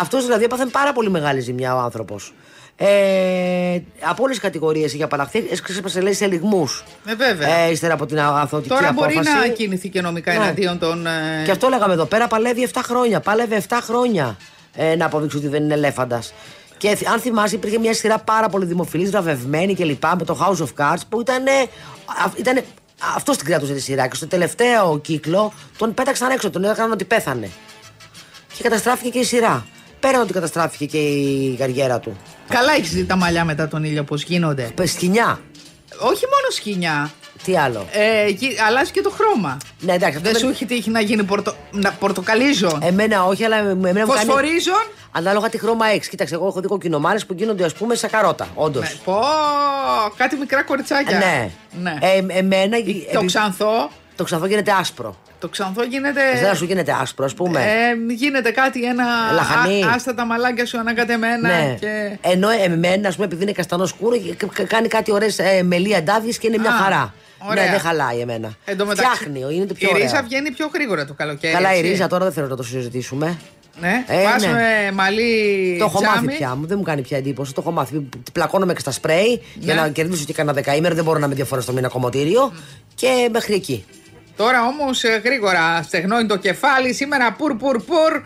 Αυτός 0.00 0.24
δηλαδή 0.24 0.44
έπαθε 0.44 0.66
πάρα 0.66 0.92
πολύ 0.92 1.10
μεγάλη 1.10 1.40
ζημιά 1.40 1.74
ο 1.76 1.78
άνθρωπος. 1.78 2.34
Ε, 2.76 3.78
από 4.00 4.22
όλες 4.22 4.34
τις 4.36 4.44
κατηγορίες 4.44 4.92
είχε 4.92 5.02
απαλλαχθεί, 5.02 5.44
έσκασε 5.50 6.00
λέει 6.00 6.12
σε 6.12 6.26
λιγμούς. 6.26 6.84
Ε, 7.06 7.14
βέβαια. 7.14 7.48
Ε, 7.56 7.70
ύστερα 7.70 7.94
από 7.94 8.06
την 8.06 8.20
αθωτική 8.20 8.68
Τώρα 8.68 8.92
μπορεί 8.92 9.14
απόφαση. 9.16 9.48
να 9.48 9.54
κινηθεί 9.54 9.88
και 9.88 10.00
νομικά 10.00 10.32
Ναι. 10.32 10.36
εναντίον 10.38 10.78
των. 10.78 11.06
ε, 11.06 11.10
Και 11.44 11.50
αυτό 11.50 11.68
λέγαμε 11.68 11.92
εδώ 11.92 12.04
πέρα, 12.04 12.26
παλεύει 12.26 12.62
7 12.72 12.80
χρόνια. 12.84 13.20
Πάλευε 13.20 13.56
7 13.68 13.78
χρόνια 13.82 14.36
ε, 14.74 14.96
να 14.96 15.06
αποδείξει 15.06 15.36
ότι 15.36 15.48
δεν 15.48 15.62
είναι 15.62 15.74
ελέφαντας. 15.74 16.34
Και 16.76 16.94
θ- 16.96 17.08
αν 17.08 17.20
θυμάσαι, 17.20 17.54
υπήρχε 17.54 17.78
μια 17.78 17.94
σειρά 17.94 18.18
πάρα 18.18 18.48
πολύ 18.48 18.64
δημοφιλής, 18.66 19.10
βραβευμένη 19.10 19.74
κλπ. 19.74 20.04
με 20.18 20.24
το 20.24 20.38
House 20.40 20.62
of 20.64 20.68
Cards 20.92 21.00
που 21.08 21.20
ήταν. 21.20 21.42
Ήτανε, 22.36 22.64
αυτό 23.16 23.32
την 23.32 23.44
κρατούσε 23.46 23.72
τη 23.72 23.80
σειρά. 23.80 24.06
Και 24.06 24.16
στο 24.16 24.26
τελευταίο 24.26 24.98
κύκλο 24.98 25.52
τον 25.78 25.94
πέταξαν 25.94 26.30
έξω, 26.30 26.50
τον 26.50 26.64
έκαναν 26.64 26.92
ότι 26.92 27.04
πέθανε. 27.04 27.48
Και 28.56 28.62
καταστράφηκε 28.62 29.08
και 29.08 29.18
η 29.18 29.24
σειρά. 29.24 29.66
Πέραν 30.02 30.20
ότι 30.20 30.32
καταστράφηκε 30.32 30.84
και 30.86 30.98
η 30.98 31.56
καριέρα 31.58 31.98
του. 32.00 32.16
Καλά 32.48 32.72
έχεις 32.72 32.90
δει 32.90 33.04
τα 33.04 33.16
μαλλιά 33.16 33.44
μετά 33.44 33.68
τον 33.68 33.84
ήλιο 33.84 34.02
πώς 34.04 34.22
γίνονται. 34.22 34.70
Πε 34.74 34.86
σκηνιά. 34.86 35.40
Όχι 35.98 36.24
μόνο 36.24 36.50
σκηνιά. 36.52 37.10
Τι 37.44 37.56
άλλο. 37.58 37.86
Ε, 37.92 38.26
γι- 38.28 38.56
αλλάζει 38.66 38.90
και 38.90 39.00
το 39.00 39.10
χρώμα. 39.10 39.56
Ναι, 39.80 39.92
εντάξει, 39.92 40.16
αυτό 40.16 40.30
Δεν 40.30 40.32
δεν- 40.32 40.42
σου 40.42 40.48
έχει 40.48 40.64
τύχει 40.66 40.90
να 40.90 41.00
γίνει 41.00 41.24
πορτο... 41.24 41.54
να... 41.70 41.92
πορτοκαλίζον. 41.92 42.78
Εμένα 42.82 43.24
όχι, 43.24 43.44
αλλά 43.44 43.56
εμένα 43.56 43.76
μου 44.06 44.12
κάνει. 44.12 44.24
Φωσφορίζον. 44.24 44.82
Ανάλογα 45.12 45.48
τι 45.48 45.58
χρώμα 45.58 45.86
έχεις. 45.86 46.08
Κοίταξε, 46.08 46.34
εγώ 46.34 46.46
έχω 46.46 46.60
δει 46.60 46.66
κοκκινομάρε 46.66 47.18
που 47.18 47.34
γίνονται 47.34 47.64
ας 47.64 47.72
πούμε 47.74 47.94
σαν 47.94 48.10
καρότα. 48.10 48.48
Όντως. 48.54 48.82
Ναι, 48.82 48.90
πω, 49.04 49.20
κάτι 50.16 50.36
μικρά 50.36 50.62
κοριτσάκια. 50.62 51.18
Ναι. 51.18 51.50
ναι. 51.82 51.98
Ε, 52.00 52.38
εμένα. 52.38 52.76
το 52.82 52.88
επει- 53.12 53.26
ξανθό. 53.26 53.90
Το 54.16 54.24
ξανθό 54.24 54.46
γίνεται 54.46 54.72
άσπρο. 54.80 55.16
Το 55.38 55.48
ξανθό 55.48 55.82
γίνεται. 55.82 56.20
Εσένα 56.34 56.54
σου 56.54 56.64
γίνεται 56.64 56.96
άσπρο, 57.00 57.24
ας 57.24 57.34
πούμε. 57.34 57.60
Ε, 57.60 58.12
γίνεται 58.14 58.50
κάτι, 58.50 58.84
ένα. 58.84 59.04
Λαχανί. 59.34 59.82
Α, 59.84 59.92
άστα 59.94 60.14
τα 60.14 60.24
μαλάκια 60.26 60.66
σου 60.66 60.78
ανακατεμένα. 60.78 61.48
ναι. 61.48 61.76
Και... 61.80 62.18
Ενώ 62.20 62.48
εμένα, 62.50 63.08
ας 63.08 63.14
πούμε, 63.14 63.26
επειδή 63.26 63.42
είναι 63.42 63.52
καστανός 63.52 63.88
σκούρος, 63.88 64.18
και 64.36 64.46
κα- 64.54 64.64
κάνει 64.64 64.88
κάτι 64.88 65.12
ωραίες 65.12 65.38
ε, 65.38 65.62
μελί 65.62 65.94
αντάβιε 65.96 66.32
και 66.32 66.46
είναι 66.46 66.58
μια 66.58 66.70
Α, 66.70 66.76
χαρά. 66.82 67.14
ωραία. 67.50 67.64
Ναι, 67.64 67.70
δεν 67.70 67.80
χαλάει 67.80 68.18
εμένα. 68.18 68.52
Εν 68.64 68.76
τω 68.76 68.86
μεταξύ, 68.86 69.14
Φτιάχνει, 69.16 69.54
είναι 69.56 69.66
το 69.66 69.74
πιο 69.74 69.88
Η 69.88 69.92
ωραίο. 69.94 70.04
ρίζα 70.06 70.22
βγαίνει 70.22 70.50
πιο 70.50 70.70
γρήγορα 70.74 71.04
το 71.06 71.14
καλοκαίρι. 71.14 71.52
Καλά, 71.54 71.74
η 71.74 71.78
έτσι. 71.78 71.90
ρίζα 71.90 72.06
τώρα 72.06 72.24
δεν 72.24 72.32
θέλω 72.32 72.46
να 72.46 72.56
το 72.56 72.62
συζητήσουμε. 72.62 73.38
Ναι, 73.80 74.04
Ε, 74.08 74.22
πας 74.24 74.42
ναι. 74.46 74.52
με 74.52 74.92
μαλλί 74.92 75.76
Το 75.78 75.84
έχω 75.84 76.00
μάθει 76.00 76.12
τζάμι. 76.18 76.34
πια. 76.34 76.54
Μου 76.54 76.66
δεν 76.66 76.78
μου 76.78 76.84
κάνει 76.84 77.02
πια 77.02 77.16
εντύπωση. 77.16 77.54
Το 77.54 77.60
έχω 77.60 77.70
μάθει. 77.72 78.08
Πλακώνομαι 78.32 78.72
και 78.72 78.80
στα 78.80 78.90
σπρέι 78.90 79.42
για 79.54 79.74
Ναι. 79.74 79.80
να 79.80 79.88
κερδίσω 79.88 80.24
και 80.24 80.32
κανένα 80.32 80.54
δεκαήμερο. 80.54 80.94
Δεν 80.94 81.04
μπορώ 81.04 81.18
να 81.18 81.26
είμαι 81.26 81.34
δύο 81.34 81.44
φορές 81.44 81.64
το 81.64 81.72
μήνα 81.72 81.88
κομμωτήριο. 81.88 82.52
Και 82.94 83.28
μέχρι 83.32 83.54
εκεί. 83.54 83.84
Τώρα 84.36 84.66
όμως 84.66 85.04
γρήγορα 85.24 85.82
στεγνώνει 85.82 86.26
το 86.26 86.36
κεφάλι. 86.36 86.92
Σήμερα 86.92 87.32
πουρ 87.32 87.54
πουρ 87.54 87.82
πουρ. 87.82 88.22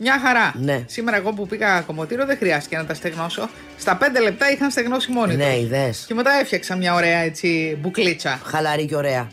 Μια 0.00 0.20
χαρά. 0.24 0.52
Ναι. 0.58 0.82
Σήμερα 0.86 1.16
εγώ 1.16 1.32
που 1.32 1.46
πήγα 1.46 1.80
κομμωτήριο 1.80 2.26
δεν 2.26 2.36
χρειάστηκε 2.36 2.76
να 2.76 2.84
τα 2.84 2.94
στεγνώσω. 2.94 3.48
Στα 3.78 3.96
πέντε 3.96 4.20
λεπτά 4.20 4.50
είχαν 4.52 4.70
στεγνώσει 4.70 5.10
μόνοι 5.10 5.36
Ναι, 5.36 5.44
τους. 5.54 5.62
ιδέε. 5.62 5.90
Και 6.06 6.14
μετά 6.14 6.30
έφτιαξα 6.40 6.76
μια 6.76 6.94
ωραία 6.94 7.18
έτσι 7.18 7.78
μπουκλίτσα. 7.80 8.40
Χαλαρή 8.44 8.84
και 8.86 8.96
ωραία. 8.96 9.28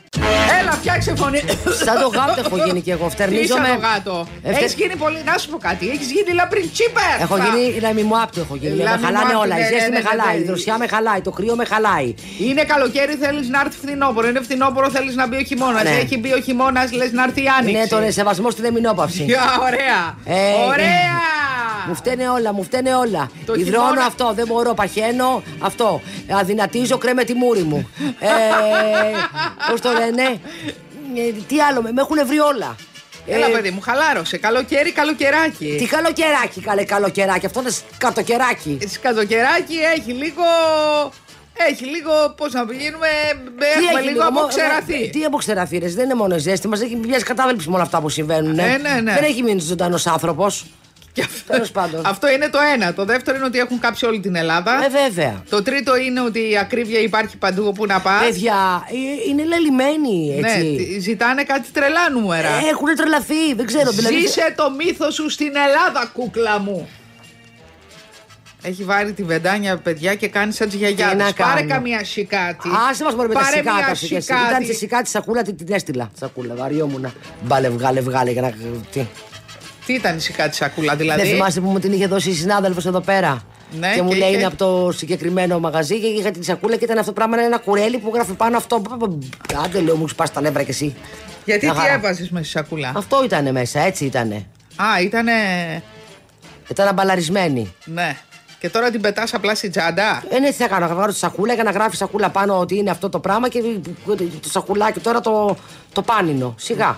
Έλα, 0.62 0.72
φτιάξε 0.72 1.16
φωνή. 1.16 1.42
Σαν 1.86 2.02
το 2.02 2.08
γάτο 2.08 2.42
έχω 2.46 2.58
γίνει 2.66 2.82
και 2.82 2.92
εγώ. 2.92 3.06
Τι 3.06 3.12
Φτερνίζομαι. 3.12 3.68
σαν 3.68 3.80
το 3.82 3.88
γάτο. 3.88 4.28
Ε, 4.44 4.50
φτε- 4.50 4.62
Έχεις 4.62 4.74
γίνει 4.74 4.96
πολύ. 4.96 5.18
Να 5.26 5.38
σου 5.38 5.50
πω 5.50 5.58
κάτι. 5.58 5.90
Έχεις 5.90 6.12
γίνει 6.12 6.32
λαμπριντσίπερ. 6.34 7.16
Έχω 7.22 7.38
γίνει 7.38 7.80
λάμι 7.80 8.04
μου 8.04 8.22
άπτο, 8.22 8.40
έχω 8.42 8.56
γίνει. 8.56 8.76
Με 8.76 8.84
Λάμι 8.84 8.98
μου 8.98 9.06
χαλάνε 9.06 9.26
άπτο, 9.26 9.40
όλα. 9.40 9.56
Η 9.58 9.60
ναι, 9.62 9.66
ζέστη 9.68 9.90
ναι, 9.90 9.96
με 9.98 10.02
ναι, 10.02 10.08
χαλάει, 10.10 10.36
ναι. 10.38 10.42
η 10.42 10.46
δροσιά 10.46 10.78
με 10.78 10.88
χαλάει, 10.88 11.22
το 11.22 11.32
κρύο 11.32 11.56
με 11.56 11.66
χαλάει. 11.66 12.14
Είναι 12.40 12.64
καλοκαίρι, 12.64 13.14
θέλεις 13.16 13.48
να 13.50 13.60
έρθει 13.60 13.78
φθινόπωρο. 13.84 14.28
Είναι 14.28 14.42
φθινόπωρο, 14.42 14.90
θέλεις 14.90 15.16
να 15.16 15.28
μπει 15.28 15.36
ο 15.36 15.44
χειμώνας. 15.44 15.84
Ναι. 15.84 15.90
Έχει 15.90 16.18
μπει 16.18 16.32
ο 16.34 16.40
χειμώνας, 16.42 16.92
λες 16.92 17.12
να 17.12 17.24
έρθει 17.24 17.44
η 17.44 17.48
άνοιξη. 17.60 17.82
Ναι, 17.82 17.88
τώρα 17.88 18.12
σεβασμός 18.12 18.54
στην 18.54 18.66
εμεινόπαυση. 18.66 19.24
Γεια, 19.24 19.46
ωραία. 19.68 20.00
Ε, 20.62 20.66
ωραία. 20.66 21.14
Μου 21.88 21.96
φταίνε 21.96 22.30
όλα, 22.30 22.54
μου 22.54 22.64
φταίνε 22.64 22.96
όλα. 22.96 23.30
Το 23.46 23.54
Υδρώνω 23.54 23.84
χειμώνα- 23.88 24.06
αυτό, 24.06 24.34
δεν 24.36 24.48
μπορώ, 24.48 24.74
παχαίνω 24.74 25.44
αυτό. 25.60 26.02
Αδυνατίζω, 26.32 26.98
κρέμε 26.98 27.24
τη 27.24 27.34
μούρη 27.34 27.62
μου. 27.62 27.90
ε, 28.20 28.30
Πώς 29.70 29.82
το 29.82 29.92
λένε; 29.92 30.24
Ε, 31.18 31.32
τι 31.48 31.60
άλλο, 31.62 31.82
με, 31.82 31.92
με 31.92 32.02
έχουν 32.02 32.28
βρει 32.28 32.40
όλα. 32.40 32.76
Έλα, 33.28 33.46
Ε, 33.46 33.50
παιδί 33.50 33.70
μου, 33.72 33.82
χαλάρωσε. 33.82 34.38
Καλοκαίρι, 34.38 34.92
καλοκαιράκι. 34.92 35.76
Τι 35.78 35.86
καλοκαιράκι, 35.86 36.62
καλέ 36.62 36.84
καλοκαιράκι. 36.84 37.46
Αυτό 37.46 37.60
είναι 37.62 37.70
σκατοκαιράκι. 37.96 38.78
Τη 38.80 39.00
καλοκαιράκι 39.00 39.76
έχει 39.96 40.12
λίγο. 40.12 40.44
Έχει 41.70 41.86
λίγο, 41.86 42.12
πώς 42.38 42.54
να 42.54 42.66
πηγαίνουμε, 42.66 43.08
έχουμε 43.88 44.02
λίγο 44.12 44.32
μο- 44.32 44.40
αποξεραθεί. 44.40 45.10
Τι 45.10 45.24
αποξεραθεί, 45.24 45.78
ρε, 45.78 45.88
δεν 45.88 46.04
είναι 46.04 46.14
μόνο 46.14 46.36
η 46.36 46.40
ζέστη. 46.40 46.68
Μας 46.68 46.82
έχει 46.82 46.96
πιάσει 46.96 47.24
κατάβελψη 47.24 47.70
με 47.70 47.74
όλα 47.76 47.84
αυτά 47.84 48.02
που 48.02 48.10
συμβαίνουν. 48.10 48.60
Ε, 48.60 48.64
ναι, 48.78 49.00
ναι. 49.02 49.14
Δεν 49.14 49.24
έχει 49.24 49.44
μείνει 49.44 49.60
ζωντανός 49.60 50.08
άνθρωπος. 50.08 50.66
Και 51.14 51.22
αυτό, 51.22 51.52
Τέλος 51.54 51.72
πάντων. 51.72 52.02
αυτό 52.06 52.30
είναι 52.32 52.50
το 52.50 52.58
ένα. 52.74 52.94
Το 52.94 53.06
δεύτερο 53.06 53.38
είναι 53.38 53.46
ότι 53.46 53.60
έχουν 53.60 53.80
κάψει 53.80 54.06
όλη 54.06 54.20
την 54.20 54.36
Ελλάδα. 54.36 54.84
Ε, 54.86 54.90
βέβαια. 54.90 55.44
Το 55.50 55.62
τρίτο 55.64 55.96
είναι 55.96 56.22
ότι 56.22 56.50
η 56.52 56.58
ακρίβεια 56.58 57.00
υπάρχει 57.00 57.38
παντού 57.38 57.66
όπου 57.68 57.86
να 57.86 58.00
πας. 58.00 58.26
Παιδιά, 58.26 58.88
ε, 58.92 59.30
είναι 59.30 59.44
λελειμένοι 59.44 60.38
Ναι, 60.40 60.48
έτσι. 60.48 60.76
τι- 60.78 61.00
ζητάνε 61.00 61.44
κάτι 61.44 61.68
τρελά 61.74 62.10
νούμερα. 62.10 62.50
Έχουν 62.72 62.96
τρελαθεί, 62.96 63.54
δεν 63.56 63.66
ξέρω. 63.66 63.92
Δηλαδή, 63.92 64.20
Ζήσε 64.20 64.54
το 64.58 64.72
μύθο 64.72 65.12
σου 65.12 65.30
στην 65.30 65.52
Ελλάδα, 65.68 66.10
κούκλα 66.14 66.60
μου. 66.60 66.90
Έχει 68.68 68.84
βάλει 68.84 69.14
τη 69.14 69.24
βεντάνια, 69.24 69.78
παιδιά, 69.78 70.16
και 70.16 70.28
κάνει 70.28 70.52
σαν 70.54 70.70
τι 70.70 70.76
Τι 70.78 70.82
να 70.82 70.88
γιαγιάδε. 70.90 71.16
Πάρε 71.38 71.60
κάνω. 71.60 71.70
καμία 71.70 72.04
σικάτη. 72.06 72.70
Άσε 72.90 73.04
μας 73.04 73.16
μπορεί 73.16 73.28
με 73.28 73.34
τα 73.34 73.40
Πάρε 73.40 73.56
σικάτα 73.58 73.76
μια 73.86 73.96
σου. 73.96 74.08
και 74.08 74.16
εσύ. 74.16 74.26
σικάτη. 74.26 74.50
Ήταν 74.50 74.64
τη 74.68 74.74
σικάτη 74.76 75.10
σακούλα, 75.10 75.42
την, 75.42 75.58
την 75.58 75.74
έστειλα. 75.74 76.12
Σακούλα, 76.20 76.56
βαριόμουνα. 76.56 77.14
Μπάλε, 77.42 77.70
βγάλε, 77.70 78.02
βγάλε 78.02 78.32
για 78.32 78.42
να. 78.42 78.52
Τι. 78.92 79.08
Τι 79.86 79.94
ήταν 79.94 80.18
η 80.18 80.20
σικάτη 80.20 80.56
σακούλα, 80.56 80.90
Δεν 80.96 80.98
δηλαδή; 80.98 81.22
θυμάσαι 81.28 81.62
που 81.62 81.70
μου 81.70 81.80
την 81.80 81.92
είχε 81.94 82.08
δώσει 82.08 82.30
η 82.30 82.34
συνάδελφος 82.34 82.86
εδώ 82.86 83.00
πέρα. 83.02 83.42
Ναι, 83.80 83.94
και 83.96 84.02
μου 84.02 84.10
και 84.10 84.16
λέει 84.16 84.28
είχε- 84.28 84.38
είναι 84.38 84.46
από 84.48 84.56
το 84.58 84.92
συγκεκριμένο 84.92 85.60
μαγαζί 85.60 86.00
και 86.00 86.08
είχα 86.08 86.32
την 86.32 86.44
σακούλα 86.44 86.76
και 86.76 86.84
ήταν 86.86 86.98
αυτό 86.98 87.14
το 87.14 87.24
πράγμα 87.26 87.44
ένα 87.44 87.58
κουρέλι 87.58 87.98
που 87.98 88.12
γράφει 88.14 88.34
πάνω 88.34 88.58
αυτό. 88.58 88.82
Άντε 89.66 89.80
λέω, 89.82 89.96
μου 89.96 90.08
σπάσει 90.08 90.34
τα 90.34 90.42
νεύρα 90.42 90.64
κι 90.64 90.70
εσύ. 90.70 90.96
Γιατί 91.46 91.66
Μια 91.66 91.74
τι 91.74 91.80
χαρά. 91.80 91.94
έβαζες 91.94 92.30
με 92.30 92.40
στη 92.40 92.50
σακούλα; 92.50 92.92
Αυτό 92.96 93.24
ήταν 93.24 93.52
μέσα, 93.52 93.80
έτσι 93.80 94.06
ήτανε. 94.06 94.36
Α, 94.76 95.02
ήτανε. 95.02 95.32
Ήταν 96.72 96.88
αμπαλαρισμένη. 96.88 97.74
Ναι. 97.86 98.18
Και 98.66 98.72
τώρα 98.72 98.92
την 98.92 99.02
πετάς 99.02 99.34
απλά 99.34 99.56
στην 99.56 99.72
τσάντα; 99.72 100.24
Ε, 100.30 100.40
ναι, 100.40 100.48
τι 100.50 100.54
θα 100.54 100.68
κάνω, 100.68 100.88
θα 100.88 100.96
βγάλω 100.96 101.12
τη 101.12 101.18
σακούλα 101.18 101.54
για 101.54 101.64
να 101.64 101.72
γράφει 101.72 101.96
σακούλα 101.96 102.30
πάνω 102.30 102.60
ότι 102.60 102.78
είναι 102.78 102.90
αυτό 102.90 103.10
το 103.10 103.20
πράγμα 103.20 103.48
και 103.50 103.62
το 104.42 104.50
σακουλάκι 104.50 105.00
τώρα 105.00 105.20
το, 105.22 105.58
το 105.94 106.02
πάνινο. 106.02 106.56
Σιγά. 106.58 106.98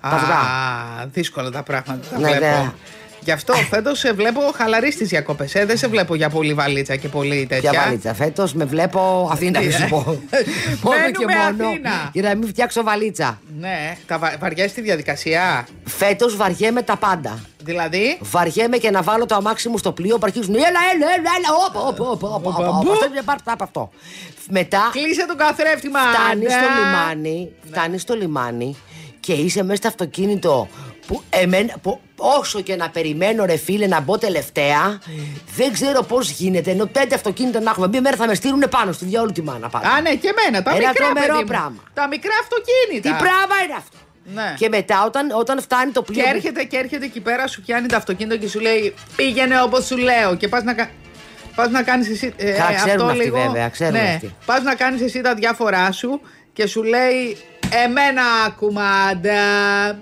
Τα 0.00 0.08
αυγά. 0.08 0.34
Α, 0.34 1.06
δύσκολα 1.12 1.50
τα 1.50 1.62
πράγματα. 1.62 2.06
Τα 2.10 2.18
Ναι, 2.18 2.26
βλέπω. 2.28 2.44
ναι. 2.44 2.72
Γι' 3.24 3.30
αυτό 3.30 3.54
φέτος 3.54 3.98
σε 3.98 4.12
βλέπω 4.12 4.40
χαλαρής 4.56 4.94
στις 4.94 5.08
διακοπές. 5.08 5.54
Ε, 5.54 5.64
δεν 5.64 5.76
σε 5.76 5.88
βλέπω 5.88 6.14
για 6.14 6.28
πολύ 6.30 6.54
βαλίτσα 6.54 6.96
και 6.96 7.08
πολύ 7.08 7.46
τέτοια. 7.48 7.70
Ποια 7.70 7.82
βαλίτσα. 7.84 8.14
Φέτος 8.14 8.54
με 8.54 8.64
βλέπω 8.64 9.28
Αθήνα, 9.32 9.60
Τι, 9.60 9.66
να 9.66 9.72
σου 9.72 9.82
ε. 9.82 9.86
πω. 9.88 9.96
μόνο 10.82 11.10
και 11.18 11.24
Μένουμε 11.26 11.52
μόνο. 11.52 11.68
Αθήνα. 11.68 12.10
Για 12.12 12.22
να 12.22 12.34
μην 12.34 12.48
φτιάξω 12.48 12.82
βαλίτσα. 12.82 13.40
Ναι, 13.58 13.96
τα 14.06 14.18
βα... 14.18 14.36
βαριέσαι 14.40 14.74
τη 14.74 14.80
διαδικασία. 14.80 15.66
Φέτος 15.84 16.36
βαριέμαι 16.36 16.82
τα 16.82 16.96
πάντα. 16.96 17.38
Δηλαδή; 17.64 18.18
Βαριέμαι 18.20 18.76
και 18.76 18.90
να 18.90 19.02
βάλω 19.02 19.26
το 19.26 19.34
αμάξι 19.34 19.68
μου 19.68 19.78
στο 19.78 19.92
πλοίο 19.92 20.14
που 20.18 20.24
αρχίζουν. 20.26 20.54
Έλα, 20.54 20.66
έλα, 20.66 21.06
έλα, 21.18 21.30
έλα. 21.38 21.48
Όπα, 21.68 21.80
όπα, 21.80 22.10
όπα, 22.10 22.28
όπα, 22.28 22.48
όπα, 22.48 22.68
όπα. 22.68 22.90
Αυτό 22.92 23.06
είναι 23.10 23.22
πάρ' 23.24 23.42
τα 23.42 23.52
από 23.52 23.64
αυτό. 23.64 23.90
Μετά 24.50 24.90
Κλείσε 24.92 25.26
τον 25.26 25.36
καθρέφτη 25.36 25.88
μα. 25.88 26.00
φτάνεις 26.00 26.52
στο 26.52 26.58
άντε. 26.64 26.78
λιμάνι. 26.84 27.52
Φτάνεις 27.70 28.02
στο 28.02 28.14
λιμάνι 28.14 28.76
και 29.20 29.32
είσαι 29.32 29.62
μέσα 29.62 29.76
στο 29.76 29.88
αυτοκίνητο 29.88 30.68
που, 31.12 31.22
εμένα, 31.30 31.74
που 31.82 32.00
όσο 32.16 32.60
και 32.60 32.76
να 32.76 32.90
περιμένω 32.90 33.44
ρε 33.44 33.56
φίλε 33.56 33.86
να 33.86 34.00
μπω 34.00 34.18
τελευταία 34.18 34.98
δεν 35.56 35.72
ξέρω 35.72 36.02
πώς 36.02 36.30
γίνεται 36.30 36.70
ενώ 36.70 36.86
πέντε 36.86 37.14
αυτοκίνητα 37.14 37.60
να 37.60 37.70
έχουμε 37.70 37.88
μια 37.88 38.00
μέρα 38.00 38.16
θα 38.16 38.26
με 38.26 38.34
στείλουν 38.34 38.64
πάνω 38.70 38.92
στη 38.92 39.04
διαόλου 39.04 39.32
τη 39.32 39.42
μάνα 39.42 39.68
πάνω. 39.68 39.88
Α, 39.88 40.00
ναι, 40.00 40.14
και 40.14 40.34
εμένα. 40.36 40.62
Τα 40.62 40.70
Ένα 40.70 40.78
μικρά 40.88 40.92
τρομερό 41.04 41.26
παιδί 41.26 41.38
μου. 41.38 41.44
πράγμα. 41.48 41.82
Τα 41.94 42.08
μικρά 42.08 42.32
αυτοκίνητα. 42.40 43.10
Τι 43.10 43.16
πράγμα 43.24 43.56
είναι 43.64 43.74
αυτό. 43.76 43.96
Ναι. 44.34 44.54
Και 44.58 44.68
μετά 44.68 45.04
όταν, 45.04 45.30
όταν 45.38 45.60
φτάνει 45.60 45.92
το 45.92 46.02
Και 46.02 46.12
πλοίο. 46.12 46.22
που- 46.24 46.30
έρχεται 46.34 46.64
και 46.64 46.76
έρχεται 46.76 47.04
εκεί 47.04 47.20
πέρα, 47.20 47.46
σου 47.46 47.60
πιάνει 47.62 47.86
το 47.86 47.96
αυτοκίνητο 47.96 48.36
και 48.36 48.48
σου 48.48 48.60
λέει 48.60 48.94
πήγαινε 49.16 49.62
όπως 49.62 49.86
σου 49.86 49.96
λέω. 49.96 50.34
Και 50.36 50.48
πας 50.48 50.62
να, 50.62 50.74
κα... 50.74 50.90
πας 51.54 51.70
να 51.70 51.82
κάνεις 51.82 52.08
εσύ. 52.08 52.32
Ε, 52.36 52.50
Καλά, 52.52 52.74
ξέρουν 52.74 52.90
αυτό 52.92 53.04
αυτοί, 53.04 53.24
λίγο, 53.24 53.36
βέβαια, 53.42 53.68
ξέρουν 53.68 53.92
ναι, 53.92 54.12
αυτοί. 54.14 54.34
Πας 54.46 54.62
να 54.62 54.74
κάνεις 54.74 55.00
εσύ 55.02 55.20
τα 55.20 55.34
διάφορά 55.34 55.92
σου 55.92 56.20
και 56.52 56.66
σου 56.66 56.82
λέει 56.82 57.36
Εμένα 57.84 58.22
κουμάντα. 58.56 59.32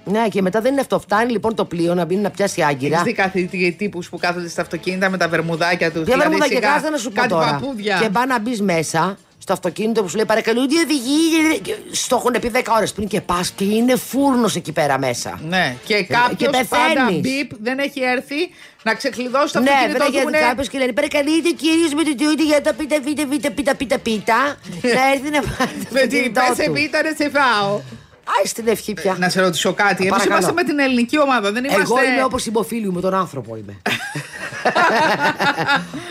Ναι, 0.04 0.28
και 0.28 0.42
μετά 0.42 0.60
δεν 0.60 0.72
είναι 0.72 0.80
αυτό. 0.80 0.98
Φτάνει 0.98 1.30
λοιπόν 1.30 1.54
το 1.54 1.64
πλοίο 1.64 1.94
να 1.94 2.04
μπει 2.04 2.16
να 2.16 2.30
πιάσει 2.30 2.62
άγκυρα. 2.62 2.94
Έχεις 2.94 3.06
δει 3.06 3.12
κάτι 3.12 3.74
τύπους 3.78 4.08
που 4.08 4.18
κάθονται 4.18 4.48
στα 4.48 4.62
αυτοκίνητα 4.62 5.10
με 5.10 5.16
τα 5.16 5.28
βερμουδάκια 5.28 5.92
τους. 5.92 6.04
Ποια 6.04 6.16
βερμούδα 6.16 6.48
και 6.48 6.58
κάθε 6.58 6.90
να 6.90 6.96
σου 6.96 7.08
πω 7.08 7.14
κάτι 7.14 7.28
τώρα. 7.28 7.46
παπούδια. 7.50 7.98
Και 8.02 8.10
πά 8.10 8.26
να 8.26 8.40
μπεις 8.40 8.62
μέσα 8.62 9.16
στο 9.50 9.58
αυτοκίνητο 9.68 10.02
που 10.02 10.08
σου 10.08 10.16
λέει 10.16 10.24
παρακαλώ, 10.24 10.66
τι 10.66 10.76
οδηγεί. 10.76 11.58
και 11.62 11.74
Στο 11.90 12.16
έχουν 12.16 12.34
πει 12.40 12.50
10 12.54 12.60
ώρες 12.76 12.92
πριν 12.92 13.08
και 13.08 13.20
πας 13.20 13.50
και 13.50 13.64
είναι 13.64 13.96
φούρνος 13.96 14.54
εκεί 14.56 14.72
πέρα 14.72 14.98
μέσα. 14.98 15.40
Ναι, 15.48 15.76
και 15.84 16.02
κάποιος 16.04 16.36
και 16.36 16.44
πάντα 16.44 16.66
πεθαίνεις. 16.68 17.20
μπιπ 17.20 17.50
δεν 17.62 17.78
έχει 17.78 18.00
έρθει 18.02 18.50
να 18.82 18.94
ξεκλειδώσει 18.94 19.52
το 19.52 19.60
Ναι, 19.60 19.70
αυτοκίνητο 19.70 19.92
βέβαια 19.92 20.06
του. 20.06 20.12
που 20.12 20.18
γιατί 20.18 20.28
είναι- 20.36 20.46
κάποιος 20.48 20.68
και 20.68 20.78
λένε 20.78 20.92
Παρακαλείτε 20.92 21.50
κυρίως 21.50 21.94
με 21.94 22.02
την 22.02 22.16
τούτη 22.18 22.42
για 22.44 22.60
τα 22.62 22.72
πίτα, 22.74 23.00
πίτα, 23.00 23.26
πίτα, 23.26 23.50
πίτα, 23.50 23.74
πίτα, 23.74 23.98
πίτα. 23.98 24.38
Να 24.96 25.02
έρθει 25.12 25.30
να 25.30 25.40
πάρει 25.40 25.70
το 25.84 25.88
Με 25.90 26.00
την 26.00 26.18
αυτοκίνητό 26.18 26.40
πέσε 26.48 26.64
του. 26.68 26.72
βίταρε 26.72 27.14
σε 27.14 27.30
φάω. 27.36 27.80
Άι 28.24 28.46
στην 28.46 28.68
ευχή 28.68 28.94
πια. 28.94 29.16
Να 29.18 29.28
σε 29.28 29.40
ρωτήσω 29.40 29.72
κάτι. 29.72 29.94
Εμείς 29.96 30.10
Παρακαλώ. 30.10 30.34
είμαστε 30.36 30.52
με 30.52 30.62
την 30.64 30.78
ελληνική 30.78 31.20
ομάδα. 31.20 31.52
Δεν 31.52 31.64
είμαστε. 31.64 31.82
Εγώ 31.82 32.04
είμαι 32.04 32.24
όπως 32.24 32.42
συμποφίλιο 32.42 32.92
με 32.92 33.00
τον 33.00 33.14
άνθρωπο 33.14 33.56
είμαι. 33.56 33.76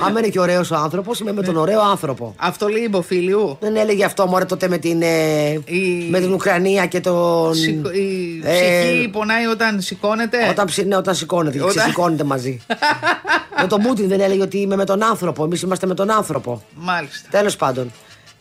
Άμα 0.06 0.19
είναι 0.19 0.28
και 0.28 0.39
ωραίος 0.39 0.72
ο 0.72 0.76
άνθρωπος, 0.76 1.19
είμαι 1.19 1.34
με 1.34 1.41
τον 1.43 1.56
ωραίο 1.58 1.82
άνθρωπο. 1.82 2.34
Αυτό 2.38 2.67
λέει 2.67 2.84
υποφίλιου. 2.84 3.58
Δεν 3.60 3.76
έλεγε 3.76 4.06
αυτό 4.06 4.28
μωρέ 4.28 4.45
τότε 4.45 4.67
με 4.67 4.78
την, 4.78 5.02
ε, 5.02 5.50
Η- 5.65 6.08
με 6.10 6.19
την 6.19 6.34
Ουκρανία 6.34 6.86
και 6.86 7.00
τον. 7.00 7.54
Σηκω- 7.56 7.93
Η 7.93 8.41
Ε, 8.43 8.82
ψυχή 8.82 9.10
πονάει 9.10 9.45
όταν 9.45 9.82
σηκώνεται; 9.82 10.48
Όταν, 10.50 10.65
ψη- 10.65 10.86
ναι, 10.88 10.95
όταν 10.95 11.15
σηκώνεται, 11.15 11.58
Όταν- 11.62 11.76
ξεσηκώνεται 11.76 12.24
μαζί. 12.24 12.62
με 13.62 13.67
τον 13.67 13.82
Πούτιν 13.82 14.08
δεν 14.08 14.19
έλεγε 14.22 14.41
ότι 14.41 14.58
είμαι 14.58 14.76
με 14.76 14.86
τον 14.86 15.04
άνθρωπο. 15.04 15.43
Εμείς 15.43 15.62
είμαστε 15.62 15.88
με 15.88 15.93
τον 15.93 16.12
άνθρωπο. 16.12 16.63
Μάλιστα. 16.76 17.28
Τέλος 17.32 17.56
πάντων. 17.56 17.91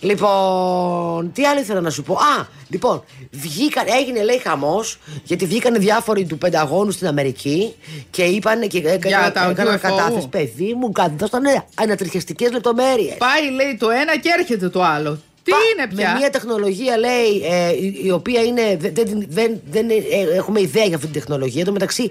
Λοιπόν, 0.01 1.33
τι 1.33 1.45
άλλο 1.47 1.61
ήθελα 1.61 1.81
να 1.81 1.91
σου 1.91 2.03
πω; 2.03 2.15
Α, 2.15 2.47
λοιπόν, 2.69 3.05
βγήκαν, 3.31 3.85
έγινε 4.01 4.23
λέει 4.23 4.39
χαμός 4.39 4.99
γιατί 5.25 5.47
βγήκαν 5.47 5.81
διάφοροι 5.81 6.25
του 6.25 6.39
Πενταγώνου 6.39 6.91
στην 6.91 7.07
Αμερική 7.07 7.75
και 8.11 8.23
είπαν 8.23 8.69
και 8.69 8.79
Για 8.79 8.93
έκαναν 8.93 9.33
τα 9.33 9.49
έκαναν 9.51 9.77
UFO. 9.77 9.81
κατάθεση. 9.81 10.29
Παιδί 10.29 10.75
μου, 10.75 10.93
δώσανε 11.17 11.65
ανατριχιαστικές 11.75 12.51
λεπτομέρειες. 12.53 13.17
Πάει 13.17 13.51
λέει 13.51 13.77
το 13.79 13.91
ένα 13.91 14.19
και 14.19 14.29
έρχεται 14.39 14.69
το 14.69 14.83
άλλο. 14.83 15.19
Τι 15.43 15.53
είναι 15.73 15.95
πια; 15.95 16.13
Με 16.13 16.19
μια 16.19 16.31
τεχνολογία 16.31 16.97
λέει 16.99 17.43
ε, 17.51 17.73
η, 17.73 18.01
η 18.05 18.11
οποία 18.11 18.43
είναι. 18.43 18.77
Δεν, 18.79 18.93
δεν, 18.95 19.27
δεν, 19.29 19.61
δεν 19.71 19.91
ε, 19.91 19.95
έχουμε 20.37 20.61
ιδέα 20.61 20.85
για 20.85 20.97
αυτή 20.97 21.09
την 21.09 21.21
τεχνολογία. 21.21 21.61
Εν 21.61 21.67
τω 21.67 21.73
μεταξύ 21.73 22.11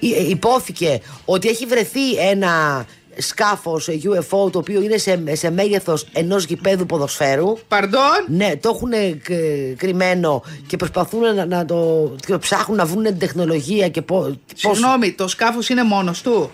ε, 0.00 0.28
υπόθηκε 0.28 1.00
ότι 1.24 1.48
έχει 1.48 1.66
βρεθεί 1.66 2.14
ένα 2.30 2.86
σκάφος 3.18 3.88
UFO 3.88 4.50
το 4.52 4.58
οποίο 4.58 4.80
είναι 4.82 4.96
σε, 4.96 5.22
σε 5.32 5.50
μέγεθος 5.50 6.06
ενός 6.12 6.44
γηπέδου 6.44 6.86
ποδοσφαίρου. 6.86 7.58
Παρντών. 7.68 8.02
Ναι, 8.28 8.56
το 8.56 8.70
έχουν 8.74 8.92
ε, 8.92 9.10
κ- 9.10 9.76
κρυμμένο 9.76 10.42
και 10.66 10.76
προσπαθούν 10.76 11.34
να, 11.34 11.44
να 11.46 11.64
το. 11.64 12.10
και 12.26 12.36
ψάχνουν 12.38 12.76
να 12.76 12.84
βρουν 12.86 13.02
την 13.04 13.18
τεχνολογία 13.18 13.88
και 13.88 14.02
πώ. 14.02 14.36
Συγγνώμη, 14.54 15.12
το 15.12 15.28
σκάφος 15.28 15.68
είναι 15.68 15.82
μόνος 15.82 16.22
του; 16.22 16.50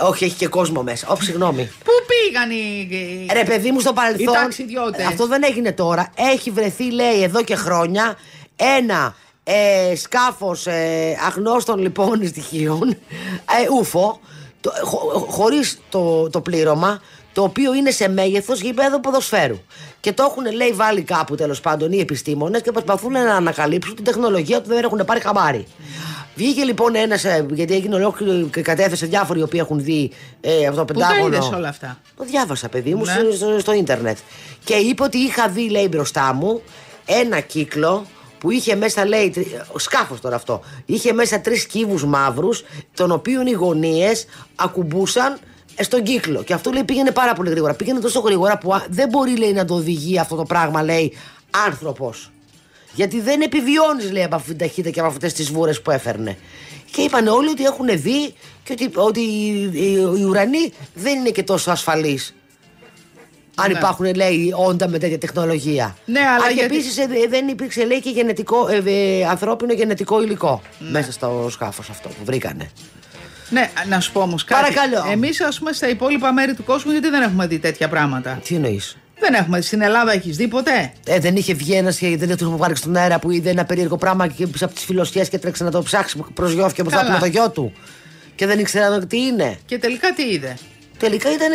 Όχι, 0.00 0.24
έχει 0.24 0.34
και 0.34 0.46
κόσμο 0.46 0.82
μέσα. 0.82 1.06
Όχι, 1.08 1.22
συγγνώμη. 1.24 1.70
Πού 1.84 1.90
πήγαν 2.06 2.50
οι. 2.50 2.88
οι- 2.90 3.26
Ρε 3.32 3.44
παιδί 3.44 3.70
μου 3.70 3.80
στο 3.80 3.92
παρελθόν. 3.92 4.34
Οι 4.34 4.36
ταξιδιώτες; 4.36 5.06
Αυτό 5.06 5.26
δεν 5.26 5.42
έγινε 5.44 5.72
τώρα. 5.72 6.12
Έχει 6.32 6.50
βρεθεί, 6.50 6.90
λέει, 6.92 7.22
εδώ 7.22 7.42
και 7.44 7.54
χρόνια 7.56 8.16
ένα 8.56 9.14
ε, 9.44 9.96
σκάφος 9.96 10.66
ε, 10.66 11.16
αγνώστων 11.26 11.78
λοιπόν 11.78 12.26
στοιχείων, 12.28 12.88
ε, 12.90 12.96
ούφο, 13.78 14.20
το, 14.64 14.72
χω, 14.84 15.26
χωρίς 15.28 15.78
το, 15.88 16.30
το 16.30 16.40
πλήρωμα, 16.40 17.00
το 17.32 17.42
οποίο 17.42 17.74
είναι 17.74 17.90
σε 17.90 18.08
μέγεθος 18.08 18.60
γηπέδου 18.60 19.00
ποδοσφαίρου. 19.00 19.58
Και 20.00 20.12
το 20.12 20.22
έχουν, 20.22 20.52
λέει, 20.56 20.72
βάλει 20.72 21.02
κάπου 21.02 21.34
τέλος 21.34 21.60
πάντων 21.60 21.92
οι 21.92 21.98
επιστήμονες 21.98 22.62
και 22.62 22.72
προσπαθούν 22.72 23.12
να 23.12 23.34
ανακαλύψουν 23.34 23.94
την 23.94 24.04
τεχνολογία 24.04 24.60
που 24.60 24.68
δεν 24.68 24.84
έχουν 24.84 25.04
πάρει 25.04 25.20
χαμπάρι. 25.20 25.66
Βγήκε 26.36 26.62
λοιπόν 26.64 26.94
ένας, 26.94 27.24
γιατί 27.50 27.74
έγινε 27.74 27.94
ολόκληρο 27.94 28.46
και 28.46 28.60
κατέθεσε 28.62 29.06
διάφοροι 29.06 29.38
οι 29.38 29.42
οποίοι 29.42 29.60
έχουν 29.62 29.82
δει 29.82 30.10
ε, 30.40 30.66
αυτό 30.66 30.84
το 30.84 30.92
Πού 30.92 31.00
τα 31.00 31.06
πεντάγωνο. 31.06 31.34
είδες 31.36 31.50
όλα 31.50 31.68
αυτά; 31.68 31.98
Το 32.16 32.24
διάβασα, 32.24 32.68
παιδί 32.68 32.94
μου, 32.94 33.04
Ναι. 33.04 33.12
στο, 33.12 33.32
στο, 33.36 33.58
στο 33.58 33.72
ίντερνετ. 33.72 34.16
Και 34.64 34.74
είπε 34.74 35.02
ότι 35.02 35.18
είχα 35.18 35.48
δει, 35.48 35.68
λέει, 35.70 35.86
μπροστά 35.90 36.32
μου 36.34 36.62
ένα 37.06 37.40
κύκλο 37.40 38.06
που 38.44 38.50
είχε 38.50 38.74
μέσα, 38.74 39.06
λέει, 39.06 39.30
τρι- 39.30 39.46
σκάφος 39.76 40.20
τώρα 40.20 40.36
αυτό, 40.36 40.60
είχε 40.86 41.12
μέσα 41.12 41.40
τρεις 41.40 41.66
κύβους 41.66 42.04
μαύρους, 42.04 42.64
των 42.94 43.10
οποίων 43.10 43.46
οι 43.46 43.50
γωνίες 43.50 44.26
ακουμπούσαν 44.54 45.38
ε, 45.74 45.82
στον 45.82 46.02
κύκλο. 46.02 46.42
Και 46.42 46.52
αυτό, 46.52 46.70
λέει, 46.70 46.84
πήγαινε 46.84 47.10
πάρα 47.10 47.32
πολύ 47.34 47.50
γρήγορα. 47.50 47.74
Πήγαινε 47.74 48.00
τόσο 48.00 48.20
γρήγορα 48.20 48.58
που 48.58 48.74
α, 48.74 48.84
δεν 48.88 49.08
μπορεί, 49.08 49.36
λέει, 49.36 49.52
να 49.52 49.64
το 49.64 49.74
οδηγεί 49.74 50.18
αυτό 50.18 50.36
το 50.36 50.42
πράγμα, 50.42 50.82
λέει, 50.82 51.12
άνθρωπος. 51.66 52.30
Γιατί 52.94 53.20
δεν 53.20 53.40
επιβιώνεις, 53.40 54.10
λέει, 54.12 54.22
από 54.22 54.34
αυτή 54.34 54.48
την 54.48 54.58
ταχύτητα 54.58 54.90
και 54.90 55.00
από 55.00 55.08
αυτές 55.08 55.32
τις 55.32 55.50
βούρες 55.50 55.82
που 55.82 55.90
έφερνε. 55.90 56.36
Και 56.90 57.02
είπαν 57.02 57.26
όλοι 57.26 57.48
ότι 57.48 57.64
έχουν 57.64 57.86
δει 57.90 58.34
και 58.64 58.72
ότι, 58.72 58.90
ότι 58.94 59.20
οι, 59.20 59.70
οι, 59.72 59.92
οι 60.18 60.24
ουρανοί 60.24 60.72
δεν 60.94 61.18
είναι 61.18 61.30
και 61.30 61.42
τόσο 61.42 61.70
ασφαλείς. 61.70 62.34
Αν 63.54 63.72
Ναι. 63.72 63.78
υπάρχουν, 63.78 64.14
λέει, 64.14 64.52
όντα 64.56 64.88
με 64.88 64.98
τέτοια 64.98 65.18
τεχνολογία. 65.18 65.96
Ναι, 66.04 66.20
αλλά 66.20 66.44
Α, 66.44 66.48
και 66.48 66.54
γιατί- 66.54 66.74
επίσης 66.74 66.94
δεν 67.28 67.48
υπήρξε, 67.48 67.84
λέει, 67.84 68.00
και 68.00 68.10
γενετικό, 68.10 68.68
ε, 68.68 68.82
ε, 68.86 69.26
ανθρώπινο 69.26 69.72
γενετικό 69.72 70.22
υλικό 70.22 70.62
μέσα 70.78 71.12
στο 71.12 71.46
σκάφος 71.50 71.90
αυτό 71.90 72.08
που 72.08 72.24
βρήκανε. 72.24 72.70
Ναι, 73.50 73.70
να 73.88 74.00
σου 74.00 74.12
πω 74.12 74.20
όμως 74.20 74.44
κάτι. 74.44 74.74
Παρακαλώ. 74.74 75.10
Εμείς, 75.12 75.40
ας 75.40 75.58
πούμε, 75.58 75.72
στα 75.72 75.88
υπόλοιπα 75.88 76.32
μέρη 76.32 76.54
του 76.54 76.64
κόσμου, 76.64 76.92
γιατί 76.92 77.08
δεν 77.10 77.22
έχουμε 77.22 77.46
δει 77.46 77.58
τέτοια 77.58 77.88
πράγματα; 77.88 78.40
Τι 78.44 78.54
εννοείς; 78.54 78.96
Δεν 79.20 79.34
έχουμε. 79.34 79.60
Στην 79.60 79.82
Ελλάδα 79.82 80.12
έχεις 80.12 80.36
δει 80.36 80.48
ποτέ; 80.48 80.92
Ε, 81.06 81.18
δεν 81.18 81.36
είχε 81.36 81.54
βγει 81.54 81.72
ένας 81.72 81.98
και 81.98 82.16
δεν 82.16 82.36
τους 82.36 82.56
πάρει 82.58 82.76
στον 82.76 82.96
αέρα 82.96 83.18
που 83.18 83.30
είδε 83.30 83.50
ένα 83.50 83.64
περίεργο 83.64 83.96
πράγμα 83.96 84.26
και 84.28 84.46
πίσω 84.46 84.64
από 84.64 84.74
τις 84.74 84.84
φιλοσιές 84.84 85.28
και 85.28 85.38
τρέξε 85.38 85.64
να 85.64 85.70
το 85.70 85.82
ψάξει. 85.82 86.24
Προσγειώθηκε 86.34 86.82
μπροστά 86.82 87.00
του 87.00 87.06
Καλά. 87.06 87.18
με 87.18 87.24
το 87.26 87.30
γιο 87.32 87.50
του. 87.50 87.72
Και 88.34 88.46
δεν 88.46 88.58
ήξεραν 88.58 89.06
τι 89.08 89.16
είναι. 89.20 89.58
Και 89.66 89.78
τελικά 89.78 90.12
τι 90.12 90.22
είδε; 90.22 90.56
Τελικά 90.98 91.32
ήταν, 91.32 91.50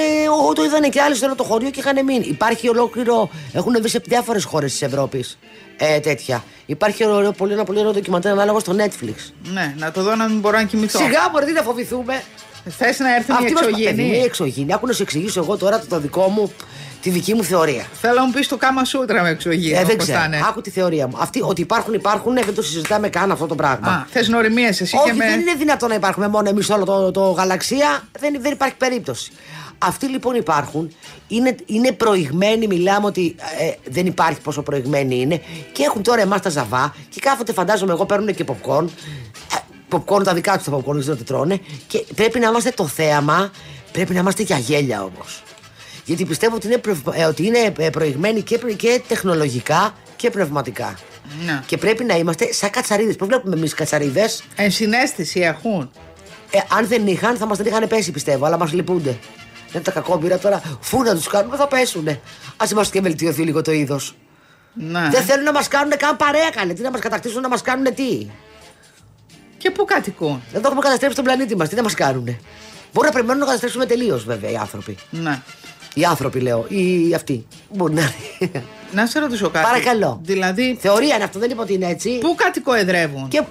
ό, 0.50 0.54
το 0.54 0.64
είδανε 0.64 0.90
και 0.90 1.02
άλλοι 1.02 1.16
στο 1.16 1.26
όλο 1.26 1.36
το 1.36 1.44
χωριό 1.44 1.70
και 1.70 1.80
είχαν 1.80 2.06
μείνει. 2.06 2.26
Υπάρχει 2.26 2.70
ολόκληρο. 2.70 3.30
Έχουν 3.54 3.74
βγει 3.78 3.88
σε 3.88 4.02
διάφορες 4.06 4.44
χώρες 4.44 4.72
της 4.72 4.82
Ευρώπης 4.82 5.38
ε, 5.78 6.00
τέτοια. 6.00 6.44
Υπάρχει 6.66 7.06
ωραίο, 7.08 7.32
πολύ, 7.32 7.54
ένα 7.54 7.64
πολύ 7.64 7.80
ωραίο 7.80 7.92
ντοκιμαντέρ 7.92 8.32
ανάλογο 8.32 8.60
στο 8.60 8.76
Netflix. 8.78 9.32
Ναι, 9.54 9.74
να 9.78 9.92
το 9.92 10.04
δω 10.04 10.16
να 10.16 10.28
μην 10.28 10.40
μπορώ 10.40 10.58
να 10.58 10.64
κοιμηθώ. 10.64 11.00
Σιγά 11.00 11.30
μπορεί 11.32 11.52
να 11.52 11.62
φοβηθούμε. 11.62 12.24
Θες 12.70 13.00
να 13.00 13.16
έρθουν 13.16 13.36
οι 13.36 13.38
Αυτή 13.38 13.54
μας 13.54 13.62
παιδί 13.66 13.72
μου, 13.74 13.80
είναι 13.80 13.90
εξωγήινοι. 13.90 14.24
εξωγήινη. 14.24 14.74
Άκου 14.74 14.88
να 14.88 14.94
σου 14.94 15.02
εξηγήσω 15.02 15.40
εγώ 15.40 15.58
τώρα 15.58 15.80
το, 15.80 15.86
το 15.90 16.00
δικό 16.00 16.28
μου, 16.28 16.52
τη 17.02 17.10
δική 17.10 17.34
μου 17.34 17.44
θεωρία. 17.44 17.86
Θέλω 18.02 18.14
να 18.14 18.26
μου 18.26 18.32
πεις 18.32 18.48
το 18.48 18.58
κάμα 18.58 18.86
σούτρα 18.86 19.22
με 19.22 19.30
εξωγήινο. 19.30 19.80
Ε, 19.80 19.84
δεν 19.84 19.96
πώς 19.96 20.06
ξέρω. 20.06 20.20
θα 20.20 20.26
είναι. 20.26 20.42
Άκου 20.48 20.62
τη 20.62 20.70
θεωρία 20.70 21.08
μου. 21.08 21.18
Αυτοί 21.20 21.42
ότι 21.42 21.62
υπάρχουν, 21.62 21.94
υπάρχουν, 21.94 22.38
ε, 22.38 22.42
δεν 22.42 22.56
το 22.56 22.62
συζητάμε 22.62 23.10
καν 23.10 23.32
αυτό 23.32 23.46
το 23.46 23.56
πράγμα. 23.56 23.88
Α, 23.88 24.06
θες 24.10 24.28
νοριμίε 24.28 24.68
εσύ 24.68 24.96
Όχι, 24.96 25.06
και 25.06 25.14
με. 25.14 25.26
δεν 25.26 25.40
είναι 25.40 25.54
δυνατόν 25.54 25.90
να 25.90 25.96
υπάρχουμε 25.96 26.28
μόνο 26.28 26.50
εμείς 26.50 26.70
όλο 26.70 26.86
το, 26.86 27.12
το 27.12 27.22
γαλαξία. 27.32 28.02
Δεν, 28.20 28.38
δεν 28.42 28.52
υπάρχει 28.52 28.76
περίπτωση. 28.76 29.32
Αυτοί 29.82 30.08
λοιπόν 30.08 30.36
υπάρχουν, 30.36 30.92
είναι, 31.28 31.56
είναι 31.66 31.92
προηγμένοι, 31.92 32.68
μιλάμε 32.68 33.06
ότι 33.06 33.36
ε, 33.60 33.72
δεν 33.90 34.06
υπάρχει 34.06 34.42
πόσο 34.42 34.62
προηγμένοι 34.62 35.20
είναι 35.20 35.42
και 35.72 35.84
έχουν 35.84 36.04
τώρα 36.04 36.22
εμάς 36.22 36.42
τα 36.42 36.50
ζαβά 36.50 36.96
και 37.10 37.20
κάποτε 37.20 37.54
φαντάζομαι 37.54 37.92
εγώ 37.92 38.06
παίρνουν 38.06 38.36
και 38.36 38.46
popcorn. 38.48 38.86
Ε, 39.54 39.58
popcorn 39.96 40.24
τα 40.24 40.34
δικά 40.34 40.58
τους 40.58 40.66
τα 40.66 40.78
popcorn, 40.78 40.92
δεν 40.92 41.00
ξέρω 41.00 41.16
τι 41.16 41.24
τρώνε. 41.24 41.60
Και 41.88 42.06
πρέπει 42.16 42.40
να 42.40 42.48
είμαστε 42.48 42.72
το 42.72 42.88
θέαμα, 42.88 43.52
πρέπει 43.92 44.14
να 44.14 44.20
είμαστε 44.20 44.44
για 44.44 44.58
γέλια 44.58 45.04
όμως. 45.04 45.44
Γιατί 46.10 46.26
πιστεύω 46.26 46.56
ότι 46.56 46.68
είναι, 46.68 46.78
πρευ- 46.78 47.08
ε, 47.18 47.24
ότι 47.24 47.46
είναι 47.46 47.74
ε, 47.78 47.90
προηγμένοι 47.90 48.42
και, 48.42 48.58
πρε- 48.58 48.76
και 48.76 49.02
τεχνολογικά 49.08 49.94
και 50.16 50.30
πνευματικά. 50.30 50.98
Ναι. 51.46 51.64
Και 51.66 51.78
πρέπει 51.78 52.04
να 52.04 52.18
είμαστε 52.18 52.54
σαν 52.54 52.70
κατσαρίδες. 52.70 53.16
Πώς 53.16 53.28
βλέπουμε 53.28 53.56
εμείς 53.56 53.74
κατσαρίδες, 53.74 54.44
Ενσυναίσθηση 54.56 55.40
έχουν. 55.40 55.92
ε, 56.52 56.60
αν 56.78 56.88
δεν 56.88 57.08
είχαν, 57.08 57.38
θα 57.38 57.46
μας 57.46 57.58
την 57.58 57.66
είχαν 57.66 57.88
πέσει 57.88 58.12
πιστεύω, 58.12 58.46
αλλά 58.46 58.58
μας 58.58 58.72
λυπούνται. 58.74 59.18
Είναι 59.74 59.84
τα 59.84 59.92
κακόμπυρα 59.92 60.38
τώρα, 60.38 60.62
φού 60.80 61.04
να 61.04 61.16
τους 61.16 61.28
κάνουμε, 61.28 61.58
θα 61.58 61.68
πέσουνε. 61.68 62.12
Α 62.58 62.66
είμαστε 62.72 62.98
και 62.98 63.04
βελτιωθεί 63.04 63.42
λίγο 63.42 63.62
το 63.62 63.72
είδος. 63.72 64.16
Ναι. 64.74 65.10
Δεν 65.12 65.24
θέλουν 65.24 65.44
να 65.44 65.52
μας 65.52 65.68
κάνουν 65.68 65.98
καν 65.98 66.16
παρέα 66.18 66.50
καλέ. 66.50 66.74
Τι 66.74 66.82
να 66.82 66.92
μας 66.92 67.00
κατακτήσουν, 67.00 67.42
να 67.42 67.48
μας 67.50 67.62
κάνουν 67.62 67.94
τι; 67.94 68.28
Και 69.58 69.72
πού 69.72 69.86
κατοικούν; 69.86 70.42
Δεν 70.52 70.62
το 70.62 70.68
έχουμε 70.68 70.82
καταστρέψει 70.82 71.16
τον 71.16 71.26
πλανήτη 71.26 71.56
μας, 71.56 71.70
τι 71.70 71.76
να 71.76 71.84
μας 71.84 71.94
κάνουν. 71.94 72.38
Μπορεί 72.94 73.08
να 73.08 73.14
περιμένουν 73.14 73.40
να 73.40 73.46
καταστρέψουμε 73.46 73.86
τελείως 73.86 74.24
βέβαια 74.24 74.50
οι 74.52 74.56
άνθρωποι. 74.56 74.98
Ναι. 75.10 75.42
Οι 75.94 76.06
άνθρωποι 76.06 76.40
λέω, 76.40 76.66
ή 76.68 77.14
αυτοί. 77.14 77.48
Μπορεί 77.74 77.94
να 77.94 78.02
είναι. 78.40 78.64
Να 78.92 79.06
σε 79.08 79.20
ρωτήσω 79.20 79.50
κάτι. 79.50 79.66
Παρακαλώ. 79.66 80.20
Δηλαδή, 80.24 80.78
Θεωρία 80.80 81.16
είναι 81.16 81.24
αυτό, 81.24 81.40
δεν 81.40 81.50
είπα 81.50 81.62
ότι 81.62 81.74
είναι 81.74 81.88
έτσι. 81.88 82.18
πού 82.18 82.36
κατοικοεδρεύουν. 82.36 83.28
Και 83.28 83.44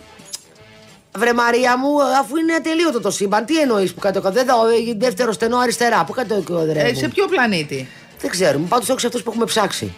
Βρε 1.19 1.33
Μαρία 1.33 1.79
μου, 1.79 2.03
αφού 2.03 2.37
είναι 2.37 2.55
ατελείωτο 2.55 3.01
το 3.01 3.11
σύμπαν, 3.11 3.45
τι 3.45 3.61
εννοείς 3.61 3.95
που 3.95 4.01
κάτω 4.01 4.21
Δεν 4.21 4.47
δω, 4.47 4.67
ε, 4.69 4.95
δεύτερο 4.97 5.33
στενό 5.33 5.59
αριστερά, 5.59 6.05
πού 6.05 6.13
κάτω 6.13 6.45
Ε, 6.75 6.95
σε 6.95 7.09
ποιο 7.09 7.27
πλανήτη; 7.27 7.89
Δεν 8.21 8.31
ξέρουμε, 8.31 8.67
πάντως 8.69 8.89
όχι 8.89 9.01
σε 9.01 9.07
αυτούς 9.07 9.23
που 9.23 9.31
έχουμε 9.31 9.45
ψάξει. 9.45 9.95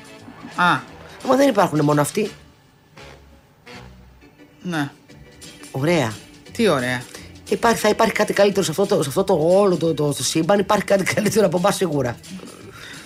Α, 0.57 0.79
Μα 1.29 1.37
δεν 1.37 1.49
υπάρχουν 1.49 1.81
μόνο 1.85 2.01
αυτοί. 2.01 2.31
ναι. 4.63 4.91
Ωραία. 5.71 6.13
Τι 6.53 6.69
ωραία. 6.69 7.03
Υπάρχει, 7.51 7.79
θα 7.79 7.89
υπάρχει 7.89 8.13
κάτι 8.13 8.33
καλύτερο 8.33 8.65
σε 8.65 8.71
αυτό 8.71 8.87
το, 8.87 9.03
σε 9.03 9.09
αυτό 9.09 9.25
το 9.25 9.39
όλο 9.43 9.77
το, 9.77 9.95
το, 9.95 10.13
το 10.15 10.23
σύμπαν, 10.25 10.59
υπάρχει 10.59 10.85
κάτι 10.85 11.15
καλύτερο 11.15 11.47
από 11.47 11.57
εμάς 11.57 11.75
σίγουρα. 11.77 12.17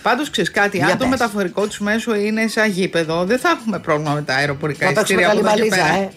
Πάντως 0.03 0.31
ξέρεις 0.31 0.51
κάτι, 0.51 0.77
Για 0.77 0.87
αν 0.87 0.93
το 0.93 0.99
πες. 0.99 1.09
μεταφορικό 1.09 1.67
του 1.67 1.85
μέσο 1.85 2.15
είναι 2.15 2.47
σαν 2.49 2.71
γήπεδο, 2.71 3.25
δεν 3.25 3.39
θα 3.39 3.49
έχουμε 3.49 3.79
πρόβλημα 3.79 4.13
με 4.15 4.23
τα 4.23 4.35
αεροπορικά 4.35 4.87
Θα 4.87 4.93
παίξουμε 4.93 5.21
εισιτήρια 5.21 5.41
από 5.41 5.49
καλή 5.49 5.67
εδώ 5.67 5.77
και 5.77 5.81
μπαλίτσα, 5.83 6.11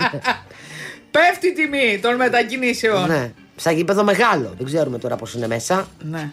πέρα. 0.00 0.12
ε. 0.14 0.20
Πέφτει 1.10 1.46
η 1.48 1.52
τιμή 1.52 1.98
των 2.02 2.14
μετακινήσεων. 2.16 3.06
ναι. 3.08 3.32
Σαν 3.56 3.74
γήπεδο 3.76 4.04
μεγάλο. 4.04 4.54
Δεν 4.56 4.66
ξέρουμε 4.66 4.98
τώρα 4.98 5.16
πώς 5.16 5.34
είναι 5.34 5.46
μέσα. 5.46 5.88
Ναι. 6.10 6.30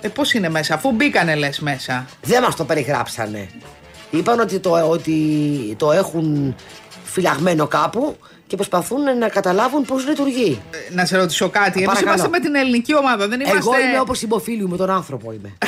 Ε, 0.00 0.08
πώς 0.08 0.32
είναι 0.32 0.48
μέσα, 0.48 0.74
αφού 0.74 0.92
μπήκανε 0.92 1.34
λες 1.34 1.60
μέσα. 1.60 2.06
Δεν 2.22 2.42
μας 2.42 2.56
το 2.56 2.64
περιγράψανε. 2.64 3.48
Είπαν 4.10 4.40
ότι 4.40 4.58
το, 4.58 4.88
ότι 4.88 5.16
το 5.78 5.92
έχουν 5.92 6.54
φυλαγμένο 7.04 7.66
κάπου 7.66 8.16
και 8.52 8.58
προσπαθούν 8.58 9.18
να 9.18 9.28
καταλάβουν 9.28 9.82
πώς 9.84 10.06
λειτουργεί. 10.06 10.60
Ε, 10.90 10.94
να 10.94 11.04
σε 11.04 11.16
ρωτήσω 11.16 11.48
κάτι. 11.48 11.70
Εμείς 11.78 11.86
Παρακαλώ. 11.86 12.08
είμαστε 12.08 12.28
με 12.28 12.38
την 12.38 12.54
ελληνική 12.54 12.96
ομάδα, 12.96 13.28
δεν 13.28 13.40
είμαστε. 13.40 13.58
Εγώ 13.58 13.70
είμαι 13.80 14.00
όπως 14.00 14.22
υποφίλιο 14.22 14.68
με 14.68 14.76
τον 14.76 14.90
άνθρωπο 14.90 15.32
είμαι. 15.32 15.52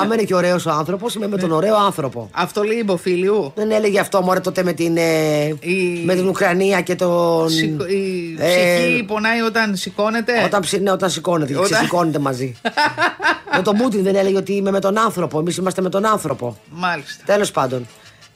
Άμα 0.00 0.14
είναι 0.14 0.22
και 0.22 0.34
ωραίος 0.34 0.66
ο 0.66 0.70
άνθρωπος, 0.70 1.14
είμαι 1.14 1.28
με 1.28 1.36
τον 1.36 1.50
ωραίο 1.50 1.76
άνθρωπο. 1.76 2.28
Αυτό 2.32 2.62
λέει 2.62 2.76
υποφίλιου. 2.78 3.52
Δεν 3.54 3.70
έλεγε 3.70 4.00
αυτό 4.00 4.22
μωρέ 4.22 4.40
τότε 4.40 4.62
με 4.62 4.72
την, 4.72 4.96
ε, 4.96 5.44
Η- 5.60 6.02
με 6.04 6.14
την 6.14 6.28
Ουκρανία 6.28 6.80
και 6.80 6.94
τον. 6.94 7.48
Σηκω- 7.50 7.86
Η 7.88 8.36
Ε, 8.38 8.76
ψυχή 8.78 9.02
πονάει 9.02 9.40
όταν 9.40 9.76
σηκώνεται; 9.76 10.32
Όταν, 10.44 10.60
ψη- 10.60 10.80
ναι, 10.82 10.90
όταν 10.90 11.10
σηκώνεται, 11.10 11.54
Όταν- 11.54 11.64
ξεσηκώνεται 11.70 12.18
μαζί. 12.18 12.56
με 13.56 13.62
τον 13.62 13.76
Πούτιν 13.76 14.02
δεν 14.02 14.16
έλεγε 14.16 14.36
ότι 14.36 14.52
είμαι 14.52 14.70
με 14.70 14.80
τον 14.80 14.98
άνθρωπο. 14.98 15.38
Εμείς 15.38 15.56
είμαστε 15.56 15.82
με 15.82 15.88
τον 15.88 16.06
άνθρωπο. 16.06 16.56
Μάλιστα. 16.70 17.22
Τέλος 17.26 17.50
πάντων. 17.50 17.86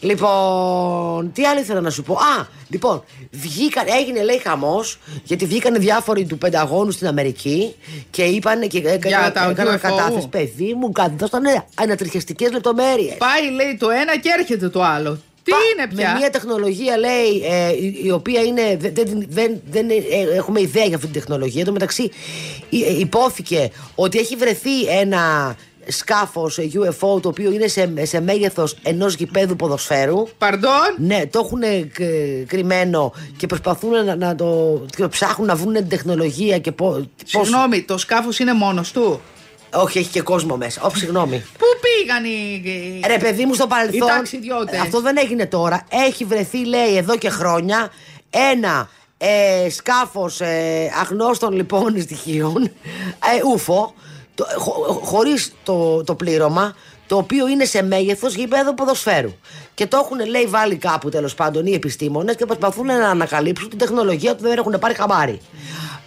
Λοιπόν, 0.00 1.32
τι 1.32 1.44
άλλο 1.44 1.60
ήθελα 1.60 1.80
να 1.80 1.90
σου 1.90 2.02
πω; 2.02 2.14
Α, 2.14 2.46
λοιπόν, 2.68 3.04
βγήκαν, 3.30 3.84
έγινε 4.00 4.22
λέει 4.22 4.38
χαμός 4.38 4.98
γιατί 5.24 5.46
βγήκαν 5.46 5.80
διάφοροι 5.80 6.24
του 6.24 6.38
Πενταγώνου 6.38 6.90
στην 6.90 7.06
Αμερική 7.06 7.74
και 8.10 8.22
είπαν 8.22 8.68
και 8.68 8.78
έκαναν, 8.84 9.32
τα 9.32 9.48
έκαναν 9.50 9.74
UFO. 9.76 9.80
κατάθεση. 9.80 10.28
Παιδί 10.28 10.74
μου, 10.74 10.92
δώσανε 11.16 11.64
ανατριχιαστικές 11.74 12.52
λεπτομέρειες. 12.52 13.16
Πάει 13.16 13.50
λέει 13.50 13.76
το 13.78 13.90
ένα 13.90 14.18
και 14.18 14.30
έρχεται 14.38 14.68
το 14.68 14.82
άλλο. 14.82 15.18
Τι 15.42 15.52
είναι 15.52 15.94
πια; 15.94 16.12
Με 16.12 16.18
μια 16.18 16.30
τεχνολογία, 16.30 16.96
λέει, 16.98 17.42
ε, 17.44 17.72
η, 17.72 18.00
η 18.04 18.10
οποία 18.10 18.40
είναι. 18.42 18.76
Δεν, 18.80 18.92
δεν, 18.94 19.26
δεν, 19.28 19.60
δεν 19.70 19.90
ε, 19.90 20.36
έχουμε 20.36 20.60
ιδέα 20.60 20.84
για 20.84 20.96
αυτή 20.96 21.08
την 21.08 21.20
τεχνολογία. 21.20 21.60
Εν 21.60 21.66
τω 21.66 21.72
μεταξύ, 21.72 22.10
υ- 22.68 22.86
ε, 22.86 22.98
υπόθηκε 22.98 23.70
ότι 23.94 24.18
έχει 24.18 24.36
βρεθεί 24.36 24.84
ένα 25.00 25.56
σκάφος 25.88 26.58
UFO 26.58 27.20
το 27.22 27.28
οποίο 27.28 27.52
είναι 27.52 27.66
σε, 27.66 27.92
σε 28.02 28.20
μέγεθος 28.20 28.76
ενός 28.82 29.14
γηπέδου 29.14 29.56
ποδοσφαίρου. 29.56 30.22
Παρντών. 30.38 30.72
Ναι, 30.98 31.26
το 31.26 31.40
έχουν 31.44 31.62
ε, 31.62 31.80
κ- 31.80 32.46
κρυμμένο 32.48 33.12
και 33.36 33.46
προσπαθούν 33.46 34.04
να, 34.04 34.14
να 34.16 34.34
το. 34.34 34.80
και 34.96 35.06
ψάχνουν 35.08 35.46
να 35.46 35.54
βρουν 35.54 35.72
την 35.74 35.88
τεχνολογία 35.88 36.58
και 36.58 36.72
πώ. 36.72 37.06
Συγγνώμη, 37.24 37.82
το 37.82 37.98
σκάφος 37.98 38.38
είναι 38.38 38.52
μόνος 38.52 38.92
του; 38.92 39.20
Όχι, 39.74 39.98
έχει 39.98 40.10
και 40.10 40.20
κόσμο 40.20 40.56
μέσα. 40.56 40.80
Όχι, 40.82 40.98
συγγνώμη. 40.98 41.44
Πού 41.58 41.64
πήγαν 41.80 42.24
οι. 42.24 42.62
οι- 42.64 43.00
Ρε 43.06 43.18
παιδί 43.18 43.44
μου 43.44 43.54
στο 43.54 43.66
παρελθόν. 43.66 44.08
Οι 44.08 44.10
ταξιδιώτες; 44.10 44.80
Αυτό 44.80 45.00
δεν 45.00 45.16
έγινε 45.18 45.46
τώρα. 45.46 45.86
Έχει 46.06 46.24
βρεθεί, 46.24 46.66
λέει, 46.66 46.96
εδώ 46.96 47.16
και 47.16 47.28
χρόνια 47.30 47.90
ένα 48.30 48.88
ε, 49.18 49.70
σκάφος 49.70 50.40
ε, 50.40 50.90
αγνώστων 51.00 51.52
λοιπόν 51.52 52.00
στοιχείων, 52.02 52.62
ε, 52.64 52.70
ούφο, 53.52 53.94
το, 54.34 54.46
χω, 54.58 55.00
χωρίς 55.02 55.52
το, 55.62 56.04
το 56.04 56.14
πλήρωμα, 56.14 56.74
το 57.06 57.16
οποίο 57.16 57.48
είναι 57.48 57.64
σε 57.64 57.82
μέγεθος 57.82 58.34
γηπέδου 58.34 58.74
ποδοσφαίρου. 58.74 59.32
Και 59.74 59.86
το 59.86 59.96
έχουν, 59.96 60.28
λέει, 60.30 60.44
βάλει 60.46 60.76
κάπου 60.76 61.08
τέλος 61.08 61.34
πάντων 61.34 61.66
οι 61.66 61.72
επιστήμονες 61.74 62.36
και 62.36 62.46
προσπαθούν 62.46 62.86
να 62.86 63.08
ανακαλύψουν 63.08 63.68
την 63.68 63.78
τεχνολογία 63.78 64.34
που 64.34 64.42
δεν 64.42 64.58
έχουν 64.58 64.76
πάρει 64.80 64.94
χαμπάρι. 64.94 65.40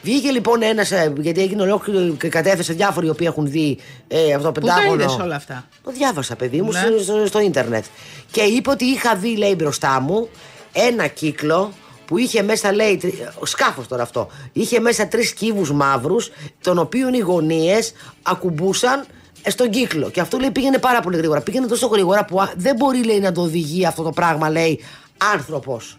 Βγήκε 0.01 0.29
λοιπόν 0.31 0.61
ένας, 0.61 0.91
γιατί 1.19 1.41
έγινε 1.41 1.61
ολόκληρο 1.61 2.13
και 2.13 2.29
κατέθεσε 2.29 2.73
διάφοροι 2.73 3.05
οι 3.07 3.09
οποίοι 3.09 3.27
έχουν 3.29 3.49
δει 3.49 3.77
ε, 4.07 4.33
αυτό 4.33 4.51
το 4.51 4.59
Πού 4.59 4.67
τα 4.67 4.73
πεντάγωνο. 4.73 5.01
είδες 5.03 5.17
όλα 5.21 5.35
αυτά; 5.35 5.65
Το 5.83 5.91
διάβασα, 5.91 6.35
παιδί 6.35 6.61
μου, 6.61 6.71
Ναι. 6.71 6.79
στο, 6.79 6.99
στο, 7.03 7.25
στο 7.25 7.39
ίντερνετ. 7.39 7.85
Και 8.31 8.41
είπε 8.41 8.69
ότι 8.69 8.85
είχα 8.85 9.15
δει, 9.15 9.37
λέει, 9.37 9.53
μπροστά 9.57 9.99
μου 10.01 10.29
ένα 10.73 11.07
κύκλο 11.07 11.71
που 12.07 12.17
είχε 12.17 12.41
μέσα, 12.41 12.73
λέει, 12.73 12.99
σκάφος 13.43 13.87
τώρα 13.87 14.03
αυτό. 14.03 14.27
Είχε 14.53 14.79
μέσα 14.79 15.07
τρεις 15.07 15.33
κύβου 15.33 15.75
μαύρους, 15.75 16.31
των 16.61 16.77
οποίων 16.77 17.13
οι 17.13 17.19
γωνίε 17.19 17.79
ακουμπούσαν 18.21 19.05
ε, 19.41 19.49
στον 19.49 19.69
κύκλο. 19.69 20.09
Και 20.09 20.19
αυτό 20.19 20.37
λέει 20.37 20.51
πήγαινε 20.51 20.77
πάρα 20.77 20.99
πολύ 20.99 21.17
γρήγορα. 21.17 21.41
Πήγαινε 21.41 21.67
τόσο 21.67 21.87
γρήγορα 21.87 22.25
που 22.25 22.41
α, 22.41 22.51
δεν 22.55 22.75
μπορεί, 22.75 23.03
λέει, 23.03 23.19
να 23.19 23.31
το 23.31 23.41
οδηγεί 23.41 23.85
αυτό 23.85 24.03
το 24.03 24.09
πράγμα, 24.09 24.49
λέει, 24.49 24.79
άνθρωπος. 25.33 25.97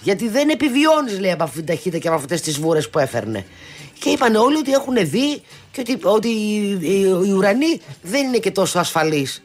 Γιατί 0.00 0.28
δεν 0.28 0.48
επιβιώνεις, 0.48 1.20
λέει, 1.20 1.30
από 1.30 1.44
αυτή 1.44 1.56
την 1.56 1.66
ταχύτητα 1.66 1.98
και 1.98 2.08
από 2.08 2.16
αυτές 2.16 2.40
τις 2.40 2.58
βούρες 2.58 2.90
που 2.90 2.98
έφερνε. 2.98 3.46
Και 3.98 4.10
είπαν 4.10 4.34
όλοι 4.34 4.56
ότι 4.56 4.72
έχουν 4.72 4.94
δει 4.96 5.42
και 5.70 5.80
ότι, 5.80 5.98
ότι 6.02 6.28
οι, 6.28 6.78
οι, 6.80 7.00
οι 7.00 7.32
ουρανοί 7.32 7.80
δεν 8.02 8.26
είναι 8.26 8.38
και 8.38 8.50
τόσο 8.50 8.78
ασφαλείς. 8.78 9.42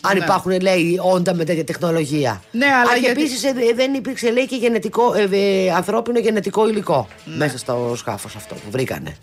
Αν 0.00 0.18
Ναι. 0.18 0.24
υπάρχουν, 0.24 0.60
λέει, 0.60 0.98
όντα 1.02 1.34
με 1.34 1.44
τέτοια 1.44 1.64
τεχνολογία. 1.64 2.42
Ναι, 2.50 2.66
αλλά 2.66 2.90
Α, 2.90 2.94
και 2.94 3.00
γιατί- 3.00 3.20
επίσης 3.20 3.40
δεν 3.74 3.94
υπήρξε, 3.94 4.30
λέει, 4.30 4.46
και 4.46 4.56
γενετικό, 4.56 5.14
ε, 5.14 5.28
ε, 5.30 5.70
ανθρώπινο 5.72 6.18
γενετικό 6.18 6.68
υλικό 6.68 7.08
μέσα 7.24 7.58
στο 7.58 7.94
σκάφος 7.96 8.36
αυτό 8.36 8.54
που 8.54 8.70
βρήκανε. 8.70 9.16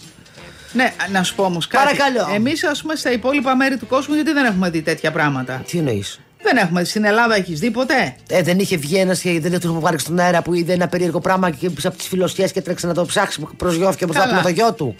Ναι, 0.74 0.94
να 1.12 1.24
σου 1.24 1.36
πω 1.36 1.44
όμως 1.44 1.68
κάτι. 1.68 1.84
Παρακαλώ. 1.98 2.34
Εμείς, 2.36 2.64
ας 2.64 2.82
πούμε, 2.82 2.96
στα 2.96 3.12
υπόλοιπα 3.12 3.56
μέρη 3.56 3.78
του 3.78 3.88
κόσμου, 3.88 4.16
γιατί 4.16 4.32
δεν 4.34 4.46
έχουμε 4.46 4.70
δει 4.70 4.82
τέτοια 4.82 5.12
πράγματα; 5.12 5.64
Τι 5.68 5.78
εννοείς; 5.78 6.20
Δεν 6.42 6.58
έχουμε. 6.58 6.84
Στην 6.84 7.06
Ελλάδα 7.06 7.36
έχεις 7.36 7.60
δει 7.60 7.72
ποτέ; 7.72 8.16
Ε, 8.30 8.42
δεν 8.42 8.60
είχε 8.60 8.78
βγει 8.78 8.96
ένας 8.98 9.20
και 9.22 9.40
δεν 9.40 9.60
του 9.60 9.78
πάρει 9.82 10.00
στον 10.00 10.20
αέρα 10.20 10.42
που 10.42 10.54
είδε 10.54 10.74
ένα 10.74 10.88
περίεργο 10.88 11.20
πράγμα 11.20 11.50
και 11.50 11.70
πίσω 11.70 11.88
από 11.88 11.98
τις 11.98 12.08
φιλοσιές 12.08 12.52
και 12.52 12.62
τρέξε 12.62 12.88
να 12.88 12.94
το 12.94 13.06
ψάξει. 13.06 13.48
Προσγειώθηκε 13.58 14.06
μπροστά 14.06 14.24
Καλά. 14.24 14.36
από 14.36 14.44
το 14.44 14.50
γιο 14.54 14.74
του. 14.74 14.96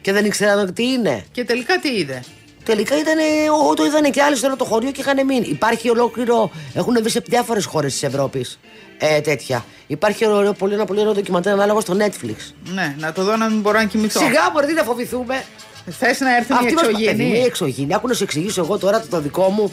Και 0.00 0.12
δεν 0.12 0.24
ήξεραν 0.24 0.72
τι 0.74 0.82
είναι. 0.82 1.24
Και 1.32 1.44
τελικά 1.44 1.78
τι 1.78 1.88
είδε; 1.88 2.22
Τελικά 2.66 2.98
ήταν, 2.98 3.18
εγώ 3.46 3.74
το 3.74 3.84
είδανε 3.84 4.10
και 4.10 4.22
άλλοι 4.22 4.36
στο 4.36 4.46
όλο 4.46 4.56
το 4.56 4.64
χωριό 4.64 4.90
και 4.90 5.00
είχαν 5.00 5.26
μείνει. 5.26 5.46
Υπάρχει 5.46 5.90
ολόκληρο. 5.90 6.50
Έχουν 6.74 6.96
βρει 7.00 7.10
σε 7.10 7.22
διάφορες 7.26 7.64
χώρες 7.64 7.92
της 7.92 8.02
Ευρώπης 8.02 8.58
ε, 8.98 9.20
τέτοια. 9.20 9.64
Υπάρχει 9.86 10.26
ωραίο, 10.26 10.52
πολύ, 10.52 10.74
ένα 10.74 10.84
πολύ 10.84 11.00
ωραίο 11.00 11.12
ντοκιμαντέρ 11.12 11.52
ανάλογο 11.52 11.80
στο 11.80 11.96
Netflix. 11.98 12.52
Ναι, 12.74 12.94
να 12.98 13.12
το 13.12 13.24
δω 13.24 13.36
να 13.36 13.48
μην 13.48 13.60
μπορώ 13.60 13.78
να 13.78 13.84
κοιμηθώ. 13.84 14.20
Σιγά 14.20 14.50
μπορεί 14.52 14.72
να 14.72 14.82
φοβηθούμε. 14.82 15.44
Θες 15.90 16.20
να 16.20 16.36
έρθουν 16.36 16.56
οι 16.56 16.58
Αυτή 16.58 16.74
μας 16.74 16.82
παιδί 16.86 16.92
μου, 16.94 17.00
εξωγήινοι. 17.08 17.38
η 17.38 17.42
εξωγήινη. 17.42 17.94
Άκου 17.94 18.08
να 18.08 18.14
σου 18.14 18.22
εξηγήσω 18.22 18.60
εγώ 18.60 18.78
τώρα 18.78 19.00
το, 19.00 19.06
το 19.10 19.20
δικό 19.20 19.48
μου, 19.48 19.72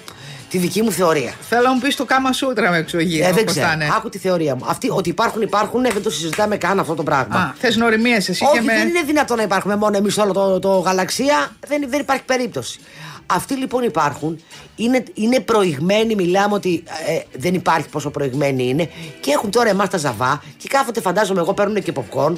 τη 0.54 0.60
δική 0.60 0.82
μου 0.82 0.92
θεωρία. 0.92 1.34
Θέλω 1.50 1.62
να 1.62 1.74
μου 1.74 1.80
πεις 1.80 1.96
το 1.96 2.06
κάμα 2.06 2.32
σούτρα 2.32 2.70
με 2.70 2.78
εξωγήινο. 2.78 3.28
Ε, 3.28 3.32
δεν 3.32 3.44
πώς 3.44 3.54
ξέρω. 3.54 3.68
θα 3.68 3.74
είναι. 3.74 3.88
Άκου 3.98 4.10
τη 4.10 4.18
θεωρία 4.18 4.56
μου. 4.56 4.66
Αυτοί 4.68 4.90
ότι 4.90 5.10
υπάρχουν, 5.10 5.42
υπάρχουν, 5.42 5.86
ε, 5.86 5.90
δεν 5.90 6.02
το 6.02 6.10
συζητάμε 6.10 6.58
καν 6.58 6.80
αυτό 6.80 6.94
το 6.94 7.04
πράγμα. 7.04 7.36
Α, 7.36 7.54
θες 7.58 7.76
νοριμίε 7.76 8.16
εσύ 8.16 8.32
Όχι, 8.32 8.54
και 8.54 8.62
με. 8.62 8.74
δεν 8.74 8.88
είναι 8.88 9.02
δυνατόν 9.06 9.38
να 9.38 9.44
υπάρχουμε 9.44 9.76
μόνο 9.76 9.98
εμείς 9.98 10.18
όλο 10.18 10.34
το, 10.34 10.60
το 10.60 10.80
γαλαξία. 10.80 11.56
Δεν, 11.68 11.86
δεν 11.90 12.00
υπάρχει 12.00 12.24
περίπτωση. 12.24 12.80
Αυτοί 13.26 13.56
λοιπόν 13.56 13.84
υπάρχουν, 13.84 14.40
είναι, 14.76 15.04
είναι 15.14 15.40
προηγμένοι, 15.40 16.16
μιλάμε 16.16 16.54
ότι 16.54 16.84
ε, 17.08 17.20
δεν 17.38 17.54
υπάρχει 17.54 17.90
πόσο 17.90 18.10
προηγμένοι 18.10 18.70
είναι 18.70 18.90
και 19.20 19.32
έχουν 19.32 19.52
τώρα 19.52 19.70
εμάς 19.70 19.90
τα 19.90 19.98
ζαβά 19.98 20.44
και 20.58 20.68
κάθονται, 20.68 21.02
φαντάζομαι 21.02 21.40
εγώ, 21.40 21.54
παίρνουν 21.54 21.84
και 21.84 21.94
popcorn. 21.96 22.34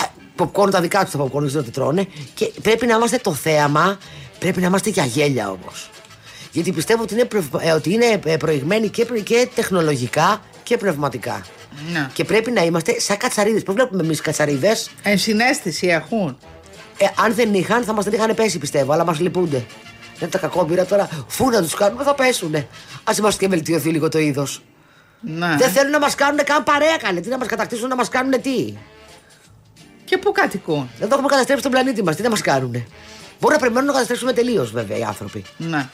Ε, 0.00 0.04
popcorn 0.38 0.70
τα 0.70 0.80
δικά 0.80 1.04
τους 1.04 1.12
τα 1.12 1.18
popcorn, 1.18 1.38
δεν 1.38 1.46
ξέρω 1.46 1.62
τι 1.62 1.70
τρώνε. 1.70 2.06
Και 2.34 2.52
πρέπει 2.62 2.86
να 2.86 2.94
είμαστε 2.94 3.16
το 3.16 3.32
θέαμα, 3.34 3.98
πρέπει 4.38 4.60
να 4.60 4.66
είμαστε 4.66 4.90
για 4.90 5.04
γέλια 5.04 5.50
όμως. 5.50 5.90
Γιατί 6.52 6.72
πιστεύω 6.72 7.02
ότι 7.02 7.14
είναι, 7.14 7.24
πρευ- 7.24 7.54
ε, 7.60 7.70
ότι 7.72 7.92
είναι 7.92 8.20
ε, 8.24 8.36
προηγμένοι 8.36 8.88
και, 8.88 9.04
πρε- 9.04 9.22
και 9.22 9.48
τεχνολογικά 9.54 10.40
και 10.62 10.76
πνευματικά. 10.76 11.42
Ναι. 11.92 12.08
Και 12.12 12.24
πρέπει 12.24 12.50
να 12.50 12.64
είμαστε 12.64 13.00
σαν 13.00 13.16
κατσαρίδες. 13.16 13.62
Πώς 13.62 13.74
βλέπουμε 13.74 14.02
εμείς 14.02 14.20
κατσαρίδες, 14.20 14.90
Ενσυναίσθηση 15.02 15.86
έχουν. 15.86 16.38
ε, 16.98 17.06
αν 17.24 17.34
δεν 17.34 17.54
είχαν, 17.54 17.84
θα 17.84 17.92
μας 17.92 18.04
την 18.04 18.12
είχαν 18.12 18.34
πέσει 18.34 18.58
πιστεύω, 18.58 18.92
αλλά 18.92 19.04
μας 19.04 19.20
λυπούνται. 19.20 19.64
Δεν 20.18 20.30
τα 20.30 20.38
κακόμπυρα 20.38 20.84
τώρα, 20.84 21.08
φού 21.26 21.50
να 21.50 21.62
τους 21.62 21.74
κάνουμε, 21.74 22.04
θα 22.04 22.14
πέσουνε. 22.14 22.58
Α 23.04 23.12
είμαστε 23.18 23.44
και 23.44 23.50
βελτιωθεί 23.50 23.88
λίγο 23.88 24.08
το 24.08 24.18
είδος. 24.18 24.62
Ναι. 25.20 25.56
Δεν 25.58 25.70
θέλουν 25.70 25.90
να 25.90 25.98
μας 25.98 26.14
κάνουν 26.14 26.44
καν 26.44 26.62
παρέα, 26.64 26.96
καλέ. 26.96 27.20
Τι 27.20 27.28
να 27.28 27.38
μας 27.38 27.46
κατακτήσουν, 27.48 27.88
να 27.88 27.96
μας 27.96 28.08
κάνουν 28.08 28.40
τι; 28.42 28.74
Και 30.04 30.18
πού 30.18 30.32
κατοικούν; 30.32 30.90
Δεν 30.98 31.08
το 31.08 31.14
έχουμε 31.14 31.28
καταστρέψει 31.28 31.62
τον 31.62 31.72
πλανήτη 31.72 32.02
μας, 32.02 32.16
τι 32.16 32.22
να 32.22 32.30
μας 32.30 32.40
κάνουν. 32.40 32.84
Μπορεί 33.40 33.54
να 33.54 33.60
περιμένουν 33.60 33.86
να 33.86 33.92
καταστρέψουμε 33.92 34.32
τελείως, 34.32 34.70
βέβαια, 34.72 34.96
οι 34.98 35.02
άνθρωποι. 35.02 35.44
Ναι. 35.56 35.88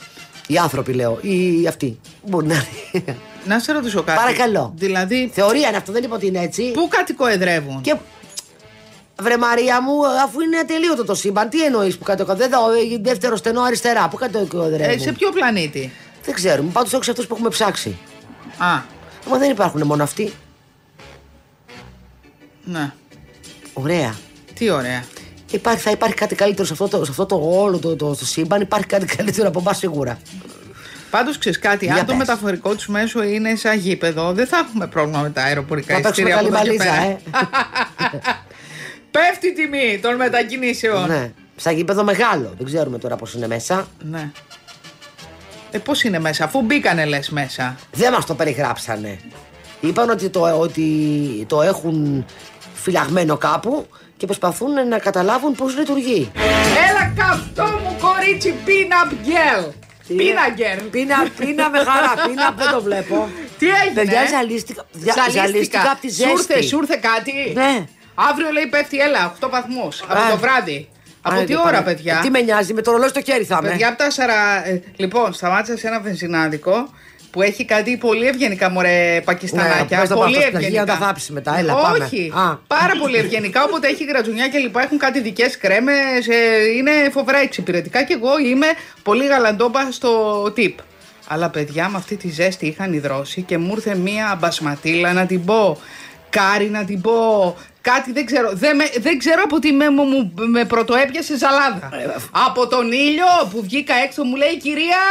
Οι 0.51 0.57
άνθρωποι, 0.59 0.93
λέω. 0.93 1.19
Οι 1.21 1.67
αυτοί. 1.67 1.99
Μπορεί 2.27 2.47
να 2.47 2.55
είναι. 2.93 3.17
Να 3.45 3.59
σε 3.59 3.73
ρωτήσω 3.73 4.03
κάτι. 4.03 4.19
Παρακαλώ. 4.19 4.73
Δηλαδή, 4.77 5.31
Θεωρία 5.33 5.69
είναι 5.69 5.77
αυτό, 5.77 5.93
δεν 5.93 6.03
είπα 6.03 6.15
ότι 6.15 6.27
είναι 6.27 6.39
έτσι. 6.43 6.71
πού 6.71 6.89
κατοικοεδρεύουν; 6.89 7.81
Και 7.81 7.97
Βρε 9.23 9.37
Μαρία 9.39 9.83
μου, 9.83 10.07
αφού 10.07 10.41
είναι 10.41 10.57
ατελείωτο 10.59 11.05
το 11.05 11.15
σύμπαν, 11.15 11.49
τι 11.49 11.65
εννοείς 11.65 11.99
που 11.99 12.05
κάτω 12.05 12.25
Δεν 12.25 12.51
δω, 12.51 12.71
ε, 12.73 12.99
δεύτερο 13.01 13.37
στενό 13.37 13.63
αριστερά. 13.63 14.09
Πού 14.09 14.17
κάτω 14.17 14.39
Ε, 14.79 14.99
σε 14.99 15.13
ποιο 15.13 15.31
πλανήτη; 15.31 15.93
Δεν 16.25 16.35
ξέρουμε. 16.35 16.71
Πάντως 16.73 16.93
όχι 16.93 17.05
σε 17.05 17.11
αυτούς 17.11 17.27
που 17.27 17.35
έχουμε 17.35 17.49
ψάξει. 17.49 17.97
Α, 18.59 18.81
Μα 19.31 19.39
δεν 19.39 19.51
υπάρχουν 19.51 19.83
μόνο 19.87 20.03
αυτοί. 20.03 20.33
ναι. 22.65 22.93
Ωραία. 23.73 24.15
Τι 24.55 24.71
ωραία. 24.71 25.05
Υπάρχει, 25.51 25.81
θα 25.81 25.91
υπάρχει 25.91 26.15
κάτι 26.15 26.35
καλύτερο 26.35 26.67
σε 26.67 26.73
αυτό 26.73 26.89
το, 26.89 27.05
σε 27.05 27.11
αυτό 27.11 27.27
το 27.27 27.41
όλο 27.53 27.79
το, 27.79 27.97
το, 27.97 28.15
το 28.17 28.25
σύμπαν. 28.27 28.61
Υπάρχει 28.61 28.87
κάτι 28.87 29.07
καλύτερο 29.17 29.49
από 29.49 29.59
εμάς 29.61 29.79
σίγουρα. 29.79 30.19
Πάντως 31.11 31.39
ξέρεις 31.39 31.59
κάτι, 31.59 31.85
Για 31.85 31.95
αν 31.95 32.01
το 32.01 32.07
πες. 32.07 32.17
μεταφορικό 32.17 32.75
του 32.75 32.93
μέσο 32.93 33.23
είναι 33.23 33.55
σαν 33.57 33.79
γήπεδο, 33.79 34.33
δεν 34.33 34.47
θα 34.47 34.57
έχουμε 34.59 34.87
πρόβλημα 34.87 35.21
με 35.21 35.31
τα 35.31 35.43
αεροπορικά 35.43 35.95
Θα 35.95 36.01
παίξουμε 36.01 36.29
εισιτήρια 36.29 36.49
από 36.49 36.57
καλή 36.57 36.75
εδώ 36.75 36.85
και 36.85 36.89
μπαλίτσα, 36.89 37.19
πέρα. 38.01 38.13
ε. 38.13 38.21
Πέφτει 39.11 39.47
η 39.49 39.53
τιμή 39.53 39.99
των 40.03 40.17
μετακινήσεων. 40.17 41.07
ναι. 41.09 41.33
Σαν 41.57 41.75
γήπεδο 41.77 42.05
μεγάλο. 42.05 42.53
Δεν 42.57 42.67
ξέρουμε 42.67 42.99
τώρα 42.99 43.17
πώς 43.17 43.35
είναι 43.35 43.47
μέσα. 43.47 43.87
Ναι. 44.11 44.31
Ε, 45.71 45.79
πώς 45.79 46.03
είναι 46.03 46.19
μέσα, 46.19 46.45
αφού 46.45 46.63
μπήκανε 46.63 47.05
λες 47.05 47.29
μέσα. 47.31 47.77
Δεν 47.93 48.13
μας 48.13 48.27
το 48.27 48.35
περιγράψανε. 48.35 49.19
Είπαν 49.81 50.11
ότι 50.11 50.29
το, 50.29 50.59
ότι 50.59 50.85
το 51.49 51.63
έχουν 51.63 52.25
φυλαγμένο 52.75 53.37
κάπου 53.37 53.87
και 54.19 54.27
προσπαθούν 54.27 54.89
να 54.89 54.99
καταλάβουν 54.99 55.53
πώς 55.55 55.77
λειτουργεί. 55.79 56.31
Έλα 56.89 57.13
καυτό 57.17 57.63
μου 57.83 57.97
κορίτσι, 58.01 58.55
pin-up 58.67 59.11
girl. 59.13 59.65
Pin-up 60.09 60.59
girl. 60.61 60.83
Πίνα, 60.91 61.17
πίνα 61.39 61.71
με 61.71 61.79
χαρά. 61.79 62.13
Πίνα 62.29 62.55
δεν 62.59 62.71
το 62.71 62.83
βλέπω. 62.83 63.29
Τι 63.59 63.67
έγινε. 63.69 63.95
Παιδιά, 63.95 64.21
ε; 64.21 64.27
ζαλίστηκα, 64.29 64.85
ζα- 64.93 65.13
Ζαλίστηκα. 65.15 65.43
ζαλίστηκα 65.47 65.91
από 65.91 66.01
τη 66.01 66.13
Σου 66.15 66.23
ήρθε, 66.29 66.53
ζέστη. 66.55 66.67
σου 66.69 66.79
ήρθε 66.79 66.99
κάτι. 67.03 67.33
Ναι. 67.55 67.85
Αύριο 68.15 68.51
λέει 68.51 68.67
πέφτει, 68.67 68.99
έλα, 68.99 69.35
8 69.41 69.49
βαθμούς 69.51 70.03
από 70.09 70.21
Α. 70.21 70.31
το 70.31 70.37
βράδυ. 70.37 70.89
Από 71.23 71.35
Α, 71.37 71.39
τι 71.45 71.47
δεν 71.53 71.57
ώρα, 71.57 71.71
πάνε. 71.71 71.85
παιδιά; 71.85 72.19
Τι 72.23 72.31
με 72.31 72.41
νοιάζει, 72.41 72.73
με 72.75 72.83
το 72.83 72.91
ρολόι 72.91 73.09
στο 73.09 73.21
χέρι 73.23 73.45
θα 73.45 73.59
είμαι. 73.61 73.71
Παιδιά 73.71 73.89
από 73.89 73.99
τα 73.99 74.11
σαρα... 74.11 74.67
ε, 74.69 74.83
Λοιπόν, 74.97 75.33
σταμάτησα 75.33 75.77
σε 75.77 75.87
ένα 75.87 76.01
βενζινάδικο 76.01 76.89
που 77.31 77.43
έχει 77.43 77.65
κάτι 77.65 77.97
πολύ 77.97 78.27
ευγενικά 78.27 78.71
μωρέ 78.71 79.21
πακιστανάκια. 79.25 79.87
Ναι, 79.91 80.01
πες 80.01 80.09
τα 80.09 80.15
πολύ 80.15 80.35
πάρ' 80.35 80.43
τα 80.43 80.49
στα 80.49 80.57
ευγενικά. 80.57 80.81
αρχεία 80.81 80.95
να 80.95 80.99
τα 80.99 81.07
θάψεις 81.07 81.31
μετά. 81.31 81.59
Έλα, 81.59 81.75
πάμε. 81.75 82.05
Όχι. 82.05 82.33
Α. 82.35 82.59
Πάρα 82.67 82.93
πολύ 83.01 83.17
ευγενικά. 83.17 83.65
Όποτε 83.65 83.89
έχει 83.89 84.05
γρατζουνιά 84.05 84.49
και 84.49 84.59
λοιπά, 84.59 84.83
έχουν 84.83 84.99
κάτι 84.99 85.21
δικές 85.21 85.59
κρέμες. 85.59 86.27
είναι 86.77 86.91
φοβερά 87.13 87.39
εξυπηρετικά 87.39 88.03
και 88.03 88.15
εγώ 88.15 88.39
είμαι 88.39 88.67
πολύ 89.03 89.27
γαλαντόμα 89.27 89.91
στο 89.91 90.43
tip. 90.57 90.75
Αλλά 91.29 91.51
παιδιά 91.51 91.89
με 91.89 91.97
αυτή 91.97 92.17
τη 92.17 92.29
ζέστη 92.29 92.67
είχαν 92.67 92.93
υδρώσει 92.93 93.43
και 93.43 93.59
μου 93.59 93.73
ήρθε 93.75 93.95
μία 93.95 94.37
μπασματίλα 94.41 95.13
να 95.13 95.27
την 95.27 95.45
πω. 95.45 95.79
Κάρι 96.31 96.69
να 96.69 96.85
την 96.85 97.01
πω. 97.01 97.57
Κάτι 97.93 98.13
δεν 98.13 98.25
ξέρω. 98.27 98.51
Δεν, 98.53 98.77
με, 98.77 98.85
δεν 98.99 99.19
ξέρω 99.19 99.41
από 99.45 99.59
τι 99.59 99.73
με, 99.73 99.91
μου, 99.91 100.05
μου- 100.05 100.33
με 100.37 100.65
πρωτοέπιασε 100.65 101.37
ζαλάδα. 101.37 101.89
από 102.31 102.67
τον 102.67 102.93
ήλιο 102.93 103.27
που 103.51 103.63
βγήκα 103.63 103.95
έξω 103.95 104.25
μου 104.25 104.37
λέει 104.37 104.57
κυρία 104.57 105.03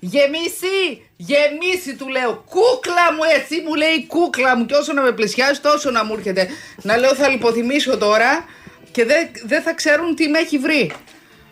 γεμίσει. 0.00 1.00
Γεμίσει 1.16 1.94
του 1.98 2.08
λέω. 2.08 2.44
Κούκλα 2.50 3.12
μου 3.16 3.22
έτσι 3.36 3.62
μου 3.66 3.74
λέει 3.74 4.06
κούκλα 4.06 4.56
μου. 4.56 4.66
Και 4.66 4.74
όσο 4.74 4.92
να 4.92 5.02
με 5.02 5.12
πλησιάζει 5.12 5.60
τόσο 5.60 5.90
να 5.90 6.04
μου 6.04 6.14
έρχεται. 6.16 6.48
Να 6.82 6.96
λέω 6.96 7.14
θα 7.14 7.28
λιποθυμήσω 7.28 7.96
τώρα 7.98 8.44
και 8.90 9.04
δεν 9.04 9.28
δεν 9.44 9.62
θα 9.62 9.72
ξέρουν 9.74 10.14
τι 10.14 10.28
με 10.28 10.38
έχει 10.38 10.58
βρει. 10.58 10.92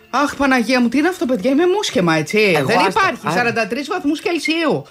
Αχ 0.09 0.35
Παναγία 0.35 0.79
μου, 0.81 0.89
τι 0.89 0.97
είναι 0.97 1.07
αυτό 1.07 1.25
παιδιά, 1.25 1.51
είμαι 1.51 1.67
μουσχεμα 1.67 2.15
έτσι. 2.15 2.53
Εγώ, 2.57 2.67
δεν 2.67 2.77
άστα. 2.77 2.89
υπάρχει, 2.89 3.27
Α. 3.27 3.31
43 3.71 3.87
βαθμούς 3.89 4.21
Κελσίου. 4.21 4.85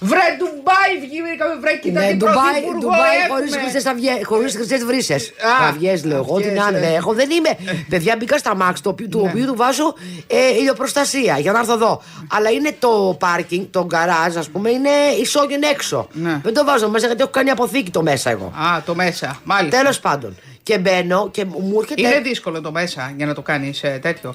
Βρε 0.00 0.18
Ντουμπάι 0.38 0.92
βγήκαμε 1.00 1.54
βρε 1.60 1.76
κοίτα 1.76 2.00
Ναι, 2.00 2.06
την 2.08 2.18
Ντουμπάι, 2.18 2.34
πρωθυπουργό 2.34 2.78
Ντουμπάι 2.80 3.16
έχουμε. 3.24 3.34
χωρίς 3.34 3.56
χρυσές 3.56 3.86
αυγέ- 3.86 4.24
χωρίς 4.26 4.54
χρυσές 4.54 4.84
βρύσες. 4.84 5.32
Α, 5.62 5.68
Αυγές 5.68 6.04
λέω 6.04 6.16
εγώ, 6.16 6.34
αυγές, 6.36 6.52
την 6.52 6.60
άνε 6.62 6.78
ε. 6.78 6.80
δεν 6.80 6.94
έχω. 6.94 7.12
Δεν 7.12 7.30
είμαι. 7.30 7.74
Παιδιά, 7.88 8.14
μπήκα 8.18 8.38
στα 8.38 8.54
μάξ, 8.56 8.80
το, 8.80 8.88
οποιο- 8.90 9.08
του 9.08 9.26
οποίου 9.28 9.46
του 9.46 9.56
βάζω 9.56 9.94
ε, 10.26 10.48
ηλιοπροστασία 10.58 11.38
για 11.38 11.52
να 11.52 11.58
έρθω 11.58 11.72
εδώ. 11.72 12.02
Αλλά 12.30 12.50
είναι 12.50 12.76
το 12.78 13.16
πάρκινγκ, 13.18 13.64
το 13.70 13.84
γκαράζ, 13.84 14.36
ας 14.36 14.48
πούμε, 14.48 14.70
είναι 14.70 14.90
ισόγειο 15.20 15.58
έξω. 15.72 16.08
Ναι. 16.12 16.40
Δεν 16.42 16.54
το 16.54 16.64
βάζω 16.64 16.88
μέσα 16.88 17.06
γιατί 17.06 17.22
έχω 17.22 17.30
κάνει 17.30 17.50
αποθήκη 17.50 17.90
το 17.90 18.02
μέσα 18.02 18.30
εγώ. 18.30 18.52
Α, 18.56 18.82
το 18.86 18.94
μέσα, 18.94 19.40
μάλιστα. 19.44 19.78
Τέλος 19.78 20.00
πάντων. 20.00 20.36
Και 20.68 20.78
μπαίνω 20.78 21.28
και 21.30 21.44
μου 21.44 21.78
έρχεται. 21.80 22.00
Είναι 22.00 22.20
δύσκολο 22.20 22.60
το 22.60 22.72
μέσα 22.72 23.12
για 23.16 23.26
να 23.26 23.34
το 23.34 23.42
κάνεις 23.42 23.80
τέτοιο. 23.80 24.34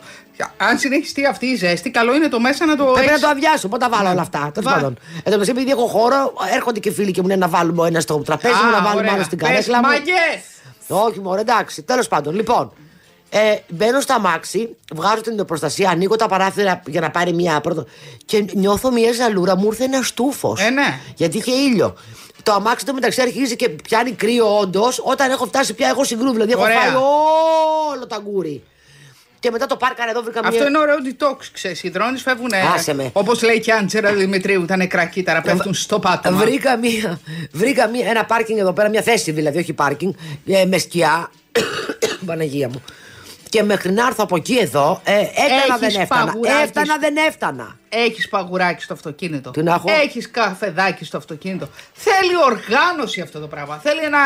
Αν 0.57 0.77
συνεχιστεί 0.79 1.25
αυτή 1.25 1.45
η 1.45 1.55
ζέστη, 1.55 1.89
καλό 1.91 2.15
είναι 2.15 2.27
το 2.27 2.39
μέσα 2.39 2.65
να 2.65 2.75
το. 2.75 2.83
Πρέπει 2.83 2.99
να 3.05 3.11
έχεις- 3.11 3.21
το 3.21 3.27
αδειάσω. 3.27 3.67
Πότε 3.67 3.85
τα 3.85 3.91
βάλω 3.91 4.03
Ναι. 4.03 4.09
όλα 4.09 4.21
αυτά; 4.21 4.51
Τέλος 4.53 4.69
Βά. 4.71 4.75
πάντων. 4.75 4.97
Εν 5.15 5.23
τω 5.23 5.29
μεταξύ, 5.29 5.51
επειδή 5.51 5.71
έχω 5.71 5.85
χώρο, 5.87 6.33
έρχονται 6.53 6.79
και 6.79 6.91
φίλοι 6.91 7.11
και 7.11 7.21
μου 7.21 7.27
λένε 7.27 7.39
να 7.39 7.47
βάλουμε 7.47 7.87
ένα 7.87 7.99
στο 7.99 8.17
τραπέζι 8.17 8.53
μου, 8.65 8.71
να 8.71 8.81
βάλουμε 8.81 8.99
ωραία. 9.01 9.13
άλλο 9.13 9.23
στην 9.23 9.37
Πες, 9.37 9.47
καρέκλα 9.47 9.75
μου. 9.77 9.87
μάγκες! 9.87 10.43
Όχι, 10.87 11.19
μωρέ, 11.19 11.41
εντάξει. 11.41 11.83
Τέλος 11.83 12.07
πάντων, 12.07 12.35
λοιπόν. 12.35 12.73
Ε, 13.29 13.55
μπαίνω 13.67 13.99
στα 13.99 14.19
μάξι, 14.19 14.75
βγάζω 14.93 15.21
την 15.21 15.45
προστασία, 15.45 15.89
ανοίγω 15.89 16.15
τα 16.15 16.27
παράθυρα 16.27 16.81
για 16.87 17.01
να 17.01 17.09
πάρει 17.11 17.33
μια 17.33 17.61
πρώτο. 17.61 17.85
Και 18.25 18.45
νιώθω 18.53 18.91
μια 18.91 19.13
ζαλούρα, 19.13 19.55
μου 19.57 19.65
ήρθε 19.65 19.83
ένα 19.83 20.01
στούφος. 20.01 20.61
Ε, 20.61 20.69
ναι. 20.69 20.99
Γιατί 21.15 21.37
είχε 21.37 21.51
ήλιο. 21.51 21.95
Το 22.43 22.53
αμάξι 22.53 22.85
το 22.85 22.93
μεταξύ 22.93 23.21
αρχίζει 23.21 23.55
και 23.55 23.69
πιάνει 23.69 24.11
κρύο, 24.11 24.57
όντως. 24.59 25.01
Όταν 25.03 25.31
έχω 25.31 25.45
φτάσει 25.45 25.73
πια, 25.73 25.87
έχω 25.87 26.03
συγκρούει. 26.03 26.31
Δηλαδή, 26.31 26.51
έχω 26.51 26.61
Ωραία. 26.61 26.79
φάει 26.79 26.95
όλο 27.95 28.07
τα 28.07 28.21
γκούρι. 28.23 28.63
Και 29.39 29.51
μετά 29.51 29.65
το 29.65 29.75
πάρκαρα 29.77 30.09
εδώ 30.09 30.21
βρήκα 30.21 30.39
Αυτό 30.39 30.59
μια. 30.59 30.67
είναι 30.67 30.77
ωραίο 30.77 30.95
detox, 31.05 31.37
ξέρεις. 31.53 31.83
Οι 31.83 31.89
δρόνε 31.89 32.17
φεύγουν. 32.17 32.51
Άσε 32.75 32.93
με. 32.93 33.09
Όπως 33.13 33.41
λέει 33.41 33.59
και 33.59 33.69
η 33.69 33.73
Άντζερα 33.73 34.13
Δημητρίου, 34.13 34.65
τα 34.65 34.75
νεκρά 34.75 35.05
κύτταρα 35.05 35.41
πέφτουν 35.41 35.73
στο 35.73 35.99
πάτωμα. 35.99 36.37
Βρήκα, 36.37 36.77
μία, 36.77 37.19
βρήκα 37.51 37.87
μία, 37.87 38.07
ένα 38.09 38.25
πάρκινγκ 38.25 38.59
εδώ 38.59 38.73
πέρα, 38.73 38.89
μια 38.89 39.01
θέση 39.01 39.31
δηλαδή, 39.31 39.57
όχι 39.59 39.73
πάρκινγκ, 39.73 40.13
ε, 40.45 40.65
με 40.65 40.77
σκιά. 40.77 41.31
Παναγία 42.25 42.69
μου. 42.69 42.83
Και 43.53 43.63
μέχρι 43.63 43.91
να 43.91 44.05
έρθω 44.05 44.23
από 44.23 44.35
εκεί 44.35 44.57
εδώ, 44.61 45.01
ε, 45.03 45.11
έκανα 45.13 45.53
Έχεις 45.67 45.79
δεν 45.79 46.01
έφτανα. 46.01 46.25
παγουράκι. 46.25 46.61
Έφτανα 46.63 46.97
δεν 46.97 47.15
έφτανα. 47.27 47.75
Έχεις 47.89 48.29
παγουράκι 48.29 48.83
στο 48.83 48.93
αυτοκίνητο. 48.93 49.51
Τι 49.51 49.63
να 49.63 49.73
έχω; 49.73 49.89
Έχεις 50.03 50.31
καφεδάκι 50.31 51.05
στο 51.05 51.17
αυτοκίνητο. 51.17 51.67
Θέλει 51.93 52.35
οργάνωση 52.45 53.21
αυτό 53.21 53.39
το 53.39 53.47
πράγμα. 53.47 53.79
Θέλει 53.83 53.99
ένα, 54.03 54.19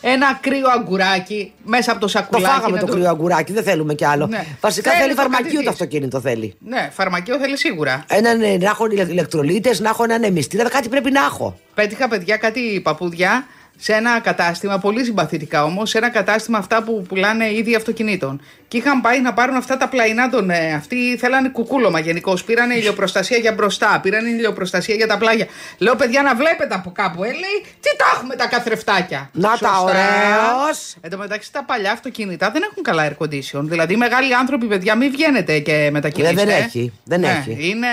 ένα 0.00 0.38
κρύο 0.40 0.68
αγκουράκι 0.74 1.52
μέσα 1.64 1.90
από 1.90 2.00
το 2.00 2.06
Το 2.06 2.12
σακουλάκι. 2.12 2.54
φάγαμε 2.54 2.80
να 2.80 2.86
το 2.86 2.92
κρύο 2.92 3.08
αγκουράκι, 3.08 3.52
δεν 3.52 3.62
θέλουμε 3.62 3.94
κι 3.94 4.04
άλλο. 4.04 4.26
Ναι. 4.26 4.44
Βασικά 4.60 4.90
Θέλεις 4.90 5.04
θέλει 5.04 5.14
το 5.14 5.20
φαρμακείο 5.20 5.44
κάτι 5.46 5.64
το 5.64 5.70
της. 5.70 5.70
αυτοκίνητο 5.70 6.20
θέλει. 6.20 6.54
Ναι, 6.58 6.90
φαρμακείο 6.92 7.38
θέλει 7.38 7.56
σίγουρα. 7.58 8.04
Έναν, 8.08 8.42
ε, 8.42 8.56
να 8.56 8.70
έχω 8.70 8.86
ηλεκτρολίτες, 8.90 9.80
να 9.80 9.88
έχω 9.88 10.04
έναν 10.04 10.22
εμιστήρα, 10.22 10.68
κάτι 10.68 10.88
πρέπει 10.88 11.10
να 11.10 11.20
έχω. 11.24 11.58
Πέτυχα 11.74 12.08
παιδιά 12.08 12.36
κάτι 12.36 12.80
παπούδια 12.84 13.46
σε 13.76 13.92
ένα 13.92 14.20
κατάστημα, 14.20 14.78
πολύ 14.78 15.04
συμπαθητικά 15.04 15.64
όμως, 15.64 15.90
σε 15.90 15.98
ένα 15.98 16.08
κατάστημα 16.08 16.58
αυτά 16.58 16.82
που 16.82 17.04
πουλάνε 17.08 17.54
ήδη 17.54 17.74
αυτοκινήτων. 17.74 18.40
Και 18.68 18.76
είχαν 18.76 19.00
πάει 19.00 19.20
να 19.20 19.32
πάρουν 19.32 19.56
αυτά 19.56 19.76
τα 19.76 19.88
πλαϊνά 19.88 20.28
των. 20.30 20.50
Ε, 20.50 20.72
αυτοί 20.74 21.16
θέλανε 21.18 21.48
κουκούλωμα 21.48 21.98
γενικώ. 21.98 22.38
Πήρανε 22.46 22.74
ηλιοπροστασία 22.74 23.36
για 23.36 23.52
μπροστά, 23.52 24.00
πήρανε 24.02 24.28
ηλιοπροστασία 24.28 24.94
για 24.94 25.06
τα 25.06 25.18
πλάγια. 25.18 25.46
Λέω 25.78 25.94
παιδιά 25.96 26.22
να 26.22 26.34
βλέπετε 26.34 26.74
από 26.74 26.90
κάπου, 26.90 27.24
ε, 27.24 27.26
λέει, 27.26 27.64
τι 27.80 27.96
τα 27.96 28.04
έχουμε 28.14 28.34
τα 28.34 28.46
καθρεφτάκια. 28.46 29.30
Να 29.32 29.48
τα, 29.48 29.56
Σωστά. 29.56 29.80
ωραίος. 29.80 30.94
Εν 31.00 31.10
τω 31.10 31.16
μεταξύ 31.18 31.52
τα 31.52 31.64
παλιά 31.64 31.92
αυτοκίνητα 31.92 32.50
δεν 32.50 32.62
έχουν 32.70 32.82
καλά 32.82 33.08
air 33.08 33.24
condition. 33.24 33.60
Δηλαδή, 33.62 33.96
μεγάλοι 33.96 34.34
άνθρωποι, 34.34 34.66
παιδιά, 34.66 34.94
μην 34.94 35.10
βγαίνετε 35.10 35.58
και 35.58 35.88
μετακινήστε. 35.92 36.42
Ε, 36.42 36.44
δεν 36.44 36.62
έχει, 36.62 36.92
δεν 37.04 37.20
Ναι, 37.20 37.44
έχει. 37.48 37.68
Είναι. 37.68 37.86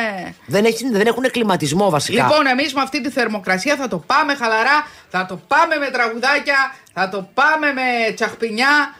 Δεν, 0.45 0.65
έχει, 0.65 0.89
δεν 0.91 1.07
έχουν 1.07 1.31
κλιματισμό 1.31 1.89
βασικά. 1.89 2.23
Λοιπόν, 2.23 2.47
εμείς 2.47 2.73
με 2.73 2.81
αυτή 2.81 3.01
τη 3.01 3.09
θερμοκρασία 3.09 3.75
θα 3.75 3.87
το 3.87 3.97
πάμε 3.97 4.35
χαλαρά, 4.35 4.87
θα 5.09 5.25
το 5.25 5.41
πάμε 5.47 5.70
με 5.77 5.89
τραγουδάκια, 5.89 6.75
θα 6.93 7.09
το 7.09 7.29
πάμε 7.33 7.71
με 7.73 8.11
τσαχπινιά. 8.15 8.95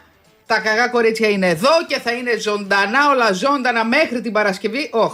Τα 0.46 0.60
καγά 0.60 0.88
κορίτσια 0.88 1.30
είναι 1.30 1.48
εδώ 1.50 1.70
και 1.88 2.00
θα 2.00 2.12
είναι 2.12 2.38
ζωντανά, 2.38 3.10
όλα 3.10 3.32
ζωντανά 3.34 3.86
μέχρι 3.86 4.22
την 4.22 4.32
Παρασκευή. 4.32 4.90
Όχ. 4.92 5.14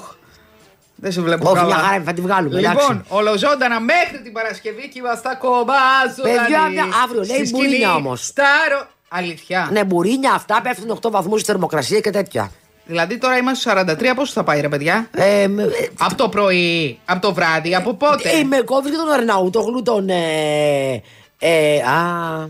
Δεν 0.96 1.12
σε 1.12 1.22
βλέπω 1.22 1.46
Όχι, 1.50 1.56
καλά. 1.56 1.68
μια 1.76 1.84
χαρά, 1.84 2.04
θα 2.06 2.14
τη 2.14 2.22
βγάλουμε, 2.22 2.60
Λοιπόν, 2.60 2.76
εντάξει. 2.76 3.02
ολοζώντανα 3.08 3.80
μέχρι 3.80 4.22
την 4.24 4.32
Παρασκευή 4.32 4.82
και 4.90 5.00
είμαστε 5.00 5.30
ακόμα 5.32 5.74
ζωντανοί. 6.18 6.38
Παιδιά, 6.38 6.62
μια- 6.70 6.88
αύριο 7.04 7.24
λέει 7.24 7.46
Στη 7.46 7.50
μπουρίνια 7.56 7.78
σκηνή, 7.88 7.96
όμως. 7.96 8.26
Στάρο. 8.26 8.88
Αλήθεια. 9.10 9.70
Ναι, 9.72 9.84
μπουρίνια 9.84 10.32
αυτά 10.34 10.62
πέφτουν 10.62 10.90
8 10.90 11.10
βαθμούς 11.12 11.44
θερμοκρασία 11.44 12.00
και 12.00 12.10
τέτοια. 12.10 12.52
Δηλαδή 12.86 13.18
τώρα 13.18 13.38
είμαστε 13.38 13.60
στους 13.70 13.72
43, 14.12 14.14
πόσο 14.16 14.32
θα 14.32 14.44
πάει 14.44 14.62
ρε 14.62 14.70
παιδιά; 14.70 15.08
Ε, 15.12 15.48
με- 15.48 15.64
ε, 15.64 15.88
Από 16.00 16.16
το 16.16 16.30
πρωί, 16.30 17.00
από 17.06 17.22
το 17.22 17.34
βράδυ, 17.34 17.76
από 17.76 17.94
πότε; 17.94 18.30
ε, 18.30 18.44
με 18.44 18.58
κόβεις 18.58 18.92
και 18.92 18.98
τον 18.98 19.12
Αρναούτογλου, 19.12 19.82
τον. 19.82 20.10
Ε, 20.10 21.02
ε, 21.40 21.78
α, 21.82 22.48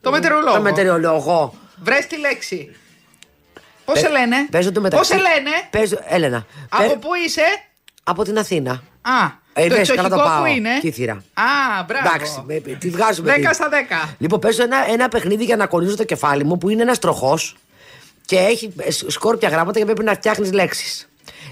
Το 0.00 0.10
μετεωρολόγο. 0.10 0.54
Το 0.56 0.60
μετεωρολόγο. 0.62 1.54
Βρες 1.82 2.06
τη 2.06 2.18
λέξη. 2.18 2.76
Πώς 3.84 3.98
σε 3.98 4.08
λένε, 4.08 4.36
Παίζω 4.50 4.72
το 4.72 4.80
Πώς 4.80 4.82
μεταξύ. 4.90 5.10
σε 5.12 5.16
λένε, 5.16 5.50
Παίζω, 5.70 5.96
Έλενα. 6.08 6.46
Από 6.68 6.86
Παι- 6.88 6.98
πού 6.98 7.08
είσαι, 7.26 7.42
από 8.04 8.22
την 8.24 8.38
Αθήνα. 8.38 8.70
Α, 9.02 9.42
Ε, 9.52 9.66
το 9.68 9.74
δες, 9.74 9.88
καλά 9.88 10.08
το 10.08 10.14
εξοχικό 10.14 10.28
πάω. 10.28 10.40
που 10.40 10.46
είναι. 10.46 10.68
Κύθυρα. 10.80 11.12
Α, 11.34 11.82
μπράβο. 11.86 12.08
Εντάξει, 12.08 12.42
με- 12.46 12.62
με- 12.66 12.72
τη 12.74 12.90
βγάζουμε. 12.90 13.32
10 13.32 13.48
τη. 13.48 13.54
στα 13.54 13.68
10. 13.68 14.14
Λοιπόν, 14.18 14.40
παίζω 14.40 14.62
ένα, 14.62 14.76
ένα 14.92 15.08
παιχνίδι 15.08 15.44
για 15.44 15.56
να 15.56 15.66
κολλήσω 15.66 15.96
το 15.96 16.04
κεφάλι 16.04 16.44
μου 16.44 16.58
που 16.58 16.68
είναι 16.68 16.82
ένας 16.82 16.98
τροχός 16.98 17.56
και 18.24 18.36
έχει 18.38 18.72
ε, 18.78 18.90
σ- 18.90 19.10
σκόρπια 19.10 19.48
γράμματα 19.48 19.78
και 19.78 19.84
πρέπει 19.84 20.04
να 20.04 20.14
φτιάχνεις 20.14 20.52
λέξεις. 20.52 21.08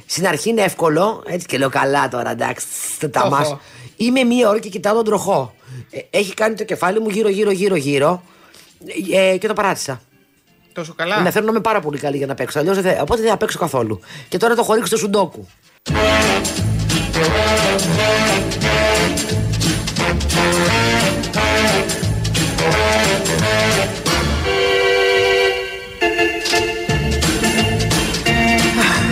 Στην 0.07 0.27
αρχή 0.27 0.49
είναι 0.51 0.63
εύκολο, 0.63 1.23
έτσι 1.27 1.47
και 1.47 1.59
λέω 1.59 1.69
καλά 1.69 2.09
τώρα, 2.09 2.31
εντάξει, 2.31 2.67
το 3.01 3.09
τα 3.09 3.21
Οχο. 3.21 3.31
μας. 3.31 3.57
Είμαι 3.97 4.25
μία 4.25 4.49
ώρα 4.49 4.59
και 4.59 4.69
κοιτάω 4.69 4.95
τον 4.95 5.05
τροχό. 5.05 5.55
Ε, 5.95 6.19
έχει 6.19 6.35
κάνει 6.35 6.55
το 6.55 6.65
κεφάλι 6.65 7.01
μου 7.01 7.09
γύρω, 7.09 7.29
γύρω, 7.29 7.51
γύρω, 7.51 7.75
γύρω 7.77 8.23
ε, 9.15 9.37
και 9.37 9.47
το 9.49 9.53
παράτησα. 9.55 10.01
Τόσο 10.73 10.95
καλά. 10.95 11.21
Να 11.21 11.31
θέλω 11.31 11.45
να 11.45 11.51
είμαι 11.51 11.61
πάρα 11.61 11.81
πολύ 11.81 11.99
καλή 11.99 12.17
για 12.17 12.27
να 12.27 12.35
παίξω. 12.35 12.59
Αλλιώς 12.59 12.81
δεν, 12.81 12.95
θα- 12.95 13.03
οπότε 13.03 13.21
δεν 13.21 13.31
θα 13.31 13.37
παίξω 13.37 13.59
καθόλου. 13.59 14.01
Και 14.29 14.37
τώρα 14.39 14.55
το 14.55 14.63
χωρίξω 14.63 14.87
στο 14.87 14.97
σουντόκου. 14.97 15.47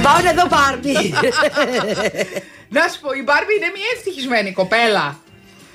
Πάμε 0.02 0.28
εδώ, 0.30 0.46
Barbie. 0.48 0.92
Να 2.76 2.88
σου 2.88 3.00
πω, 3.00 3.12
η 3.12 3.22
Barbie 3.22 3.54
είναι 3.56 3.70
μια 3.76 3.86
ευτυχισμένη 3.96 4.52
κοπέλα. 4.52 5.18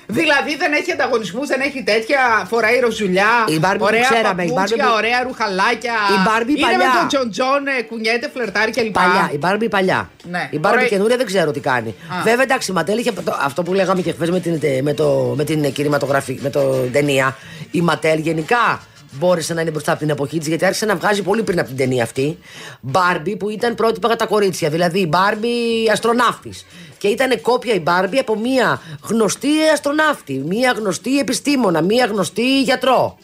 Δηλαδή 0.06 0.56
δεν 0.56 0.72
έχει 0.72 0.92
ανταγωνισμού, 0.92 1.46
δεν 1.46 1.60
έχει 1.60 1.82
τέτοια. 1.82 2.18
Φοράει 2.48 2.78
ροζουλιά. 2.80 3.30
Η 3.46 3.58
Barbie 3.62 3.74
που 3.78 3.84
ωραία 3.84 4.00
ξέραμε, 4.10 4.44
η 4.44 4.48
παπούτσια, 4.52 4.76
Barbie 4.76 4.88
που- 4.88 4.94
ωραία 4.96 5.22
ρουχαλάκια. 5.22 5.92
Η 6.14 6.18
Barbie 6.28 6.48
είναι 6.48 6.60
παλιά. 6.60 6.78
με 6.78 6.84
τον 6.98 7.08
Τζον 7.08 7.30
Τζον, 7.30 7.66
ε, 7.78 7.82
κουνιέται, 7.82 8.30
φλερτάρει 8.34 8.70
κλπ. 8.70 8.92
Παλιά, 8.92 9.30
η 9.32 9.38
Barbie 9.38 9.68
παλιά. 9.68 10.10
Ναι. 10.30 10.48
Η 10.50 10.58
Barbie 10.58 10.76
Ωραία. 10.78 10.88
καινούρια 10.88 11.16
δεν 11.16 11.26
ξέρω 11.26 11.50
τι 11.50 11.60
κάνει. 11.60 11.88
Α. 11.88 12.22
Βέβαια, 12.22 12.42
εντάξει, 12.42 12.70
η 12.70 12.74
Ματέλ 12.74 12.98
είχε 12.98 13.12
το- 13.12 13.38
αυτό 13.42 13.62
που 13.62 13.72
λέγαμε 13.74 14.00
και 14.02 14.12
χθες 14.12 14.30
με 14.30 14.40
την, 14.40 14.60
με 14.82 14.94
το, 14.94 15.34
με 15.36 15.44
την 15.44 15.72
κινηματογραφή, 15.72 16.38
με 16.42 16.50
το 16.50 16.60
ταινία. 16.92 17.36
Η 17.70 17.80
Ματέλ 17.80 18.18
γενικά 18.18 18.80
μπόρεσε 19.18 19.54
να 19.54 19.60
είναι 19.60 19.70
μπροστά 19.70 19.90
από 19.90 20.00
την 20.00 20.10
εποχή 20.10 20.38
της 20.38 20.48
γιατί 20.48 20.64
άρχισε 20.64 20.86
να 20.86 20.96
βγάζει 20.96 21.22
πολύ 21.22 21.42
πριν 21.42 21.58
από 21.58 21.68
την 21.68 21.76
ταινία 21.76 22.02
αυτή. 22.02 22.38
Μπάρμπι 22.80 23.36
που 23.36 23.50
ήταν 23.50 23.74
πρότυπα 23.74 24.08
για 24.08 24.16
τα 24.16 24.26
κορίτσια. 24.26 24.70
Δηλαδή 24.70 25.00
η 25.00 25.06
Μπάρμπι 25.08 25.48
αστροναύτης. 25.92 26.66
Και 26.98 27.08
ήταν 27.08 27.40
κόπια 27.40 27.74
η 27.74 27.80
Μπάρμπι 27.80 28.18
από 28.18 28.38
μία 28.38 28.82
γνωστή 29.02 29.48
αστροναύτη, 29.72 30.32
μία 30.46 30.74
γνωστή 30.78 31.18
επιστήμονα, 31.18 31.82
μία 31.82 32.06
γνωστή 32.06 32.62
γιατρό. 32.62 33.18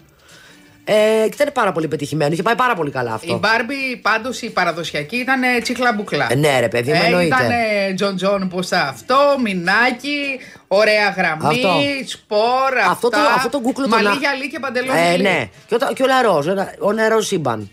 Ε, 0.85 0.93
και 1.29 1.35
ήταν 1.35 1.53
πάρα 1.53 1.73
πολύ 1.73 1.89
πετυχημένο. 1.89 2.33
Είχε 2.33 2.43
πάει 2.43 2.55
πάρα 2.55 2.75
πολύ 2.75 2.91
καλά 2.91 3.13
αυτό. 3.15 3.33
Η 3.35 3.39
Μπάρμπι 3.39 3.97
πάντως 4.03 4.43
η 4.43 4.51
παραδοσιακή 4.51 5.17
ήταν 5.17 5.41
τσίχλα 5.63 5.93
μπουκλά. 5.93 6.27
Ε, 6.31 6.35
ναι, 6.35 6.61
ρε 6.61 6.69
παιδί 6.69 6.93
μου, 6.93 7.01
εννοείται. 7.05 7.27
Ήταν 7.37 7.51
Τζον 7.97 8.17
Τζον 8.17 8.49
που 8.49 8.59
αυτό, 8.89 9.17
μινάκι, 9.43 10.39
ωραία 10.69 11.09
γραμμή, 11.17 11.45
Αυτό. 11.65 11.69
σπορ, 12.07 12.79
Αυτό 12.91 13.09
το- 13.09 13.19
αυτά, 13.19 13.35
αυτό 13.35 13.49
το 13.49 13.61
κούκλο 13.61 13.85
το 13.85 13.89
μαλλί 13.91 14.09
να- 14.09 14.15
γυαλί 14.15 14.49
και 14.51 14.59
παντελόνι 14.59 14.99
Ε, 14.99 15.03
γυαλί. 15.09 15.23
ναι. 15.23 15.49
Και, 15.67 15.75
ο, 15.75 15.93
και 15.93 16.03
όλα 16.03 16.23
ροζ. 16.23 16.47
ένα- 16.47 16.75
Όλα 16.79 17.09
ροζ 17.09 17.27
σύμπαν. 17.27 17.71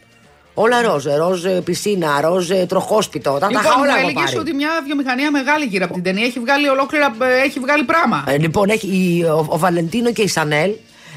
Όλα 0.53 0.81
ροζ. 0.81 1.05
Ροζ 1.05 1.45
ε, 1.45 1.49
πισίνα, 1.49 2.21
ροζ 2.21 2.49
ε, 2.49 2.65
τροχόσπιτο. 2.65 3.31
Τα, 3.33 3.39
τα 3.39 3.47
Λοιπόν, 3.47 3.63
είχα 3.63 3.77
μου 3.77 3.81
όλα 3.83 3.91
εγώ 3.97 4.07
έλεγες 4.07 4.23
πάρει. 4.23 4.37
ότι 4.37 4.53
μια 4.53 4.69
βιομηχανία 4.85 5.31
μεγάλη 5.31 5.65
γύρω 5.65 5.85
από 5.85 5.93
την 5.93 6.03
ταινία 6.03 6.25
έχει 6.25 6.39
βγάλει 6.39 6.67
ολόκληρα, 6.69 7.15
ε, 7.21 7.41
έχει 7.45 7.59
βγάλει 7.59 7.83
πράγμα. 7.83 8.23
Ε, 8.27 8.37
λοιπόν, 8.37 8.69
έχει, 8.69 8.87
η- 8.87 9.23
ο, 9.23 9.45
ο 9.49 9.57
Βαλεντίνο 9.57 10.11
και 10.11 10.21
η 10.21 10.27
Σανέλ 10.27 10.71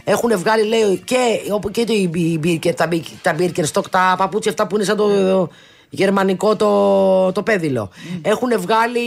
έχουν 0.05 0.39
βγάλει, 0.39 0.65
λέει, 0.65 1.01
και, 1.05 1.17
όπου- 1.51 1.71
και 1.71 1.85
το, 1.85 1.93
η, 1.93 2.11
η, 2.15 2.41
η- 2.45 2.59
και 2.59 2.73
τα, 2.73 2.87
Μπι- 2.87 3.07
τα 3.23 3.35
Birkenstock, 3.39 3.85
τα 3.91 4.15
παπούτσια 4.19 4.51
αυτά 4.51 4.67
που 4.67 4.75
είναι 4.75 4.85
σαν 4.85 4.97
το 4.97 5.49
γερμανικό 5.91 6.57
το, 6.57 7.33
το 7.33 7.43
πέδιλο. 7.43 7.91
Έχουν 8.23 8.61
βγάλει, 8.61 9.01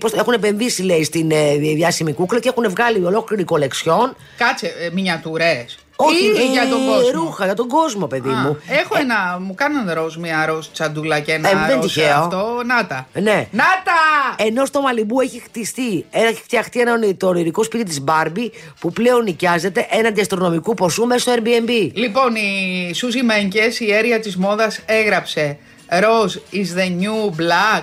πώς, 0.00 0.12
έχουν 0.12 0.32
επενδύσει, 0.32 0.82
λέει, 0.82 1.04
στην 1.04 1.30
ε, 1.30 1.56
διάσημη 1.56 2.12
κούκλα 2.12 2.40
και 2.40 2.48
έχουν 2.48 2.70
βγάλει 2.70 3.04
ολόκληρη 3.04 3.44
κολεξιόν. 3.44 4.16
Κάτσε, 4.36 4.66
ε, 4.66 4.90
μινιατουρές. 4.92 5.78
Όχι, 6.04 6.24
Ή 6.24 6.48
ε, 6.48 6.50
για 6.52 6.68
τον 6.68 6.86
κόσμο. 6.86 7.10
Ρούχα, 7.22 7.44
για 7.44 7.54
τον 7.54 7.68
κόσμο, 7.68 8.06
παιδί 8.06 8.28
Α, 8.28 8.32
μου. 8.34 8.58
έχω 8.68 8.94
ένα, 8.98 9.38
μου 9.40 9.54
κάνανε 9.54 9.92
ροζ, 9.92 10.16
μια 10.16 10.46
ροζ 10.46 10.66
τσαντούλα 10.66 11.20
και 11.20 11.32
ένα 11.32 11.48
Ε, 11.48 11.54
δεν 11.66 11.80
ροζ 11.80 11.92
τυχαίο. 11.94 12.16
αυτό. 12.16 12.62
Νάτα. 12.66 13.06
Ναι. 13.12 13.48
Νάτα! 13.50 13.98
Ενώ 14.36 14.64
στο 14.64 14.80
Μαλιμπού 14.80 15.20
έχει 15.20 15.40
χτιστεί, 15.40 16.04
έχει 16.10 16.42
φτιαχτεί 16.42 16.80
ένα 16.80 16.92
ονει- 16.92 17.16
το 17.18 17.26
ονειρικό 17.28 17.62
σπίτι 17.62 17.84
της 17.84 18.00
Μπάρμπι 18.00 18.52
που 18.80 18.92
πλέον 18.92 19.22
νοικιάζεται 19.22 19.86
έναντι 19.90 20.20
αστρονομικού 20.20 20.74
ποσού 20.74 21.06
μέσω 21.06 21.20
στο 21.20 21.32
Airbnb. 21.36 21.90
Λοιπόν, 21.94 22.34
η 22.34 22.90
Σούζη 22.94 23.22
Μένκε, 23.22 23.62
η 23.78 23.92
αίρια 23.92 24.20
της 24.20 24.36
μόδας, 24.36 24.80
έγραψε 24.86 25.58
Rose 25.88 26.54
is 26.56 26.78
the 26.78 26.86
new 27.02 27.40
black. 27.40 27.82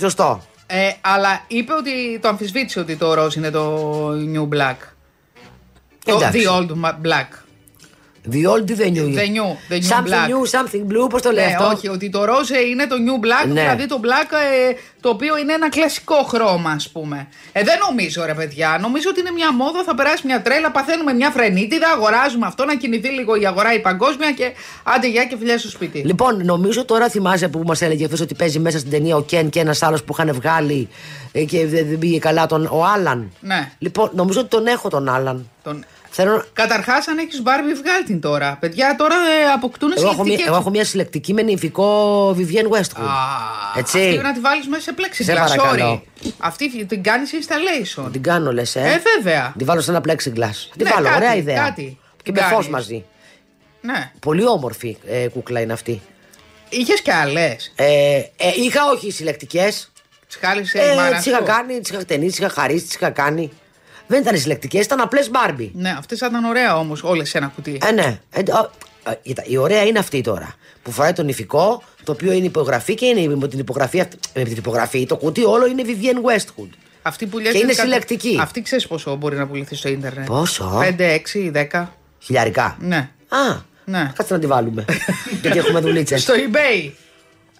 Σωστό. 0.00 0.42
Ε, 0.66 0.90
αλλά 1.00 1.44
είπε 1.46 1.72
ότι 1.72 2.18
το 2.22 2.28
αμφισβήτησε 2.28 2.80
ότι 2.80 2.96
το 2.96 3.14
ροζ 3.14 3.34
είναι 3.34 3.50
το 3.50 3.78
new 4.34 4.56
black. 4.56 4.76
Το 6.04 6.14
Εντάξει. 6.14 6.44
the 6.46 6.50
old 6.50 6.70
ma- 6.84 7.00
black. 7.02 7.41
The 8.30 8.46
old 8.46 8.66
the 8.68 8.90
new. 8.90 9.08
The 9.14 9.28
new, 9.36 9.56
the 9.68 9.78
new 9.80 9.90
something 9.92 10.04
black. 10.04 10.28
new, 10.30 10.42
something 10.46 10.84
blue, 10.92 11.10
πώς 11.10 11.22
το 11.22 11.30
λέει 11.30 11.46
Ναι, 11.46 11.52
αυτό; 11.54 11.66
όχι, 11.74 11.88
ότι 11.88 12.10
το 12.10 12.24
ροζ 12.24 12.48
είναι 12.70 12.86
το 12.86 12.96
new 13.06 13.24
black, 13.26 13.52
Ναι. 13.52 13.60
δηλαδή 13.60 13.86
το 13.86 14.00
black 14.02 14.30
ε, 14.70 14.74
το 15.00 15.08
οποίο 15.08 15.38
είναι 15.38 15.52
ένα 15.52 15.68
κλασικό 15.68 16.14
χρώμα, 16.14 16.70
ας 16.70 16.88
πούμε. 16.88 17.28
Ε, 17.52 17.62
δεν 17.62 17.74
νομίζω, 17.88 18.24
ρε 18.24 18.34
παιδιά. 18.34 18.78
Νομίζω 18.80 19.08
ότι 19.10 19.20
είναι 19.20 19.30
μια 19.30 19.52
μόδα, 19.52 19.82
θα 19.84 19.94
περάσει 19.94 20.26
μια 20.26 20.42
τρέλα, 20.42 20.70
παθαίνουμε 20.70 21.12
μια 21.12 21.30
φρενίτιδα, 21.30 21.88
αγοράζουμε 21.88 22.46
αυτό, 22.46 22.64
να 22.64 22.74
κινηθεί 22.76 23.08
λίγο 23.08 23.34
η 23.36 23.46
αγορά 23.46 23.74
η 23.74 23.80
παγκόσμια 23.80 24.32
και 24.32 24.52
άντε 24.82 25.08
γεια 25.08 25.24
και 25.24 25.36
φιλιά 25.38 25.58
στο 25.58 25.68
σπίτι. 25.68 25.98
Λοιπόν, 25.98 26.44
νομίζω 26.44 26.84
τώρα 26.84 27.08
θυμάσαι 27.08 27.48
που 27.48 27.62
μας 27.66 27.82
έλεγε 27.82 28.06
χθε 28.06 28.22
ότι 28.22 28.34
παίζει 28.34 28.58
μέσα 28.58 28.78
στην 28.78 28.90
ταινία 28.90 29.16
ο 29.16 29.22
Κεν 29.22 29.50
και 29.50 29.60
ένας 29.60 29.82
άλλος 29.82 30.02
που 30.04 30.12
είχαν 30.18 30.32
βγάλει 30.34 30.88
ε, 31.32 31.44
και 31.44 31.66
δεν 31.66 31.86
δεν 31.88 31.98
πήγε 31.98 32.18
καλά 32.18 32.46
τον, 32.46 32.66
ο 32.70 32.84
Άλαν. 32.94 33.32
Ναι. 33.40 33.70
Λοιπόν, 33.78 34.10
νομίζω 34.14 34.40
ότι 34.40 34.48
τον 34.48 34.66
έχω 34.66 34.88
τον 34.88 35.08
Άλαν. 35.08 35.48
Τον... 35.62 35.84
Θέλω, 36.14 36.44
Καταρχάς, 36.52 37.08
αν 37.08 37.18
έχεις 37.18 37.42
Barbie, 37.44 37.76
βγάλει 37.82 38.04
την 38.04 38.20
τώρα. 38.20 38.56
Παιδιά, 38.60 38.94
τώρα 38.98 39.14
ε, 39.14 39.52
αποκτούν 39.54 39.92
εγώ, 39.96 40.00
έχω 40.06 40.12
μια, 40.12 40.22
συλλεκτικές- 40.22 40.46
εγώ 40.48 40.56
έχω 40.56 40.70
μια 40.70 40.84
συλλεκτική 40.84 41.32
με 41.32 41.42
νυμφικό 41.42 42.28
Vivienne 42.38 42.76
Westwood. 42.76 43.02
Α, 43.04 43.78
Έτσι. 43.78 43.98
Αυτή 43.98 44.16
να 44.18 44.32
τη 44.32 44.40
βάλεις 44.40 44.66
μέσα 44.68 44.82
σε 44.82 44.92
πλέξη. 44.92 45.24
Σε 45.24 45.32
παρακαλώ. 45.32 46.02
Αυτή 46.38 46.84
την 46.86 47.02
κάνεις 47.02 47.30
installation. 47.32 48.08
Την 48.12 48.22
κάνω, 48.22 48.52
λες, 48.52 48.76
ε. 48.76 48.80
Ε, 48.80 49.02
βέβαια. 49.16 49.54
Την 49.56 49.66
βάλω 49.66 49.80
σε 49.80 49.90
ένα 49.90 50.00
plexiglass. 50.00 50.70
Την 50.76 50.84
Ναι, 50.84 50.90
βάλω, 50.90 51.06
κάτι, 51.06 51.16
ωραία 51.16 51.36
ιδέα. 51.36 51.62
κάτι. 51.62 51.98
Και 52.16 52.32
Την 52.32 52.34
με 52.34 52.40
φως 52.40 52.50
κάνεις. 52.50 52.68
μαζί. 52.68 53.04
Ναι. 53.80 54.10
Πολύ 54.20 54.46
όμορφη 54.46 54.96
ε, 55.06 55.28
κούκλα 55.28 55.60
είναι 55.60 55.72
αυτή. 55.72 56.02
Είχες 56.68 57.00
και 57.02 57.12
άλλες. 57.12 57.72
Ε, 57.76 57.84
ε, 58.16 58.52
είχα 58.56 58.80
όχι 58.94 59.10
συλλεκτικές. 59.10 59.90
Τις 60.26 60.36
χάλισε 60.40 60.78
Ε, 60.78 60.92
η 60.92 60.96
μάρα 60.96 61.16
τις 61.16 61.26
είχα 61.26 61.36
σου. 61.38 61.44
κάνει, 61.44 61.80
τις 61.80 61.90
είχα 61.90 61.98
χτενίσει, 62.00 62.28
τις 62.28 62.38
είχα 62.38 62.48
χαρίσει, 62.48 62.84
τις 62.84 62.94
είχα 62.94 63.10
κάνει. 63.10 63.50
Δεν 64.12 64.20
ήταν 64.20 64.38
συλλεκτικές, 64.38 64.84
ήταν 64.84 65.00
απλές 65.00 65.30
μπάρμπι. 65.30 65.70
Ναι, 65.74 65.94
αυτές 65.98 66.18
θα 66.18 66.26
ήταν 66.26 66.44
ωραία 66.44 66.78
όμως, 66.78 67.02
όλες 67.02 67.28
σε 67.28 67.38
ένα 67.38 67.46
κουτί. 67.54 67.78
Ε, 67.88 67.90
ναι. 67.92 68.20
Ε, 68.30 68.40
α, 68.52 68.58
α, 69.10 69.14
κοίτα, 69.22 69.42
η 69.46 69.56
ωραία 69.56 69.82
είναι 69.82 69.98
αυτή 69.98 70.20
τώρα. 70.20 70.54
Που 70.82 70.90
φοράει 70.90 71.12
τον 71.12 71.28
ηφικό, 71.28 71.82
το 72.04 72.12
οποίο 72.12 72.32
είναι 72.32 72.46
υπογραφή 72.46 72.94
και 72.94 73.06
είναι 73.06 73.36
με 73.36 73.48
την 73.48 73.58
υπογραφή, 73.58 74.00
αυτή- 74.00 74.18
με 74.34 74.42
την 74.42 74.56
υπογραφή 74.56 75.06
το 75.06 75.16
κουτί 75.16 75.44
όλο 75.44 75.66
είναι 75.66 75.82
Vivienne 75.86 76.30
Westwood. 76.30 76.68
Αυτή 77.02 77.26
που 77.26 77.38
Και 77.40 77.58
είναι 77.58 77.72
συλλεκτική. 77.72 78.38
Αυτή 78.40 78.62
ξέρεις 78.62 78.86
πόσο 78.86 79.14
μπορεί 79.16 79.36
να 79.36 79.46
πουληθεί 79.46 79.74
στο 79.74 79.88
ίντερνετ; 79.88 80.26
Πόσο; 80.26 80.78
5, 80.98 81.04
6, 81.04 81.50
10. 81.50 81.86
Χιλιαρικά. 82.18 82.76
Ναι. 82.80 82.96
Α, 83.28 83.38
Ναι. 83.84 84.12
κάτσε 84.14 84.34
να 84.34 84.38
τη 84.40 84.46
βάλουμε. 84.46 84.84
Γιατί 85.42 85.58
έχουμε 85.58 85.80
δουλίτσες. 85.80 86.22
Στο 86.22 86.34
eBay. 86.34 86.90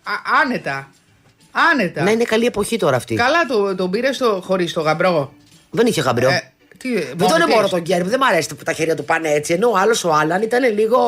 Α, 0.02 0.12
άνετα. 0.42 0.90
Άνετα. 1.72 2.02
Να 2.02 2.10
είναι 2.10 2.24
καλή 2.24 2.46
εποχή 2.46 2.76
τώρα 2.76 2.96
αυτή. 2.96 3.14
Καλά 3.14 3.44
το, 3.46 3.74
τον 3.74 3.90
πήρες 3.90 4.20
χωρίς 4.40 4.72
το 4.72 4.80
γαμπρό. 4.80 5.32
Δεν 5.74 5.86
είχε 5.86 6.00
γαμπρό. 6.00 6.28
Ε, 6.30 6.52
τι, 6.78 6.94
δεν 6.94 7.04
μόνο 7.18 7.30
τον 7.32 7.40
της. 7.44 7.52
εμπόρω 7.52 7.68
τον 7.68 7.80
Γκέρ, 7.80 8.02
δεν 8.04 8.18
μ' 8.18 8.24
αρέσει 8.24 8.48
που 8.54 8.62
τα 8.64 8.72
χέρια 8.72 8.96
του 8.96 9.04
πάνε 9.04 9.28
έτσι. 9.28 9.52
Ενώ 9.52 9.70
ο 9.70 9.76
άλλος 9.76 10.04
ο 10.04 10.12
Άλαν 10.12 10.42
ήταν 10.42 10.74
λίγο. 10.74 10.98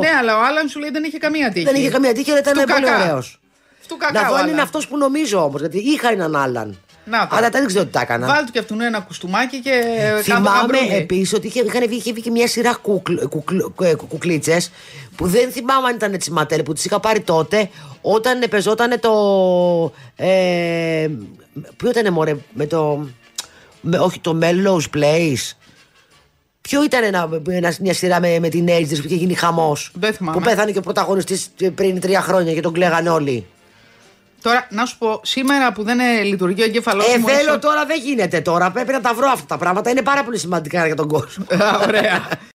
Ναι, 0.00 0.08
αλλά 0.18 0.36
ο 0.38 0.40
Άλαν 0.44 0.68
σου 0.68 0.78
λέει 0.78 0.90
δεν 0.90 1.04
είχε 1.04 1.18
καμία 1.18 1.50
τύχη. 1.50 1.64
Δεν 1.64 1.74
είχε 1.74 1.90
καμία 1.90 2.12
τύχη, 2.14 2.30
αλλά 2.30 2.38
ήταν 2.40 2.56
Στου 2.56 2.66
πολύ 2.72 2.84
κακά. 2.84 3.02
ωραίος. 3.02 3.40
Στου 3.84 3.96
κακά. 3.96 4.20
Να 4.20 4.28
ο 4.28 4.30
δω 4.30 4.34
αν 4.34 4.42
είναι 4.42 4.50
Άλαν. 4.52 4.64
αυτός 4.64 4.88
που 4.88 4.96
νομίζω 4.96 5.44
όμως. 5.44 5.60
Γιατί 5.60 5.78
είχα 5.78 6.08
έναν 6.10 6.36
Άλαν. 6.36 6.78
Να 7.06 7.26
το. 7.28 7.36
Αλλά 7.36 7.48
δεν 7.48 7.66
ξέρω 7.66 7.84
τι 7.84 7.90
τα 7.90 8.00
έκανα. 8.00 8.26
Βάλ 8.26 8.44
του 8.44 8.52
και 8.52 8.58
αυτού 8.58 8.76
ένα 8.80 9.00
κουστούμάκι 9.00 9.60
και 9.60 9.70
κάτω 10.10 10.22
Θυμάμαι 10.22 10.48
γαμπρούδι. 10.60 10.94
επίσης 10.96 11.32
ότι 11.34 11.46
είχε, 11.46 11.60
είχαν 11.60 11.86
βγει, 11.88 11.96
είχε 11.96 12.12
βγει 12.12 12.22
και 12.22 12.30
μια 12.30 12.48
σειρά 12.48 12.80
κουκλίτσες 14.08 14.70
που 15.16 15.26
δεν 15.26 15.50
θυμάμαι 15.50 15.88
αν 15.88 15.94
ήταν 15.94 16.18
τη 16.18 16.32
Ματέρ 16.32 16.62
που 16.62 16.72
τις 16.72 16.84
είχα 16.84 17.00
πάρει 17.00 17.20
τότε 17.20 17.68
όταν 18.00 18.44
πεζόταν 18.50 19.00
το. 19.00 19.12
Ε, 20.16 21.08
ποιο 21.76 21.90
ήταν 21.90 22.12
μωρέ, 22.12 22.36
με 22.52 22.66
το. 22.66 23.08
Με, 23.86 23.98
όχι, 23.98 24.20
το 24.20 24.38
Melrose 24.42 24.96
Place. 24.98 25.52
Ποιο 26.60 26.84
ήταν 26.84 27.04
ένα, 27.04 27.28
ένα- 27.48 27.74
μια 27.80 27.94
σειρά 27.94 28.20
με, 28.20 28.38
με 28.38 28.48
την 28.48 28.66
Ages 28.68 28.88
που 29.00 29.02
είχε 29.06 29.14
γίνει 29.14 29.34
χαμός. 29.34 29.90
Δεν 29.94 30.12
θυμάμαι. 30.14 30.38
Που 30.38 30.44
πέθανε 30.44 30.70
και 30.72 30.78
ο 30.78 30.82
πρωταγωνιστής 30.82 31.48
πριν 31.74 32.00
τρία 32.00 32.20
χρόνια 32.20 32.54
και 32.54 32.60
τον 32.60 32.72
κλαίγαν 32.72 33.06
όλοι. 33.06 33.46
Τώρα, 34.42 34.66
να 34.70 34.84
σου 34.86 34.98
πω, 34.98 35.20
σήμερα 35.24 35.72
που 35.72 35.82
δεν 35.82 35.98
ε, 36.00 36.22
λειτουργεί 36.22 36.62
ο 36.62 36.64
εγκέφαλό 36.64 37.02
Ε, 37.14 37.18
μου. 37.18 37.26
θέλω 37.28 37.48
έσω- 37.50 37.60
τώρα, 37.60 37.84
δεν 37.86 38.00
γίνεται 38.04 38.40
τώρα. 38.40 38.70
Πρέπει 38.70 38.92
να 38.92 39.00
τα 39.00 39.14
βρω 39.14 39.28
αυτά 39.32 39.46
τα 39.46 39.58
πράγματα. 39.58 39.90
Είναι 39.90 40.02
πάρα 40.02 40.24
πολύ 40.24 40.38
σημαντικά 40.38 40.86
για 40.86 40.94
τον 40.96 41.08
κόσμο. 41.08 41.44
Α, 41.48 41.78
Ωραία. 41.86 42.28